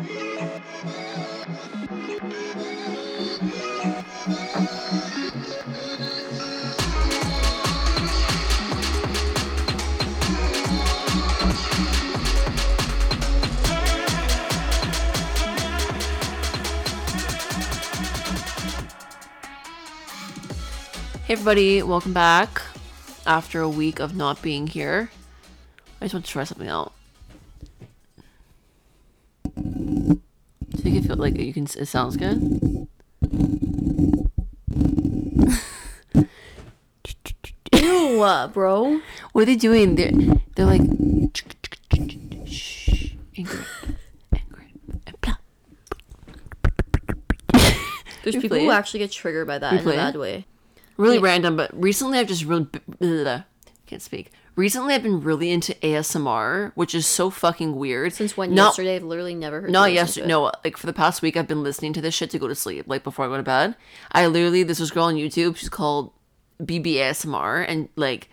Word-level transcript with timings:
Hey 0.00 0.06
everybody, 21.28 21.82
welcome 21.82 22.14
back 22.14 22.62
after 23.26 23.60
a 23.60 23.68
week 23.68 24.00
of 24.00 24.16
not 24.16 24.40
being 24.40 24.66
here. 24.66 25.10
I 26.00 26.06
just 26.06 26.14
want 26.14 26.24
to 26.24 26.32
try 26.32 26.44
something 26.44 26.68
out. 26.68 26.94
You 30.90 31.00
can 31.00 31.08
feel 31.08 31.16
like 31.18 31.38
you 31.38 31.52
can. 31.52 31.64
It 31.78 31.86
sounds 31.86 32.16
good. 32.16 32.88
Ew, 37.72 38.48
bro. 38.52 39.00
What 39.30 39.42
are 39.42 39.44
they 39.44 39.54
doing? 39.54 39.94
They're 39.94 40.10
they're 40.56 40.66
like. 40.66 40.80
Shh, 42.44 43.14
Ingrid, 43.36 43.64
Ingrid. 44.34 45.36
There's 48.24 48.36
people 48.36 48.58
who 48.58 48.72
actually 48.72 48.98
get 48.98 49.12
triggered 49.12 49.46
by 49.46 49.58
that 49.58 49.74
in 49.74 49.88
a 49.88 49.92
bad 49.92 50.16
way. 50.16 50.44
Really 50.96 51.20
random, 51.20 51.54
but 51.54 51.70
recently 51.72 52.18
I've 52.18 52.26
just 52.26 52.44
really 52.44 52.66
can't 53.86 54.02
speak. 54.02 54.32
Recently 54.56 54.94
I've 54.94 55.02
been 55.02 55.22
really 55.22 55.50
into 55.50 55.74
ASMR, 55.76 56.72
which 56.74 56.94
is 56.94 57.06
so 57.06 57.30
fucking 57.30 57.76
weird. 57.76 58.12
Since 58.12 58.36
when 58.36 58.54
Not- 58.54 58.70
yesterday, 58.70 58.96
I've 58.96 59.04
literally 59.04 59.34
never 59.34 59.62
heard. 59.62 59.70
Not 59.70 59.90
you 59.92 60.00
listen 60.00 60.06
to 60.06 60.20
yesterday. 60.20 60.28
No, 60.28 60.52
like 60.64 60.76
for 60.76 60.86
the 60.86 60.92
past 60.92 61.22
week, 61.22 61.36
I've 61.36 61.48
been 61.48 61.62
listening 61.62 61.92
to 61.94 62.00
this 62.00 62.14
shit 62.14 62.30
to 62.30 62.38
go 62.38 62.48
to 62.48 62.54
sleep, 62.54 62.84
like 62.88 63.04
before 63.04 63.24
I 63.24 63.28
go 63.28 63.36
to 63.36 63.42
bed. 63.42 63.76
I 64.12 64.26
literally, 64.26 64.62
this 64.62 64.80
was 64.80 64.90
a 64.90 64.94
girl 64.94 65.04
on 65.04 65.14
YouTube. 65.14 65.56
She's 65.56 65.68
called 65.68 66.12
BB 66.60 66.94
ASMR, 66.96 67.64
and 67.66 67.88
like, 67.96 68.28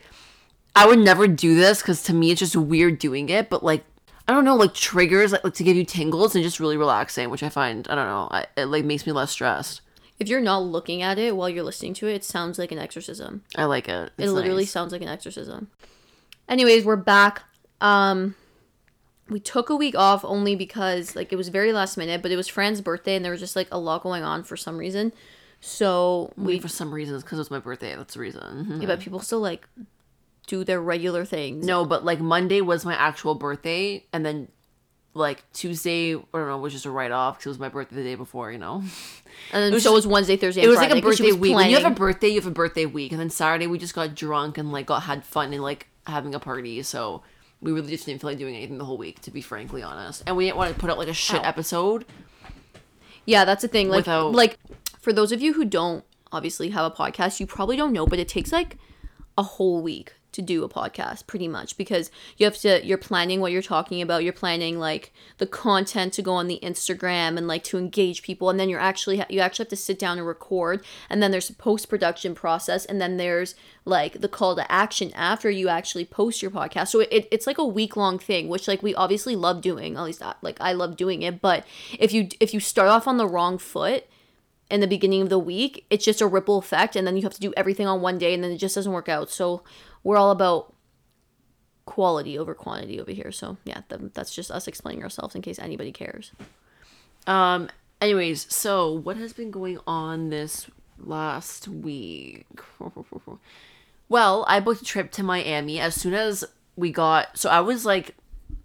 I 0.75 0.85
would 0.87 0.99
never 0.99 1.27
do 1.27 1.55
this 1.55 1.81
because 1.81 2.03
to 2.03 2.13
me 2.13 2.31
it's 2.31 2.39
just 2.39 2.55
weird 2.55 2.99
doing 2.99 3.29
it. 3.29 3.49
But 3.49 3.63
like, 3.63 3.85
I 4.27 4.33
don't 4.33 4.43
know, 4.43 4.55
like 4.55 4.73
triggers 4.73 5.31
like, 5.31 5.43
like 5.43 5.53
to 5.55 5.63
give 5.63 5.77
you 5.77 5.85
tingles 5.85 6.35
and 6.35 6.43
just 6.43 6.59
really 6.59 6.77
relaxing, 6.77 7.29
which 7.29 7.43
I 7.43 7.49
find 7.49 7.87
I 7.89 7.95
don't 7.95 8.07
know, 8.07 8.27
I, 8.29 8.45
it 8.57 8.65
like 8.65 8.85
makes 8.85 9.05
me 9.05 9.13
less 9.13 9.31
stressed. 9.31 9.81
If 10.19 10.27
you're 10.29 10.41
not 10.41 10.63
looking 10.63 11.01
at 11.03 11.19
it 11.19 11.35
while 11.35 11.47
you're 11.47 11.63
listening 11.63 11.93
to 11.95 12.07
it, 12.07 12.15
it 12.15 12.23
sounds 12.23 12.57
like 12.57 12.71
an 12.71 12.79
exorcism. 12.79 13.43
I 13.55 13.65
like 13.65 13.87
it. 13.87 14.11
it 14.17 14.29
literally 14.29 14.63
nice. 14.63 14.71
sounds 14.71 14.91
like 14.91 15.03
an 15.03 15.07
exorcism. 15.07 15.69
Anyways, 16.47 16.85
we're 16.85 16.95
back. 16.95 17.43
Um 17.81 18.35
we 19.29 19.39
took 19.41 19.69
a 19.69 19.75
week 19.75 19.93
off 19.95 20.23
only 20.23 20.55
because 20.55 21.15
like 21.15 21.33
it 21.33 21.35
was 21.35 21.49
very 21.49 21.73
last 21.73 21.97
minute, 21.97 22.21
but 22.21 22.31
it 22.31 22.37
was 22.37 22.47
Fran's 22.47 22.79
birthday 22.81 23.15
and 23.15 23.25
there 23.25 23.31
was 23.31 23.41
just 23.41 23.55
like 23.57 23.67
a 23.71 23.77
lot 23.77 24.01
going 24.01 24.23
on 24.23 24.43
for 24.43 24.55
some 24.55 24.77
reason. 24.77 25.11
So 25.59 26.31
we 26.37 26.59
for 26.59 26.69
some 26.69 26.93
reasons 26.93 27.23
because 27.23 27.37
it 27.37 27.41
was 27.41 27.51
my 27.51 27.59
birthday. 27.59 27.95
That's 27.95 28.13
the 28.13 28.19
reason. 28.21 28.77
Yeah, 28.79 28.87
but 28.87 28.99
people 28.99 29.19
still 29.19 29.41
like 29.41 29.67
do 30.47 30.63
their 30.63 30.79
regular 30.81 31.25
things. 31.25 31.65
No, 31.65 31.83
but 31.85 32.05
like 32.05 32.21
Monday 32.21 32.61
was 32.61 32.85
my 32.85 32.93
actual 32.95 33.35
birthday, 33.35 34.05
and 34.13 34.25
then 34.25 34.47
like 35.13 35.43
Tuesday, 35.51 36.15
I 36.15 36.19
don't 36.31 36.47
know, 36.47 36.57
was 36.59 36.71
just 36.73 36.85
a 36.85 36.91
write 36.91 37.11
off 37.11 37.37
because 37.37 37.47
it 37.47 37.49
was 37.49 37.59
my 37.59 37.69
birthday 37.69 37.95
the 37.97 38.03
day 38.03 38.15
before, 38.15 38.51
you 38.51 38.59
know. 38.59 38.75
and 39.51 39.63
then 39.63 39.71
it 39.71 39.73
was 39.73 39.83
so 39.83 39.89
just- 39.89 40.05
was 40.05 40.07
Wednesday, 40.07 40.37
Thursday, 40.37 40.61
It 40.61 40.67
was 40.67 40.77
like 40.77 40.89
Friday, 40.89 40.99
a 40.99 41.03
'cause 41.03 41.17
she 41.17 41.23
birthday 41.23 41.37
week. 41.39 41.55
When 41.55 41.69
you 41.69 41.75
have 41.77 41.91
a 41.91 41.95
birthday, 41.95 42.29
you 42.29 42.35
have 42.39 42.47
a 42.47 42.51
birthday 42.51 42.85
week, 42.85 43.11
and 43.11 43.19
then 43.19 43.29
Saturday 43.31 43.67
we 43.67 43.77
just 43.79 43.95
got 43.95 44.15
drunk 44.15 44.57
and 44.57 44.71
like 44.71 44.85
got 44.85 45.03
had 45.03 45.25
fun 45.25 45.51
and 45.51 45.61
like 45.61 45.87
having 46.07 46.33
a 46.35 46.39
party. 46.39 46.81
So 46.83 47.21
we 47.61 47.71
really 47.71 47.89
just 47.89 48.05
didn't 48.05 48.21
feel 48.21 48.29
like 48.29 48.37
doing 48.39 48.55
anything 48.55 48.77
the 48.77 48.85
whole 48.85 48.97
week, 48.97 49.21
to 49.21 49.31
be 49.31 49.41
frankly 49.41 49.81
honest. 49.83 50.23
And 50.27 50.37
we 50.37 50.45
didn't 50.45 50.57
want 50.57 50.73
to 50.73 50.79
put 50.79 50.89
out 50.89 50.97
like 50.97 51.07
a 51.07 51.13
shit 51.13 51.39
Ow. 51.41 51.47
episode. 51.49 52.05
Yeah, 53.25 53.45
that's 53.45 53.61
the 53.61 53.67
thing. 53.67 53.89
Like, 53.89 53.99
Without- 53.99 54.31
like 54.33 54.57
for 54.99 55.11
those 55.11 55.31
of 55.31 55.41
you 55.41 55.53
who 55.53 55.65
don't 55.65 56.03
obviously 56.31 56.69
have 56.69 56.91
a 56.91 56.95
podcast, 56.95 57.39
you 57.39 57.47
probably 57.47 57.75
don't 57.77 57.93
know, 57.93 58.05
but 58.05 58.19
it 58.19 58.27
takes 58.27 58.51
like 58.51 58.77
a 59.37 59.43
whole 59.43 59.81
week 59.81 60.13
to 60.37 60.41
do 60.41 60.63
a 60.63 60.69
podcast, 60.69 61.27
pretty 61.27 61.47
much, 61.47 61.75
because 61.77 62.09
you 62.37 62.45
have 62.45 62.57
to. 62.59 62.85
You're 62.85 62.97
planning 62.97 63.41
what 63.41 63.51
you're 63.51 63.61
talking 63.61 64.01
about. 64.01 64.23
You're 64.23 64.31
planning 64.31 64.79
like 64.79 65.11
the 65.39 65.45
content 65.45 66.13
to 66.13 66.21
go 66.21 66.33
on 66.33 66.47
the 66.47 66.59
Instagram 66.63 67.37
and 67.37 67.47
like 67.47 67.63
to 67.65 67.77
engage 67.77 68.21
people, 68.21 68.49
and 68.49 68.59
then 68.59 68.69
you're 68.69 68.79
actually 68.79 69.23
you 69.29 69.41
actually 69.41 69.63
have 69.63 69.69
to 69.69 69.75
sit 69.75 69.99
down 69.99 70.17
and 70.17 70.25
record, 70.25 70.85
and 71.09 71.21
then 71.21 71.31
there's 71.31 71.49
a 71.49 71.53
post 71.53 71.89
production 71.89 72.33
process, 72.33 72.85
and 72.85 73.01
then 73.01 73.17
there's 73.17 73.55
like 73.83 74.21
the 74.21 74.29
call 74.29 74.55
to 74.55 74.71
action 74.71 75.11
after 75.15 75.49
you 75.49 75.67
actually 75.67 76.05
post 76.05 76.41
your 76.41 76.51
podcast. 76.51 76.89
So 76.89 76.99
it, 76.99 77.27
it's 77.31 77.47
like 77.47 77.57
a 77.57 77.65
week 77.65 77.97
long 77.97 78.19
thing, 78.19 78.47
which 78.47 78.67
like 78.67 78.83
we 78.83 78.93
obviously 78.95 79.35
love 79.35 79.61
doing. 79.61 79.97
At 79.97 80.03
least 80.03 80.21
I, 80.21 80.35
like 80.41 80.57
I 80.61 80.73
love 80.73 80.95
doing 80.95 81.23
it, 81.23 81.41
but 81.41 81.65
if 81.97 82.13
you 82.13 82.29
if 82.39 82.53
you 82.53 82.59
start 82.59 82.89
off 82.89 83.07
on 83.07 83.17
the 83.17 83.27
wrong 83.27 83.57
foot 83.57 84.05
in 84.69 84.81
the 84.81 84.87
beginning 84.87 85.21
of 85.21 85.29
the 85.29 85.39
week, 85.39 85.85
it's 85.89 86.03
just 86.03 86.21
a 86.21 86.27
ripple 86.27 86.57
effect, 86.57 86.95
and 86.95 87.07
then 87.07 87.15
you 87.15 87.23
have 87.23 87.33
to 87.33 87.39
do 87.39 87.53
everything 87.55 87.87
on 87.87 88.01
one 88.01 88.17
day, 88.17 88.33
and 88.33 88.43
then 88.43 88.51
it 88.51 88.57
just 88.57 88.75
doesn't 88.75 88.91
work 88.91 89.09
out. 89.09 89.29
So 89.29 89.63
we're 90.03 90.17
all 90.17 90.31
about 90.31 90.73
quality 91.85 92.37
over 92.37 92.53
quantity 92.53 92.99
over 92.99 93.11
here. 93.11 93.31
So 93.31 93.57
yeah, 93.65 93.81
th- 93.89 94.11
that's 94.13 94.33
just 94.33 94.51
us 94.51 94.67
explaining 94.67 95.03
ourselves 95.03 95.35
in 95.35 95.41
case 95.41 95.59
anybody 95.59 95.91
cares. 95.91 96.31
Um. 97.25 97.69
Anyways, 97.99 98.53
so 98.53 98.91
what 98.91 99.17
has 99.17 99.33
been 99.33 99.49
going 99.49 99.79
on 99.87 100.29
this 100.29 100.67
last 100.99 101.67
week? 101.67 102.45
well, 104.09 104.45
I 104.47 104.59
booked 104.59 104.83
a 104.83 104.85
trip 104.85 105.11
to 105.13 105.23
Miami 105.23 105.79
as 105.79 105.95
soon 105.95 106.13
as 106.13 106.45
we 106.75 106.91
got. 106.91 107.37
So 107.37 107.49
I 107.49 107.61
was 107.61 107.85
like 107.85 108.15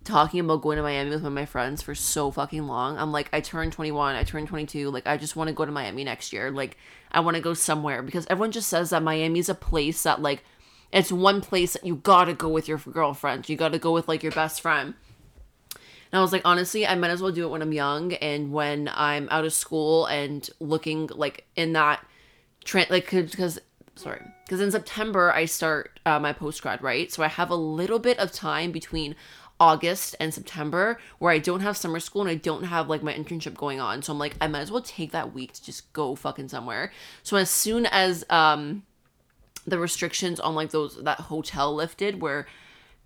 talking 0.05 0.41
about 0.41 0.63
going 0.63 0.77
to 0.77 0.83
Miami 0.83 1.11
with 1.11 1.23
one 1.23 1.33
of 1.33 1.35
my 1.35 1.47
friends 1.47 1.81
for 1.83 1.95
so 1.95 2.31
fucking 2.31 2.67
long. 2.67 2.99
I'm 2.99 3.13
like, 3.13 3.31
I 3.33 3.41
turned 3.41 3.73
21, 3.73 4.17
I 4.17 4.25
turned 4.25 4.49
22. 4.49 4.91
Like, 4.91 5.07
I 5.07 5.17
just 5.17 5.37
want 5.37 5.49
to 5.49 5.55
go 5.55 5.65
to 5.65 5.73
Miami 5.73 6.05
next 6.05 6.33
year. 6.33 6.51
Like, 6.51 6.77
I 7.11 7.21
want 7.21 7.37
to 7.37 7.43
go 7.43 7.55
somewhere 7.55 8.03
because 8.03 8.27
everyone 8.29 8.53
just 8.53 8.69
says 8.69 8.91
that 8.91 9.03
Miami 9.03 9.39
is 9.39 9.49
a 9.49 9.55
place 9.55 10.03
that 10.03 10.23
like. 10.23 10.45
It's 10.93 11.11
one 11.11 11.41
place 11.41 11.73
that 11.73 11.87
you 11.87 11.97
gotta 11.97 12.35
go 12.35 12.49
with 12.49 12.69
your 12.69 12.79
girlfriend. 12.79 13.49
You 13.49 13.57
gotta 13.57 13.79
go 13.79 13.93
with 13.93 14.09
like 14.09 14.23
your 14.23 14.33
best 14.33 14.61
friend. 14.61 14.95
And 15.75 16.19
I 16.19 16.21
was 16.21 16.33
like, 16.33 16.43
honestly, 16.45 16.87
I 16.87 16.95
might 16.95 17.11
as 17.11 17.23
well 17.23 17.33
do 17.33 17.47
it 17.47 17.51
when 17.51 17.63
I'm 17.63 17.73
young 17.73 18.13
and 18.15 18.53
when 18.53 18.91
I'm 18.93 19.29
out 19.31 19.47
of 19.47 19.55
school 19.55 20.05
and 20.07 20.49
looking 20.61 21.07
like 21.07 21.47
in 21.57 21.73
that 21.73 22.05
trend, 22.65 22.91
like 22.91 23.11
because 23.11 23.59
sorry, 23.95 24.21
because 24.45 24.61
in 24.61 24.71
September 24.71 25.33
I 25.33 25.47
start 25.47 25.99
uh, 26.05 26.19
my 26.19 26.35
post 26.35 26.61
grad, 26.63 26.83
right? 26.83 27.11
So 27.11 27.23
I 27.23 27.29
have 27.29 27.49
a 27.49 27.57
little 27.57 27.99
bit 27.99 28.19
of 28.19 28.31
time 28.31 28.73
between 28.73 29.17
August 29.59 30.17
and 30.21 30.35
September 30.35 30.99
where 31.19 31.33
I 31.33 31.39
don't 31.39 31.61
have 31.61 31.77
summer 31.77 32.01
school 32.01 32.23
and 32.23 32.31
I 32.31 32.35
don't 32.35 32.65
have 32.65 32.89
like 32.89 33.03
my 33.03 33.15
internship 33.15 33.55
going 33.55 33.81
on. 33.81 34.03
So 34.03 34.13
I'm 34.13 34.19
like, 34.19 34.35
I 34.41 34.49
might 34.49 34.61
as 34.61 34.71
well 34.71 34.83
take 34.83 35.13
that 35.13 35.33
week 35.33 35.53
to 35.55 35.65
just 35.65 35.91
go 35.95 36.15
fucking 36.15 36.49
somewhere. 36.49 36.93
So 37.23 37.39
as 37.39 37.49
soon 37.49 37.87
as 37.87 38.25
um 38.29 38.83
the 39.67 39.79
restrictions 39.79 40.41
on 40.41 40.55
like 40.55 40.71
those 40.71 41.03
that 41.03 41.21
hotel 41.21 41.75
lifted 41.75 42.21
where 42.21 42.47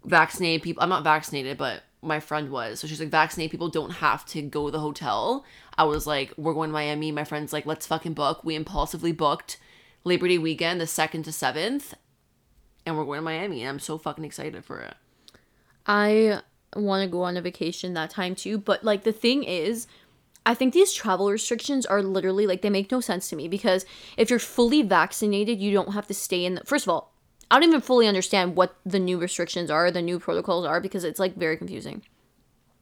vaccinated 0.04 0.62
people 0.62 0.82
I'm 0.82 0.88
not 0.88 1.04
vaccinated, 1.04 1.58
but 1.58 1.82
my 2.02 2.20
friend 2.20 2.50
was. 2.50 2.80
So 2.80 2.86
she's 2.86 3.00
like, 3.00 3.08
vaccinated 3.08 3.50
people 3.50 3.68
don't 3.68 3.90
have 3.90 4.24
to 4.26 4.42
go 4.42 4.66
to 4.66 4.70
the 4.70 4.80
hotel. 4.80 5.44
I 5.76 5.84
was 5.84 6.06
like, 6.06 6.32
we're 6.36 6.54
going 6.54 6.70
to 6.70 6.74
Miami. 6.74 7.10
My 7.10 7.24
friend's 7.24 7.52
like, 7.52 7.66
let's 7.66 7.86
fucking 7.86 8.14
book. 8.14 8.44
We 8.44 8.54
impulsively 8.54 9.12
booked 9.12 9.58
Labor 10.04 10.28
Day 10.28 10.38
weekend, 10.38 10.80
the 10.80 10.86
second 10.86 11.24
to 11.24 11.32
seventh, 11.32 11.94
and 12.84 12.96
we're 12.96 13.04
going 13.04 13.18
to 13.18 13.22
Miami. 13.22 13.62
And 13.62 13.70
I'm 13.70 13.78
so 13.78 13.98
fucking 13.98 14.24
excited 14.24 14.64
for 14.64 14.80
it. 14.80 14.94
I 15.86 16.42
want 16.74 17.02
to 17.02 17.10
go 17.10 17.22
on 17.22 17.36
a 17.36 17.42
vacation 17.42 17.94
that 17.94 18.10
time 18.10 18.34
too, 18.34 18.58
but 18.58 18.84
like 18.84 19.04
the 19.04 19.12
thing 19.12 19.44
is, 19.44 19.86
I 20.46 20.54
think 20.54 20.72
these 20.72 20.92
travel 20.92 21.30
restrictions 21.30 21.84
are 21.84 22.02
literally 22.02 22.46
like 22.46 22.62
they 22.62 22.70
make 22.70 22.92
no 22.92 23.00
sense 23.00 23.28
to 23.28 23.36
me 23.36 23.48
because 23.48 23.84
if 24.16 24.30
you're 24.30 24.38
fully 24.38 24.80
vaccinated, 24.82 25.60
you 25.60 25.72
don't 25.72 25.92
have 25.92 26.06
to 26.06 26.14
stay 26.14 26.44
in 26.44 26.54
the 26.54 26.64
First 26.64 26.86
of 26.86 26.90
all, 26.90 27.12
I 27.50 27.56
don't 27.56 27.68
even 27.68 27.80
fully 27.80 28.06
understand 28.06 28.54
what 28.54 28.76
the 28.86 29.00
new 29.00 29.18
restrictions 29.18 29.70
are, 29.70 29.90
the 29.90 30.00
new 30.00 30.20
protocols 30.20 30.64
are 30.64 30.80
because 30.80 31.02
it's 31.02 31.18
like 31.18 31.34
very 31.34 31.56
confusing. 31.56 32.02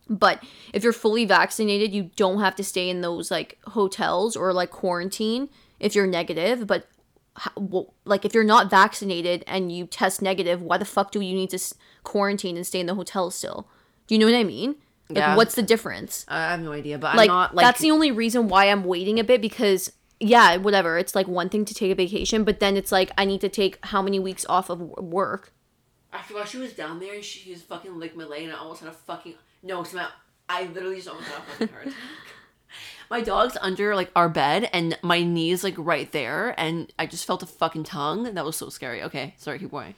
But 0.09 0.45
if 0.75 0.85
you're 0.85 0.93
fully 0.93 1.25
vaccinated, 1.25 1.95
you 1.95 2.11
don't 2.17 2.41
have 2.41 2.55
to 2.57 2.65
stay 2.65 2.91
in 2.91 3.01
those 3.01 3.31
like 3.31 3.59
hotels 3.69 4.37
or 4.37 4.53
like 4.53 4.71
quarantine 4.71 5.49
if 5.81 5.95
you're 5.95 6.07
negative, 6.07 6.67
but 6.67 6.87
like 8.05 8.27
if 8.27 8.35
you're 8.35 8.45
not 8.45 8.71
vaccinated 8.71 9.43
and 9.47 9.73
you 9.73 9.87
test 9.87 10.21
negative, 10.21 10.61
why 10.61 10.77
the 10.77 10.85
fuck 10.85 11.11
do 11.11 11.21
you 11.21 11.35
need 11.35 11.51
to 11.51 11.75
quarantine 12.05 12.57
and 12.57 12.67
stay 12.67 12.81
in 12.81 12.87
the 12.87 12.95
hotel 12.95 13.31
still? 13.31 13.67
Do 14.07 14.15
you 14.15 14.19
know 14.19 14.27
what 14.27 14.39
I 14.39 14.45
mean? 14.45 14.77
Like, 15.09 15.19
Yeah. 15.19 15.37
what's 15.37 15.55
the 15.55 15.63
difference? 15.63 16.25
I 16.29 16.51
have 16.51 16.61
no 16.61 16.73
idea, 16.73 16.99
but 16.99 17.17
Like, 17.17 17.29
I'm 17.31 17.35
not 17.35 17.55
like 17.55 17.65
that's 17.65 17.81
the 17.81 17.91
only 17.91 18.11
reason 18.11 18.49
why 18.49 18.67
I'm 18.67 18.85
waiting 18.85 19.19
a 19.21 19.25
bit 19.25 19.41
because 19.43 19.93
yeah, 20.21 20.57
whatever. 20.57 20.97
It's 20.99 21.15
like 21.15 21.29
one 21.29 21.49
thing 21.49 21.65
to 21.67 21.75
take 21.75 21.91
a 21.91 21.95
vacation, 21.95 22.45
but 22.45 22.61
then 22.61 22.77
it's 22.77 22.91
like 22.93 23.11
I 23.19 23.25
need 23.25 23.41
to 23.43 23.49
take 23.49 23.79
how 23.87 24.01
many 24.01 24.19
weeks 24.19 24.47
off 24.49 24.71
of 24.71 24.81
work. 24.81 25.53
I 26.13 26.23
forgot 26.23 26.49
she 26.49 26.59
was 26.59 26.73
down 26.73 27.01
there 27.01 27.15
and 27.15 27.25
she 27.25 27.51
was 27.51 27.63
fucking 27.63 27.99
licked 27.99 28.17
my 28.17 28.25
leg 28.25 28.45
and 28.45 28.53
I 28.53 28.57
almost 28.57 28.81
had 28.81 28.89
a 28.89 28.93
fucking 28.93 29.35
no, 29.63 29.81
it's 29.83 29.93
my 29.93 30.09
I 30.49 30.65
literally 30.67 30.97
just 30.97 31.09
almost 31.09 31.29
had 31.29 31.39
a 31.39 31.43
fucking 31.43 31.69
heart 31.69 31.87
attack. 31.87 31.97
My 33.11 33.21
dog's 33.21 33.57
under 33.61 33.95
like 33.95 34.11
our 34.17 34.29
bed 34.29 34.69
and 34.73 34.99
my 35.03 35.23
knee's 35.23 35.63
like 35.63 35.75
right 35.77 36.11
there 36.11 36.55
and 36.59 36.93
I 36.99 37.07
just 37.07 37.27
felt 37.27 37.43
a 37.43 37.47
fucking 37.47 37.85
tongue. 37.85 38.35
That 38.35 38.45
was 38.45 38.57
so 38.57 38.71
scary. 38.71 39.03
Okay, 39.03 39.35
sorry, 39.37 39.59
keep 39.59 39.71
going. 39.71 39.95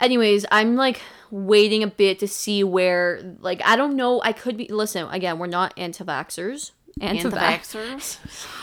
Anyways, 0.00 0.46
I'm 0.50 0.76
like 0.76 1.00
waiting 1.30 1.82
a 1.82 1.86
bit 1.86 2.18
to 2.20 2.28
see 2.28 2.64
where 2.64 3.36
like 3.40 3.60
I 3.64 3.76
don't 3.76 3.96
know. 3.96 4.20
I 4.22 4.32
could 4.32 4.56
be 4.56 4.68
listen 4.68 5.06
again. 5.08 5.38
We're 5.38 5.46
not 5.46 5.74
anti-vaxxers. 5.76 6.72
Anti-vax. 7.00 7.34
Anti-vaxxers. 7.34 8.18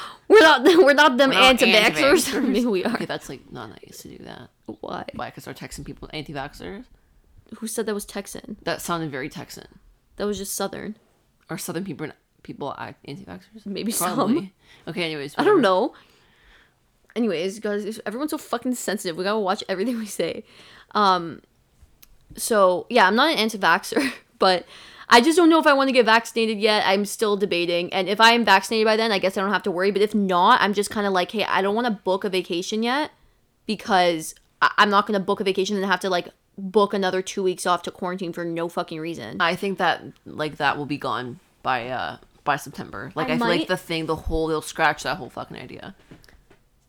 We're 0.28 0.40
not. 0.40 0.64
We're 0.64 0.94
not 0.94 1.18
them 1.18 1.30
We're 1.30 1.36
not 1.36 1.62
anti-vaxxers. 1.62 2.34
anti-vaxxers. 2.34 2.48
Maybe 2.48 2.66
we 2.66 2.86
are. 2.86 2.94
Okay, 2.96 3.06
that's 3.06 3.30
like 3.30 3.52
not 3.52 3.70
nice 3.70 4.00
to 4.00 4.08
do 4.08 4.24
that. 4.24 4.50
Why? 4.66 5.06
Why? 5.14 5.30
Because 5.30 5.46
we're 5.46 5.54
Texan 5.54 5.84
people 5.84 6.10
anti-vaxxers. 6.14 6.86
Who 7.58 7.68
said 7.68 7.86
that 7.86 7.94
was 7.94 8.06
Texan? 8.06 8.58
That 8.64 8.82
sounded 8.82 9.12
very 9.12 9.30
Texan. 9.30 9.68
That 10.16 10.26
was 10.26 10.38
just 10.38 10.56
Southern. 10.56 10.98
Or 11.50 11.58
Southern 11.58 11.84
people 11.84 12.08
people 12.42 12.74
uh, 12.78 12.94
anti-vaxxers. 13.06 13.66
Maybe 13.66 13.92
some. 13.92 14.16
Probably. 14.16 14.54
Okay. 14.88 15.04
Anyways, 15.04 15.36
I 15.38 15.44
don't 15.44 15.62
know. 15.62 15.94
Anyways, 17.16 17.60
guys, 17.60 18.00
everyone's 18.06 18.32
so 18.32 18.38
fucking 18.38 18.76
sensitive. 18.76 19.16
We 19.18 19.24
gotta 19.24 19.40
watch 19.40 19.64
everything 19.70 19.98
we 19.98 20.06
say. 20.06 20.44
Um, 20.96 21.42
so 22.36 22.88
yeah, 22.90 23.08
I'm 23.08 23.16
not 23.16 23.32
an 23.32 23.38
anti-vaxxer, 23.38 24.12
but 24.40 24.66
I 25.10 25.22
just 25.22 25.38
don't 25.38 25.50
know 25.50 25.60
if 25.60 25.68
I 25.68 25.74
want 25.74 25.90
to 25.90 25.92
get 25.94 26.06
vaccinated 26.06 26.60
yet. 26.60 26.84
I'm 26.88 27.06
still 27.06 27.38
debating, 27.38 27.94
and 27.94 28.08
if 28.10 28.20
I 28.20 28.32
am 28.32 28.44
vaccinated 28.46 28.86
by 28.86 28.96
then, 28.98 29.12
I 29.12 29.20
guess 29.20 29.38
I 29.38 29.42
don't 29.42 29.52
have 29.52 29.64
to 29.64 29.72
worry. 29.72 29.92
But 29.92 30.02
if 30.02 30.16
not, 30.16 30.60
I'm 30.62 30.74
just 30.74 30.90
kind 30.90 31.06
of 31.06 31.14
like, 31.14 31.32
hey, 31.32 31.44
I 31.44 31.62
don't 31.62 31.76
want 31.76 31.86
to 31.88 31.92
book 31.92 32.24
a 32.24 32.30
vacation 32.30 32.82
yet 32.84 33.12
because 33.66 34.34
I- 34.62 34.72
I'm 34.78 34.90
not 34.90 35.06
gonna 35.08 35.20
book 35.20 35.40
a 35.40 35.44
vacation 35.44 35.76
and 35.78 35.86
have 35.86 36.00
to 36.02 36.10
like 36.10 36.30
book 36.58 36.94
another 36.94 37.22
two 37.22 37.44
weeks 37.44 37.66
off 37.66 37.82
to 37.84 37.92
quarantine 37.92 38.34
for 38.34 38.46
no 38.46 38.68
fucking 38.70 39.00
reason. 39.00 39.38
I 39.42 39.56
think 39.56 39.78
that 39.78 40.04
like 40.26 40.58
that 40.58 40.78
will 40.78 40.86
be 40.86 40.98
gone 40.98 41.40
by 41.62 41.90
uh 41.90 42.18
by 42.44 42.56
September. 42.58 43.12
Like 43.16 43.30
I 43.30 43.34
I, 43.34 43.38
feel 43.38 43.48
might- 43.48 43.60
like 43.60 43.68
the 43.68 43.78
thing, 43.78 44.06
the 44.08 44.16
whole 44.16 44.48
they'll 44.48 44.62
scratch 44.62 45.04
that 45.04 45.18
whole 45.18 45.30
fucking 45.30 45.58
idea. 45.58 45.96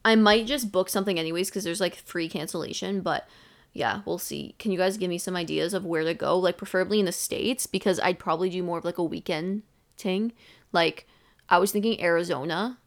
I 0.04 0.16
might 0.16 0.46
just 0.46 0.70
book 0.70 0.88
something 0.88 1.18
anyways 1.18 1.48
because 1.48 1.64
there's 1.64 1.80
like 1.80 1.96
free 1.96 2.28
cancellation, 2.28 3.00
but 3.00 3.26
yeah, 3.72 4.02
we'll 4.04 4.18
see. 4.18 4.54
Can 4.58 4.70
you 4.70 4.78
guys 4.78 4.96
give 4.96 5.10
me 5.10 5.18
some 5.18 5.34
ideas 5.34 5.74
of 5.74 5.84
where 5.84 6.04
to 6.04 6.14
go? 6.14 6.38
Like 6.38 6.56
preferably 6.56 7.00
in 7.00 7.06
the 7.06 7.12
states 7.12 7.66
because 7.66 7.98
I'd 8.00 8.18
probably 8.18 8.50
do 8.50 8.62
more 8.62 8.78
of 8.78 8.84
like 8.84 8.98
a 8.98 9.04
weekend 9.04 9.62
thing. 9.96 10.32
Like 10.72 11.06
I 11.48 11.58
was 11.58 11.72
thinking 11.72 12.00
Arizona 12.00 12.78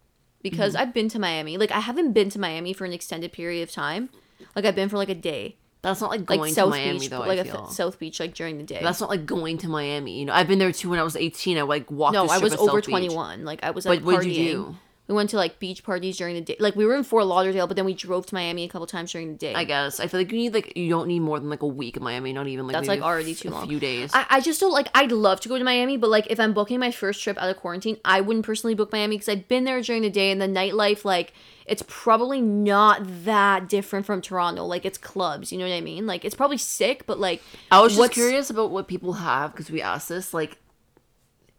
because 0.41 0.73
mm-hmm. 0.73 0.81
I've 0.81 0.93
been 0.93 1.09
to 1.09 1.19
Miami. 1.19 1.57
Like 1.57 1.71
I 1.71 1.79
haven't 1.79 2.13
been 2.13 2.29
to 2.29 2.39
Miami 2.39 2.73
for 2.73 2.85
an 2.85 2.93
extended 2.93 3.33
period 3.33 3.63
of 3.63 3.71
time. 3.71 4.09
Like 4.55 4.65
I've 4.65 4.75
been 4.75 4.89
for 4.89 4.97
like 4.97 5.09
a 5.09 5.15
day. 5.15 5.57
That's 5.81 6.01
not 6.01 6.09
like 6.09 6.29
Like 6.29 6.39
going 6.39 6.53
South 6.53 6.73
to 6.73 6.79
Miami 6.79 6.99
Beach, 6.99 7.09
though. 7.09 7.19
like 7.19 7.39
I 7.39 7.41
a 7.41 7.45
feel. 7.45 7.65
th- 7.65 7.71
South 7.71 7.99
Beach 7.99 8.19
like 8.19 8.33
during 8.33 8.57
the 8.57 8.63
day. 8.63 8.79
That's 8.81 8.99
not 8.99 9.09
like 9.09 9.25
going 9.25 9.57
to 9.59 9.69
Miami. 9.69 10.19
You 10.19 10.25
know, 10.25 10.33
I've 10.33 10.47
been 10.47 10.59
there 10.59 10.71
too 10.71 10.89
when 10.89 10.99
I 10.99 11.03
was 11.03 11.15
18. 11.15 11.57
I 11.57 11.61
like 11.61 11.89
walked. 11.91 12.13
no, 12.13 12.27
I 12.27 12.39
was 12.39 12.55
over 12.55 12.81
21. 12.81 13.45
Like 13.45 13.63
I 13.63 13.71
was 13.71 13.85
like 13.85 13.99
But 13.99 14.05
what'd 14.05 14.29
partying. 14.29 14.35
you 14.35 14.51
do? 14.51 14.75
We 15.07 15.15
went 15.15 15.29
to 15.29 15.37
like 15.37 15.59
beach 15.59 15.83
parties 15.83 16.17
during 16.17 16.35
the 16.35 16.41
day. 16.41 16.57
Like 16.59 16.75
we 16.75 16.85
were 16.85 16.95
in 16.95 17.03
Fort 17.03 17.25
Lauderdale, 17.25 17.65
but 17.65 17.75
then 17.75 17.85
we 17.85 17.93
drove 17.93 18.25
to 18.25 18.35
Miami 18.35 18.65
a 18.65 18.67
couple 18.67 18.87
times 18.87 19.11
during 19.11 19.31
the 19.31 19.37
day. 19.37 19.53
I 19.53 19.63
guess 19.63 19.99
I 19.99 20.07
feel 20.07 20.19
like 20.19 20.31
you 20.31 20.37
need 20.37 20.53
like 20.53 20.75
you 20.75 20.89
don't 20.89 21.07
need 21.07 21.19
more 21.19 21.39
than 21.39 21.49
like 21.49 21.61
a 21.61 21.67
week 21.67 21.95
in 21.95 22.03
Miami. 22.03 22.33
Not 22.33 22.47
even 22.47 22.67
like 22.67 22.73
That's, 22.73 22.87
like, 22.87 23.01
already 23.01 23.33
too 23.33 23.53
a 23.53 23.65
few 23.65 23.79
days. 23.79 24.11
I, 24.13 24.25
I 24.29 24.41
just 24.41 24.59
don't 24.59 24.73
like 24.73 24.89
I'd 24.93 25.11
love 25.11 25.39
to 25.41 25.49
go 25.49 25.57
to 25.57 25.63
Miami, 25.63 25.95
but 25.95 26.09
like 26.09 26.27
if 26.29 26.39
I'm 26.39 26.53
booking 26.53 26.79
my 26.79 26.91
first 26.91 27.23
trip 27.23 27.37
out 27.37 27.49
of 27.49 27.57
quarantine, 27.57 27.97
I 28.03 28.21
wouldn't 28.21 28.45
personally 28.45 28.75
book 28.75 28.91
Miami 28.91 29.15
because 29.15 29.29
I've 29.29 29.47
been 29.47 29.63
there 29.63 29.81
during 29.81 30.01
the 30.01 30.09
day 30.09 30.31
and 30.31 30.41
the 30.41 30.47
nightlife, 30.47 31.05
like 31.05 31.33
it's 31.67 31.83
probably 31.87 32.41
not 32.41 33.01
that 33.25 33.69
different 33.69 34.05
from 34.05 34.21
Toronto. 34.21 34.65
Like 34.65 34.85
it's 34.85 34.97
clubs, 34.97 35.51
you 35.51 35.57
know 35.57 35.67
what 35.67 35.73
I 35.73 35.81
mean? 35.81 36.07
Like 36.07 36.25
it's 36.25 36.35
probably 36.35 36.57
sick, 36.57 37.05
but 37.05 37.19
like 37.19 37.41
I 37.71 37.81
was 37.81 37.95
just 37.95 38.11
curious 38.11 38.49
about 38.49 38.71
what 38.71 38.87
people 38.87 39.13
have 39.13 39.51
because 39.51 39.69
we 39.69 39.81
asked 39.81 40.09
this. 40.09 40.33
Like, 40.33 40.57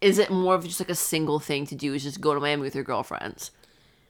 is 0.01 0.17
it 0.19 0.29
more 0.29 0.55
of 0.55 0.63
just 0.63 0.79
like 0.79 0.89
a 0.89 0.95
single 0.95 1.39
thing 1.39 1.65
to 1.67 1.75
do? 1.75 1.93
Is 1.93 2.03
just 2.03 2.21
go 2.21 2.33
to 2.33 2.39
Miami 2.39 2.61
with 2.61 2.75
your 2.75 2.83
girlfriends? 2.83 3.51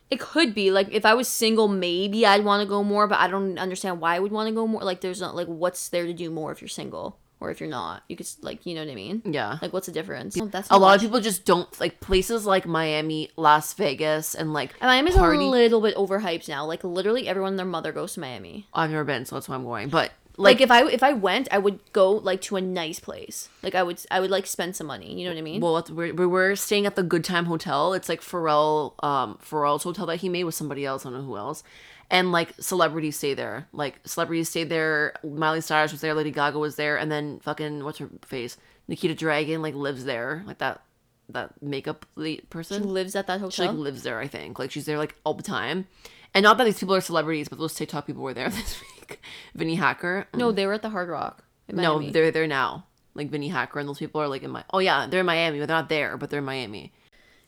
It 0.09 0.19
could 0.19 0.55
be 0.55 0.71
like 0.71 0.87
if 0.91 1.05
I 1.05 1.13
was 1.13 1.27
single, 1.27 1.67
maybe 1.67 2.25
I'd 2.25 2.43
want 2.43 2.61
to 2.63 2.67
go 2.67 2.83
more, 2.83 3.07
but 3.07 3.19
I 3.19 3.27
don't 3.27 3.59
understand 3.59 4.01
why 4.01 4.15
I 4.15 4.19
would 4.19 4.31
want 4.31 4.47
to 4.49 4.55
go 4.55 4.65
more. 4.67 4.81
Like 4.83 5.01
there's 5.01 5.21
not 5.21 5.35
like 5.35 5.47
what's 5.47 5.89
there 5.89 6.05
to 6.05 6.13
do 6.13 6.29
more 6.31 6.51
if 6.51 6.61
you're 6.61 6.67
single 6.67 7.19
or 7.39 7.51
if 7.51 7.59
you're 7.59 7.69
not. 7.69 8.03
You 8.09 8.15
could 8.15 8.27
like 8.41 8.65
you 8.65 8.73
know 8.73 8.83
what 8.83 8.91
I 8.91 8.95
mean? 8.95 9.21
Yeah. 9.23 9.59
Like 9.61 9.71
what's 9.71 9.85
the 9.85 9.91
difference? 9.93 10.35
Oh, 10.39 10.47
that's 10.47 10.67
a 10.71 10.77
lot 10.79 10.95
of 10.95 11.01
people 11.01 11.19
just 11.19 11.45
don't 11.45 11.79
like 11.79 11.99
places 11.99 12.45
like 12.47 12.65
Miami, 12.65 13.29
Las 13.37 13.73
Vegas, 13.75 14.33
and 14.33 14.51
like 14.51 14.71
And 14.81 14.89
Miami's 14.89 15.15
party. 15.15 15.37
a 15.37 15.47
little 15.47 15.79
bit 15.81 15.95
overhyped 15.95 16.49
now. 16.49 16.65
Like 16.65 16.83
literally 16.83 17.27
everyone 17.27 17.51
and 17.53 17.59
their 17.59 17.65
mother 17.67 17.91
goes 17.91 18.13
to 18.13 18.19
Miami. 18.19 18.67
I've 18.73 18.89
never 18.89 19.03
been, 19.03 19.25
so 19.25 19.35
that's 19.35 19.47
why 19.47 19.55
I'm 19.55 19.63
going. 19.63 19.89
But 19.89 20.11
like, 20.39 20.55
like, 20.55 20.61
if 20.61 20.71
I 20.71 20.87
if 20.87 21.03
I 21.03 21.13
went, 21.13 21.47
I 21.51 21.57
would 21.57 21.79
go 21.91 22.11
like 22.11 22.41
to 22.43 22.55
a 22.55 22.61
nice 22.61 22.99
place. 22.99 23.49
Like 23.61 23.75
I 23.75 23.83
would 23.83 24.01
I 24.09 24.19
would 24.19 24.31
like 24.31 24.45
spend 24.45 24.75
some 24.75 24.87
money. 24.87 25.19
You 25.19 25.25
know 25.25 25.31
what 25.31 25.37
I 25.37 25.41
mean? 25.41 25.61
well, 25.61 25.85
we're, 25.91 26.13
we're 26.13 26.29
we're 26.29 26.55
staying 26.55 26.85
at 26.85 26.95
the 26.95 27.03
Good 27.03 27.23
Time 27.23 27.45
Hotel. 27.45 27.93
It's 27.93 28.07
like 28.07 28.21
Pharrell, 28.21 28.93
um, 29.03 29.37
Pharrell's 29.43 29.83
hotel 29.83 30.05
that 30.05 30.17
he 30.17 30.29
made 30.29 30.45
with 30.45 30.55
somebody 30.55 30.85
else. 30.85 31.05
I 31.05 31.09
don't 31.09 31.19
know 31.19 31.25
who 31.25 31.37
else. 31.37 31.63
And 32.09 32.31
like 32.31 32.53
celebrities 32.59 33.17
stay 33.17 33.33
there. 33.33 33.67
Like 33.73 33.99
celebrities 34.05 34.49
stayed 34.49 34.69
there. 34.69 35.13
Miley 35.23 35.61
Cyrus 35.61 35.91
was 35.91 36.01
there. 36.01 36.13
Lady 36.13 36.31
Gaga 36.31 36.57
was 36.57 36.75
there. 36.75 36.97
And 36.97 37.11
then 37.11 37.39
fucking 37.41 37.83
what's 37.83 37.99
her 37.99 38.09
face? 38.25 38.57
Nikita 38.87 39.13
Dragun 39.13 39.61
like 39.61 39.75
lives 39.75 40.05
there. 40.05 40.43
Like 40.47 40.57
that 40.59 40.81
that 41.29 41.61
makeup 41.61 42.05
le- 42.15 42.35
She 42.35 42.41
person. 42.49 42.83
lives 42.93 43.15
at 43.15 43.27
that 43.27 43.39
hotel. 43.39 43.49
She 43.51 43.61
like 43.63 43.77
lives 43.77 44.03
there. 44.03 44.19
I 44.19 44.27
think 44.27 44.59
like 44.59 44.71
she's 44.71 44.85
there 44.85 44.97
like 44.97 45.15
all 45.23 45.33
the 45.33 45.43
time. 45.43 45.87
And 46.33 46.43
not 46.43 46.57
that 46.59 46.65
these 46.65 46.79
people 46.79 46.93
are 46.95 47.01
celebrities, 47.01 47.49
but 47.49 47.57
those 47.57 47.73
TikTok 47.73 48.05
people 48.07 48.21
were 48.23 48.33
there 48.33 48.49
this 48.49 48.81
week. 48.81 49.19
Vinny 49.55 49.75
Hacker. 49.75 50.27
no, 50.33 50.51
they 50.51 50.65
were 50.65 50.73
at 50.73 50.81
the 50.81 50.89
Hard 50.89 51.09
Rock. 51.09 51.43
No, 51.71 51.99
they're 52.01 52.31
there 52.31 52.47
now. 52.47 52.85
Like 53.15 53.29
Vinny 53.29 53.47
Hacker 53.49 53.79
and 53.79 53.89
those 53.89 53.99
people 53.99 54.21
are 54.21 54.27
like 54.27 54.43
in 54.43 54.51
my. 54.51 54.63
Oh 54.71 54.79
yeah, 54.79 55.07
they're 55.07 55.21
in 55.21 55.25
Miami, 55.25 55.59
but 55.59 55.67
they're 55.67 55.77
not 55.77 55.89
there, 55.89 56.17
but 56.17 56.29
they're 56.29 56.39
in 56.39 56.45
Miami. 56.45 56.93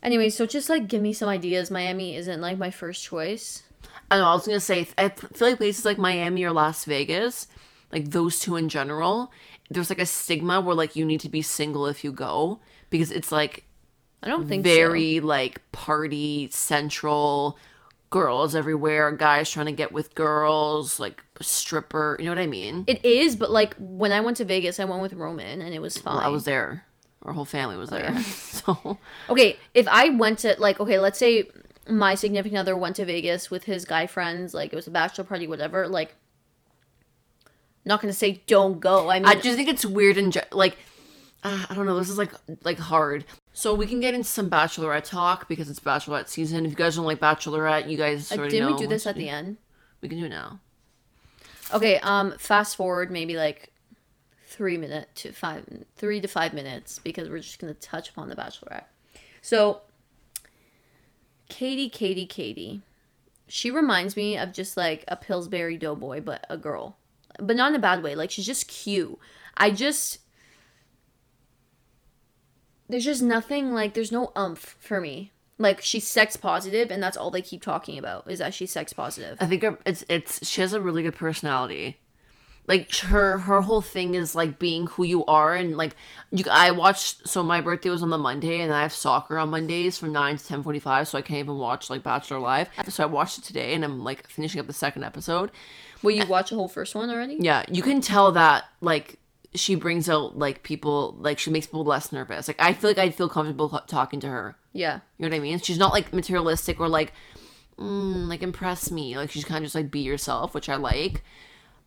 Anyway, 0.03 0.29
so 0.29 0.45
just 0.47 0.69
like 0.69 0.87
give 0.87 1.01
me 1.01 1.13
some 1.13 1.29
ideas. 1.29 1.69
Miami 1.69 2.15
isn't 2.15 2.41
like 2.41 2.57
my 2.57 2.71
first 2.71 3.03
choice. 3.03 3.63
I 4.09 4.17
know. 4.17 4.25
I 4.25 4.33
was 4.33 4.45
gonna 4.47 4.59
say 4.59 4.87
I 4.97 5.09
feel 5.09 5.49
like 5.49 5.57
places 5.57 5.85
like 5.85 5.97
Miami 5.97 6.43
or 6.43 6.51
Las 6.51 6.85
Vegas, 6.85 7.47
like 7.91 8.09
those 8.11 8.39
two 8.39 8.55
in 8.55 8.67
general, 8.69 9.31
there's 9.69 9.89
like 9.89 9.99
a 10.01 10.05
stigma 10.05 10.59
where 10.59 10.75
like 10.75 10.95
you 10.95 11.05
need 11.05 11.21
to 11.21 11.29
be 11.29 11.41
single 11.43 11.85
if 11.87 12.03
you 12.03 12.11
go 12.11 12.59
because 12.89 13.11
it's 13.11 13.31
like 13.31 13.63
I 14.23 14.27
don't 14.27 14.47
think 14.47 14.65
so. 14.65 14.71
very 14.71 15.19
like 15.19 15.61
party 15.71 16.49
central, 16.51 17.57
girls 18.11 18.55
everywhere, 18.55 19.11
guys 19.11 19.49
trying 19.49 19.65
to 19.65 19.71
get 19.71 19.91
with 19.91 20.13
girls, 20.13 20.99
like 20.99 21.23
stripper. 21.41 22.17
You 22.19 22.25
know 22.25 22.31
what 22.31 22.39
I 22.39 22.47
mean? 22.47 22.83
It 22.85 23.03
is, 23.03 23.35
but 23.35 23.49
like 23.49 23.75
when 23.79 24.11
I 24.11 24.21
went 24.21 24.37
to 24.37 24.45
Vegas, 24.45 24.79
I 24.79 24.85
went 24.85 25.01
with 25.01 25.13
Roman, 25.13 25.61
and 25.61 25.73
it 25.73 25.81
was 25.81 25.97
fine. 25.97 26.15
Well, 26.15 26.23
I 26.23 26.27
was 26.27 26.43
there. 26.43 26.85
Our 27.23 27.33
whole 27.33 27.45
family 27.45 27.77
was 27.77 27.89
there. 27.89 28.19
so 28.23 28.99
Okay, 29.29 29.57
if 29.73 29.87
I 29.87 30.09
went 30.09 30.39
to 30.39 30.55
like 30.59 30.79
okay, 30.79 30.99
let's 30.99 31.17
say 31.17 31.49
my 31.89 32.13
significant 32.15 32.59
other 32.59 32.77
went 32.77 32.97
to 32.97 33.05
Vegas 33.05 33.49
with 33.49 33.63
his 33.63 33.85
guy 33.85 34.05
friends, 34.05 34.53
like 34.53 34.71
it 34.71 34.75
was 34.75 34.87
a 34.87 34.91
bachelor 34.91 35.23
party, 35.23 35.47
whatever. 35.47 35.87
Like, 35.87 36.15
not 37.85 38.01
gonna 38.01 38.13
say 38.13 38.43
don't 38.45 38.79
go. 38.79 39.09
I 39.09 39.19
mean, 39.19 39.25
I 39.25 39.35
just 39.35 39.55
think 39.55 39.69
it's 39.69 39.85
weird 39.85 40.17
and 40.17 40.35
like 40.51 40.77
uh, 41.43 41.65
I 41.69 41.73
don't 41.73 41.85
know. 41.85 41.97
This 41.97 42.09
is 42.09 42.17
like 42.17 42.33
like 42.63 42.77
hard. 42.77 43.25
So 43.53 43.73
we 43.73 43.87
can 43.87 43.99
get 43.99 44.13
into 44.13 44.27
some 44.27 44.49
Bachelorette 44.49 45.03
talk 45.03 45.47
because 45.47 45.69
it's 45.69 45.79
Bachelorette 45.79 46.27
season. 46.27 46.65
If 46.65 46.71
you 46.71 46.77
guys 46.77 46.95
don't 46.95 47.05
like 47.05 47.19
Bachelorette, 47.19 47.89
you 47.89 47.97
guys 47.97 48.31
uh, 48.31 48.35
already 48.35 48.51
didn't 48.51 48.69
know. 48.69 48.75
we 48.75 48.81
do 48.81 48.87
this 48.87 49.07
at 49.07 49.15
the 49.15 49.29
end? 49.29 49.57
We 50.01 50.09
can 50.09 50.19
do 50.19 50.25
it 50.25 50.29
now. 50.29 50.59
Okay, 51.73 51.99
um, 51.99 52.33
fast 52.37 52.75
forward 52.75 53.11
maybe 53.11 53.35
like 53.35 53.71
three 54.45 54.77
minute 54.77 55.09
to 55.15 55.31
five, 55.31 55.65
three 55.95 56.21
to 56.21 56.27
five 56.27 56.53
minutes 56.53 56.99
because 56.99 57.29
we're 57.29 57.39
just 57.39 57.59
gonna 57.59 57.73
touch 57.73 58.09
upon 58.09 58.29
the 58.29 58.35
Bachelorette. 58.35 58.85
So, 59.41 59.81
Katie, 61.49 61.89
Katie, 61.89 62.27
Katie, 62.27 62.81
she 63.47 63.71
reminds 63.71 64.15
me 64.15 64.37
of 64.37 64.53
just 64.53 64.77
like 64.77 65.03
a 65.07 65.15
Pillsbury 65.15 65.77
Doughboy, 65.77 66.21
but 66.21 66.45
a 66.49 66.57
girl, 66.57 66.97
but 67.39 67.55
not 67.55 67.71
in 67.71 67.75
a 67.75 67.79
bad 67.79 68.03
way. 68.03 68.15
Like 68.15 68.29
she's 68.29 68.45
just 68.45 68.67
cute. 68.67 69.17
I 69.57 69.71
just 69.71 70.19
there's 72.91 73.05
just 73.05 73.21
nothing 73.23 73.73
like 73.73 73.93
there's 73.93 74.11
no 74.11 74.31
umph 74.35 74.75
for 74.79 75.01
me. 75.01 75.31
Like 75.57 75.81
she's 75.81 76.07
sex 76.07 76.35
positive, 76.37 76.89
and 76.91 77.01
that's 77.03 77.17
all 77.17 77.29
they 77.31 77.41
keep 77.41 77.61
talking 77.61 77.97
about 77.97 78.29
is 78.29 78.39
that 78.39 78.53
she's 78.53 78.71
sex 78.71 78.93
positive. 78.93 79.37
I 79.39 79.45
think 79.45 79.63
her- 79.63 79.77
it's 79.85 80.03
it's 80.09 80.47
she 80.47 80.61
has 80.61 80.73
a 80.73 80.81
really 80.81 81.03
good 81.03 81.15
personality. 81.15 81.97
Like 82.67 82.93
her 82.95 83.39
her 83.39 83.61
whole 83.61 83.81
thing 83.81 84.13
is 84.15 84.33
like 84.35 84.59
being 84.59 84.87
who 84.87 85.03
you 85.03 85.25
are 85.25 85.55
and 85.55 85.75
like 85.77 85.95
you 86.31 86.45
I 86.49 86.71
watched 86.71 87.27
so 87.27 87.41
my 87.43 87.59
birthday 87.59 87.89
was 87.89 88.03
on 88.03 88.11
the 88.11 88.17
Monday 88.19 88.61
and 88.61 88.71
I 88.71 88.83
have 88.83 88.93
soccer 88.93 89.37
on 89.37 89.49
Mondays 89.49 89.97
from 89.97 90.11
9 90.13 90.37
to 90.37 90.43
10:45 90.43 91.07
so 91.07 91.17
I 91.17 91.21
can't 91.21 91.39
even 91.39 91.57
watch 91.57 91.89
like 91.89 92.03
Bachelor 92.03 92.39
Live. 92.39 92.69
So 92.89 93.03
I 93.03 93.07
watched 93.07 93.39
it 93.39 93.43
today 93.43 93.73
and 93.73 93.83
I'm 93.83 94.03
like 94.03 94.27
finishing 94.29 94.59
up 94.59 94.67
the 94.67 94.73
second 94.73 95.03
episode. 95.03 95.51
Will 96.03 96.11
you 96.11 96.25
watch 96.27 96.49
the 96.51 96.55
whole 96.55 96.67
first 96.67 96.95
one 96.95 97.09
already? 97.09 97.37
Yeah, 97.39 97.63
you 97.69 97.81
can 97.83 97.99
tell 97.99 98.31
that 98.33 98.65
like 98.79 99.17
she 99.53 99.75
brings 99.75 100.09
out 100.09 100.37
like 100.37 100.63
people 100.63 101.15
like 101.19 101.37
she 101.39 101.49
makes 101.49 101.65
people 101.67 101.83
less 101.83 102.11
nervous. 102.11 102.47
Like 102.47 102.61
I 102.61 102.73
feel 102.73 102.89
like 102.89 102.97
I'd 102.97 103.15
feel 103.15 103.29
comfortable 103.29 103.69
co- 103.69 103.81
talking 103.87 104.19
to 104.21 104.27
her. 104.27 104.55
Yeah. 104.73 104.99
You 105.17 105.25
know 105.25 105.29
what 105.29 105.37
I 105.37 105.39
mean? 105.39 105.59
She's 105.59 105.77
not 105.77 105.91
like 105.91 106.13
materialistic 106.13 106.79
or 106.79 106.87
like 106.87 107.13
mm, 107.77 108.27
like 108.27 108.41
impress 108.41 108.91
me. 108.91 109.17
Like 109.17 109.29
she's 109.31 109.43
kind 109.45 109.57
of 109.57 109.63
just 109.65 109.75
like 109.75 109.91
be 109.91 109.99
yourself, 110.01 110.53
which 110.53 110.69
I 110.69 110.75
like. 110.75 111.23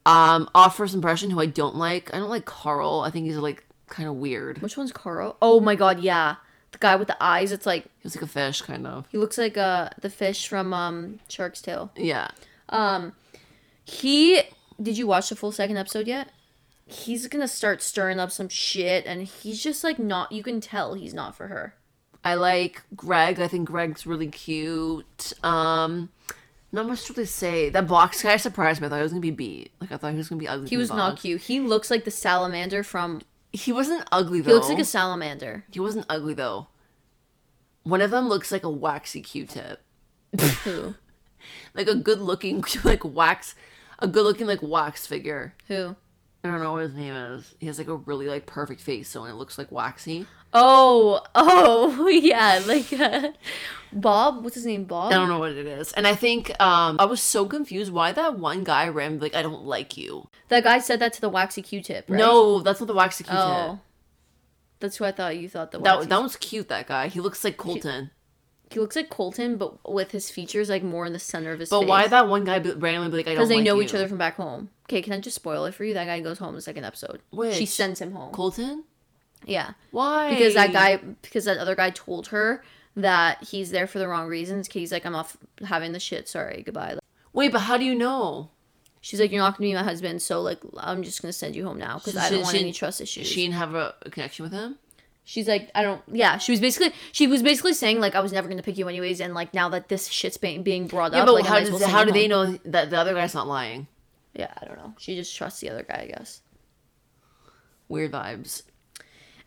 Um, 0.06 0.50
off 0.54 0.76
first 0.76 0.94
impression, 0.94 1.30
who 1.30 1.40
I 1.40 1.46
don't 1.46 1.76
like, 1.76 2.12
I 2.12 2.18
don't 2.18 2.28
like 2.28 2.44
Karl. 2.44 3.00
I 3.00 3.10
think 3.10 3.24
he's 3.26 3.36
like 3.38 3.64
kind 3.88 4.06
of 4.08 4.16
weird. 4.16 4.60
Which 4.60 4.76
one's 4.76 4.92
Karl? 4.92 5.36
Oh 5.40 5.60
my 5.60 5.74
god, 5.74 6.00
yeah. 6.00 6.36
The 6.72 6.78
guy 6.78 6.96
with 6.96 7.08
the 7.08 7.16
eyes, 7.22 7.52
it's 7.52 7.64
like 7.66 7.86
He's 8.00 8.14
like 8.14 8.22
a 8.24 8.26
fish, 8.26 8.60
kind 8.60 8.86
of. 8.86 9.06
he 9.10 9.16
looks 9.16 9.38
like 9.38 9.56
uh 9.56 9.88
the 10.02 10.10
fish 10.10 10.46
from 10.48 10.74
um 10.74 11.20
Shark's 11.28 11.62
Tale. 11.62 11.90
Yeah. 11.96 12.28
Um, 12.68 13.12
he 13.84 14.42
did 14.82 14.98
you 14.98 15.06
watch 15.06 15.28
the 15.30 15.36
full 15.36 15.52
second 15.52 15.76
episode 15.78 16.06
yet? 16.06 16.28
He's 16.86 17.26
gonna 17.26 17.48
start 17.48 17.82
stirring 17.82 18.18
up 18.18 18.30
some 18.30 18.48
shit, 18.48 19.06
and 19.06 19.22
he's 19.22 19.62
just 19.62 19.84
like 19.84 19.98
not. 19.98 20.32
You 20.32 20.42
can 20.42 20.60
tell 20.60 20.94
he's 20.94 21.14
not 21.14 21.34
for 21.34 21.48
her. 21.48 21.74
I 22.24 22.34
like 22.34 22.82
Greg. 22.96 23.38
I 23.38 23.48
think 23.48 23.68
Greg's 23.68 24.06
really 24.06 24.28
cute. 24.28 25.32
Um, 25.44 26.10
not 26.72 26.86
much 26.86 27.04
to 27.06 27.12
really 27.12 27.26
say. 27.26 27.68
That 27.68 27.86
box 27.86 28.22
guy 28.22 28.36
surprised 28.36 28.80
me. 28.80 28.86
I 28.86 28.90
thought 28.90 28.96
he 28.96 29.02
was 29.02 29.12
gonna 29.12 29.20
be 29.20 29.30
beat. 29.30 29.72
Like 29.80 29.92
I 29.92 29.96
thought 29.96 30.12
he 30.12 30.16
was 30.16 30.28
gonna 30.28 30.40
be 30.40 30.48
ugly. 30.48 30.68
He 30.68 30.76
was 30.76 30.90
not 30.90 31.18
cute. 31.18 31.42
He 31.42 31.60
looks 31.60 31.90
like 31.90 32.04
the 32.04 32.10
salamander 32.10 32.82
from. 32.82 33.22
He 33.52 33.72
wasn't 33.72 34.06
ugly 34.10 34.40
though. 34.40 34.50
He 34.50 34.54
looks 34.54 34.68
like 34.68 34.78
a 34.78 34.84
salamander. 34.84 35.64
He 35.70 35.80
wasn't 35.80 36.06
ugly 36.08 36.34
though. 36.34 36.68
One 37.84 38.00
of 38.00 38.10
them 38.10 38.28
looks 38.28 38.50
like 38.50 38.64
a 38.64 38.70
waxy 38.70 39.20
Q-tip, 39.20 39.78
Who? 40.64 40.94
like 41.74 41.86
a 41.86 41.94
good-looking 41.94 42.64
like 42.84 43.04
wax, 43.04 43.54
a 43.98 44.08
good-looking 44.08 44.46
like 44.46 44.62
wax 44.62 45.06
figure. 45.06 45.54
Who? 45.68 45.94
I 46.44 46.48
don't 46.48 46.62
know 46.62 46.72
what 46.72 46.82
his 46.82 46.94
name 46.94 47.14
is. 47.14 47.54
He 47.58 47.66
has 47.68 47.78
like 47.78 47.88
a 47.88 47.96
really 47.96 48.26
like 48.26 48.44
perfect 48.44 48.82
face, 48.82 49.08
so 49.08 49.24
it 49.24 49.32
looks 49.32 49.56
like 49.56 49.72
waxy. 49.72 50.26
Oh, 50.52 51.22
oh, 51.34 52.06
yeah, 52.06 52.60
like 52.66 52.92
uh, 52.92 53.32
Bob. 53.94 54.44
What's 54.44 54.54
his 54.54 54.66
name? 54.66 54.84
Bob. 54.84 55.10
I 55.10 55.16
don't 55.16 55.28
know 55.28 55.38
what 55.38 55.52
it 55.52 55.66
is. 55.66 55.94
And 55.94 56.06
I 56.06 56.14
think 56.14 56.50
um 56.60 56.96
I 57.00 57.06
was 57.06 57.22
so 57.22 57.46
confused 57.46 57.90
why 57.90 58.12
that 58.12 58.38
one 58.38 58.62
guy 58.62 58.88
ran 58.88 59.20
like 59.20 59.34
I 59.34 59.40
don't 59.40 59.64
like 59.64 59.96
you. 59.96 60.28
That 60.48 60.64
guy 60.64 60.80
said 60.80 61.00
that 61.00 61.14
to 61.14 61.20
the 61.22 61.30
waxy 61.30 61.62
Q-tip. 61.62 62.10
Right? 62.10 62.18
No, 62.18 62.60
that's 62.60 62.78
not 62.78 62.88
the 62.88 62.94
waxy 62.94 63.24
Q-tip. 63.24 63.40
Oh, 63.42 63.80
that's 64.80 64.98
who 64.98 65.06
I 65.06 65.12
thought 65.12 65.38
you 65.38 65.48
thought 65.48 65.72
the 65.72 65.78
That 65.78 66.10
that 66.10 66.22
was 66.22 66.36
cute. 66.36 66.68
That 66.68 66.86
guy. 66.88 67.08
He 67.08 67.20
looks 67.20 67.42
like 67.42 67.56
Colton. 67.56 68.10
He 68.74 68.80
looks 68.80 68.96
like 68.96 69.08
Colton, 69.10 69.56
but 69.56 69.90
with 69.90 70.10
his 70.10 70.30
features 70.30 70.68
like 70.68 70.82
more 70.82 71.06
in 71.06 71.12
the 71.12 71.18
center 71.18 71.52
of 71.52 71.60
his 71.60 71.68
face. 71.68 71.70
But 71.70 71.80
face. 71.82 71.88
why 71.88 72.06
that 72.08 72.28
one 72.28 72.44
guy 72.44 72.58
randomly 72.58 73.10
be 73.10 73.16
like 73.16 73.26
I 73.26 73.30
don't 73.30 73.34
Because 73.36 73.48
they 73.48 73.56
like 73.56 73.64
know 73.64 73.76
you? 73.76 73.82
each 73.82 73.94
other 73.94 74.08
from 74.08 74.18
back 74.18 74.36
home. 74.36 74.70
Okay, 74.86 75.00
can 75.02 75.12
I 75.14 75.20
just 75.20 75.36
spoil 75.36 75.64
it 75.64 75.74
for 75.74 75.84
you? 75.84 75.94
That 75.94 76.06
guy 76.06 76.20
goes 76.20 76.38
home 76.38 76.50
in 76.50 76.54
the 76.56 76.62
second 76.62 76.84
episode. 76.84 77.20
She 77.52 77.66
sends 77.66 78.00
him 78.00 78.12
home. 78.12 78.32
Colton. 78.32 78.84
Yeah, 79.46 79.72
Why? 79.90 80.30
because 80.30 80.54
that 80.54 80.72
guy, 80.72 80.96
because 81.22 81.44
that 81.44 81.58
other 81.58 81.74
guy 81.74 81.90
told 81.90 82.28
her 82.28 82.62
that 82.96 83.42
he's 83.44 83.70
there 83.70 83.86
for 83.86 83.98
the 83.98 84.08
wrong 84.08 84.26
reasons. 84.28 84.68
He's 84.72 84.90
like, 84.92 85.04
I'm 85.04 85.14
off 85.14 85.36
having 85.66 85.92
the 85.92 86.00
shit. 86.00 86.28
Sorry, 86.28 86.62
goodbye. 86.64 86.98
Wait, 87.34 87.52
but 87.52 87.60
how 87.60 87.76
do 87.76 87.84
you 87.84 87.94
know? 87.94 88.50
She's 89.02 89.20
like, 89.20 89.30
you're 89.32 89.42
not 89.42 89.58
gonna 89.58 89.68
be 89.68 89.74
my 89.74 89.82
husband, 89.82 90.22
so 90.22 90.40
like, 90.40 90.60
I'm 90.78 91.02
just 91.02 91.20
gonna 91.20 91.32
send 91.34 91.54
you 91.54 91.66
home 91.66 91.78
now 91.78 91.98
because 91.98 92.16
I 92.16 92.30
don't 92.30 92.40
want 92.42 92.56
she- 92.56 92.62
any 92.62 92.72
trust 92.72 93.02
issues. 93.02 93.26
She 93.26 93.42
didn't 93.42 93.54
have 93.56 93.74
a, 93.74 93.94
a 94.02 94.10
connection 94.10 94.44
with 94.44 94.52
him. 94.52 94.78
She's 95.26 95.48
like, 95.48 95.70
I 95.74 95.82
don't. 95.82 96.02
Yeah, 96.12 96.36
she 96.36 96.52
was 96.52 96.60
basically, 96.60 96.92
she 97.12 97.26
was 97.26 97.42
basically 97.42 97.72
saying 97.72 97.98
like, 97.98 98.14
I 98.14 98.20
was 98.20 98.32
never 98.32 98.48
gonna 98.48 98.62
pick 98.62 98.76
you 98.76 98.88
anyways, 98.88 99.20
and 99.20 99.32
like 99.34 99.54
now 99.54 99.68
that 99.70 99.88
this 99.88 100.08
shit's 100.08 100.36
being 100.36 100.62
being 100.62 100.86
brought 100.86 101.12
Yeah, 101.12 101.20
up, 101.20 101.26
but 101.26 101.34
like, 101.34 101.46
how 101.46 101.60
does 101.60 101.82
how 101.82 102.04
do 102.04 102.12
they 102.12 102.28
know 102.28 102.58
that 102.64 102.90
the 102.90 102.98
other 102.98 103.14
guy's 103.14 103.34
not 103.34 103.46
lying? 103.46 103.86
Yeah, 104.34 104.52
I 104.60 104.66
don't 104.66 104.76
know. 104.76 104.94
She 104.98 105.14
just 105.16 105.34
trusts 105.34 105.60
the 105.60 105.70
other 105.70 105.82
guy, 105.82 106.00
I 106.02 106.06
guess. 106.06 106.42
Weird 107.88 108.12
vibes. 108.12 108.62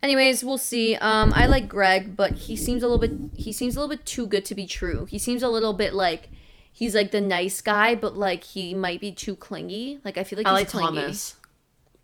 Anyways, 0.02 0.44
we'll 0.44 0.58
see. 0.60 0.96
Um, 0.96 1.34
I 1.36 1.48
like 1.48 1.68
Greg, 1.68 2.16
but 2.16 2.34
he 2.34 2.56
seems 2.56 2.84
a 2.84 2.88
little 2.88 3.00
bit 3.00 3.12
he 3.36 3.52
seems 3.52 3.76
a 3.76 3.80
little 3.80 3.96
bit 3.96 4.06
too 4.06 4.28
good 4.28 4.46
to 4.46 4.56
be 4.56 4.66
true. 4.68 5.06
He 5.06 5.18
seems 5.20 5.42
a 5.44 5.50
little 5.50 5.74
bit 5.74 5.94
like 5.94 6.30
he's 6.72 6.94
like 6.94 7.12
the 7.12 7.22
nice 7.22 7.62
guy, 7.62 7.96
but 7.96 8.16
like 8.16 8.44
he 8.44 8.74
might 8.74 9.02
be 9.02 9.12
too 9.12 9.36
clingy. 9.36 10.00
Like 10.06 10.18
I 10.18 10.24
feel 10.24 10.38
like 10.38 10.48
I 10.48 10.52
he's 10.52 10.60
like 10.60 10.68
clingy. 10.70 11.02
Thomas, 11.02 11.36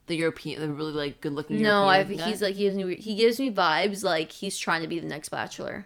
the 0.07 0.15
European, 0.15 0.61
the 0.61 0.71
really 0.71 0.91
like 0.91 1.21
good 1.21 1.33
looking. 1.33 1.61
No, 1.61 1.85
I 1.87 2.03
he's 2.03 2.41
like 2.41 2.55
he 2.55 2.63
gives 2.63 2.75
me 2.75 2.95
he 2.95 3.15
gives 3.15 3.39
me 3.39 3.51
vibes 3.51 4.03
like 4.03 4.31
he's 4.31 4.57
trying 4.57 4.81
to 4.81 4.87
be 4.87 4.99
the 4.99 5.07
next 5.07 5.29
bachelor. 5.29 5.85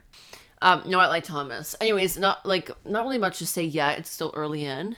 Um, 0.62 0.83
no, 0.88 1.00
I 1.00 1.07
like 1.07 1.24
Thomas. 1.24 1.75
Anyways, 1.79 2.17
not 2.17 2.45
like 2.45 2.71
not 2.86 3.03
really 3.03 3.19
much 3.19 3.39
to 3.39 3.45
say 3.45 3.63
yet. 3.63 4.00
It's 4.00 4.09
still 4.09 4.33
early 4.36 4.65
in, 4.65 4.97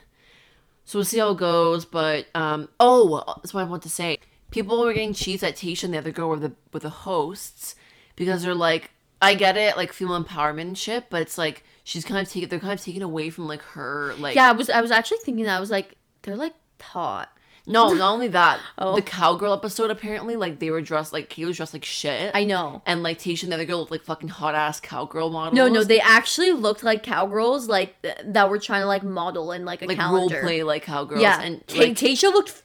so 0.86 1.00
we'll 1.00 1.06
see 1.06 1.20
how 1.20 1.32
it 1.32 1.38
goes. 1.38 1.86
But 1.86 2.28
um, 2.34 2.70
oh, 2.80 3.24
that's 3.38 3.54
what 3.54 3.62
I 3.62 3.70
want 3.70 3.84
to 3.84 3.90
say. 3.90 4.20
People 4.52 4.80
were 4.80 4.94
getting 4.94 5.14
cheats 5.14 5.44
at 5.44 5.56
Tayshia 5.56 5.84
and 5.86 5.94
the 5.94 5.98
other 5.98 6.12
girl 6.12 6.30
with 6.30 6.42
the 6.42 6.54
with 6.72 6.84
the 6.84 6.90
hosts 6.90 7.76
because 8.16 8.44
they're 8.44 8.56
like, 8.56 8.92
I 9.22 9.34
get 9.34 9.58
it, 9.58 9.76
like 9.76 9.92
female 9.92 10.24
empowerment 10.24 10.62
and 10.62 10.78
shit, 10.78 11.10
but 11.10 11.22
it's 11.22 11.38
like 11.38 11.64
she's 11.84 12.06
kind 12.06 12.26
of 12.26 12.32
taking 12.32 12.48
they're 12.50 12.60
kind 12.60 12.74
of 12.74 12.82
taking 12.82 13.02
away 13.02 13.30
from 13.30 13.48
like 13.48 13.62
her 13.62 14.14
like 14.18 14.36
Yeah, 14.36 14.50
I 14.50 14.52
was 14.54 14.70
I 14.70 14.82
was 14.82 14.92
actually 14.92 15.20
thinking 15.24 15.46
that 15.46 15.58
I 15.58 15.60
was 15.60 15.72
like 15.72 15.96
they're 16.22 16.38
like 16.38 16.54
hot. 16.82 17.30
No, 17.70 17.94
not 17.94 18.12
only 18.14 18.28
that 18.30 18.60
Oh. 18.78 18.96
the 18.96 19.02
cowgirl 19.02 19.54
episode 19.54 19.92
apparently 19.92 20.36
like 20.36 20.60
they 20.60 20.72
were 20.72 20.82
dressed 20.82 21.14
like 21.14 21.30
Kate 21.30 21.46
was 21.46 21.56
dressed 21.58 21.74
like 21.74 21.86
shit. 21.86 22.32
I 22.34 22.44
know. 22.44 22.82
and 22.86 23.04
like 23.04 23.20
Tayshia 23.20 23.44
and 23.44 23.52
the 23.52 23.56
other 23.56 23.66
girl 23.66 23.80
looked 23.80 23.92
like 23.92 24.04
fucking 24.04 24.30
hot 24.30 24.56
ass 24.56 24.80
cowgirl 24.80 25.30
models. 25.30 25.56
No, 25.56 25.68
no, 25.68 25.84
they 25.84 26.00
actually 26.02 26.52
looked 26.52 26.84
like 26.84 27.04
cowgirls, 27.04 27.68
like 27.70 28.02
th- 28.02 28.18
that 28.26 28.50
were 28.50 28.60
trying 28.60 28.82
to 28.82 28.88
like 28.88 29.04
model 29.04 29.52
in 29.52 29.64
like 29.66 29.82
a 29.82 29.86
like 29.86 29.98
role 30.00 30.30
play 30.30 30.64
like 30.64 30.84
cowgirls. 30.84 31.22
Yeah, 31.22 31.40
and 31.42 31.66
Ka- 31.68 31.80
like, 31.80 31.94
Tayshia 31.94 32.32
looked 32.34 32.64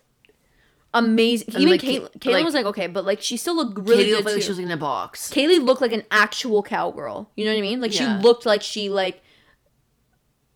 amazing. 0.92 1.48
Even 1.56 1.70
like, 1.72 1.80
Kaitlyn, 1.80 2.02
Ka- 2.12 2.18
Kaitlyn 2.20 2.32
like- 2.32 2.44
was 2.44 2.54
like 2.54 2.66
okay, 2.66 2.86
but 2.86 3.04
like 3.04 3.20
she 3.20 3.36
still 3.36 3.56
looked 3.56 3.78
really 3.78 3.96
Katie 4.04 4.10
good 4.10 4.16
looked 4.16 4.26
like 4.26 4.34
too. 4.36 4.40
she 4.42 4.48
was 4.48 4.58
like 4.58 4.66
in 4.66 4.72
a 4.72 4.76
box. 4.76 5.30
Kaylee 5.32 5.62
looked 5.64 5.80
like 5.80 5.92
an 5.92 6.04
actual 6.10 6.62
cowgirl. 6.62 7.30
You 7.36 7.44
know 7.44 7.52
what 7.52 7.58
I 7.58 7.62
mean? 7.62 7.80
Like 7.80 7.98
Yeah. 7.98 8.18
she 8.18 8.22
looked 8.22 8.46
like 8.46 8.62
she 8.62 8.88
like 8.88 9.20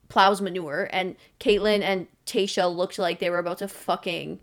plows 0.08 0.40
manure, 0.40 0.88
and 0.92 1.16
Kaitlyn 1.40 1.82
and 1.82 2.06
Tayshia 2.26 2.74
looked 2.74 2.98
like 2.98 3.18
they 3.18 3.30
were 3.30 3.38
about 3.38 3.58
to 3.58 3.68
fucking 3.68 4.40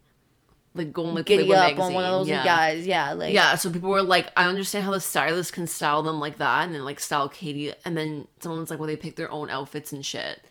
like 0.76 0.92
going 0.92 1.16
like 1.16 1.26
giddy 1.26 1.52
up 1.54 1.60
magazine. 1.60 1.82
on 1.82 1.94
one 1.94 2.04
of 2.04 2.12
those 2.12 2.28
yeah. 2.28 2.44
guys. 2.44 2.86
Yeah, 2.86 3.14
like 3.14 3.34
Yeah, 3.34 3.56
so 3.56 3.72
people 3.72 3.90
were 3.90 4.04
like, 4.04 4.30
I 4.36 4.46
understand 4.46 4.86
how 4.86 4.92
the 4.92 5.00
stylist 5.00 5.54
can 5.54 5.68
style 5.68 6.04
them 6.04 6.20
like 6.20 6.38
that, 6.38 6.66
and 6.66 6.76
then 6.76 6.84
like 6.84 7.00
style 7.00 7.30
Katie, 7.30 7.74
and 7.86 7.98
then 7.98 8.28
someone's 8.40 8.70
like, 8.70 8.80
well, 8.80 8.88
they 8.88 8.98
pick 8.98 9.16
their 9.16 9.32
own 9.32 9.50
outfits 9.50 9.92
and 9.92 10.06
shit. 10.06 10.42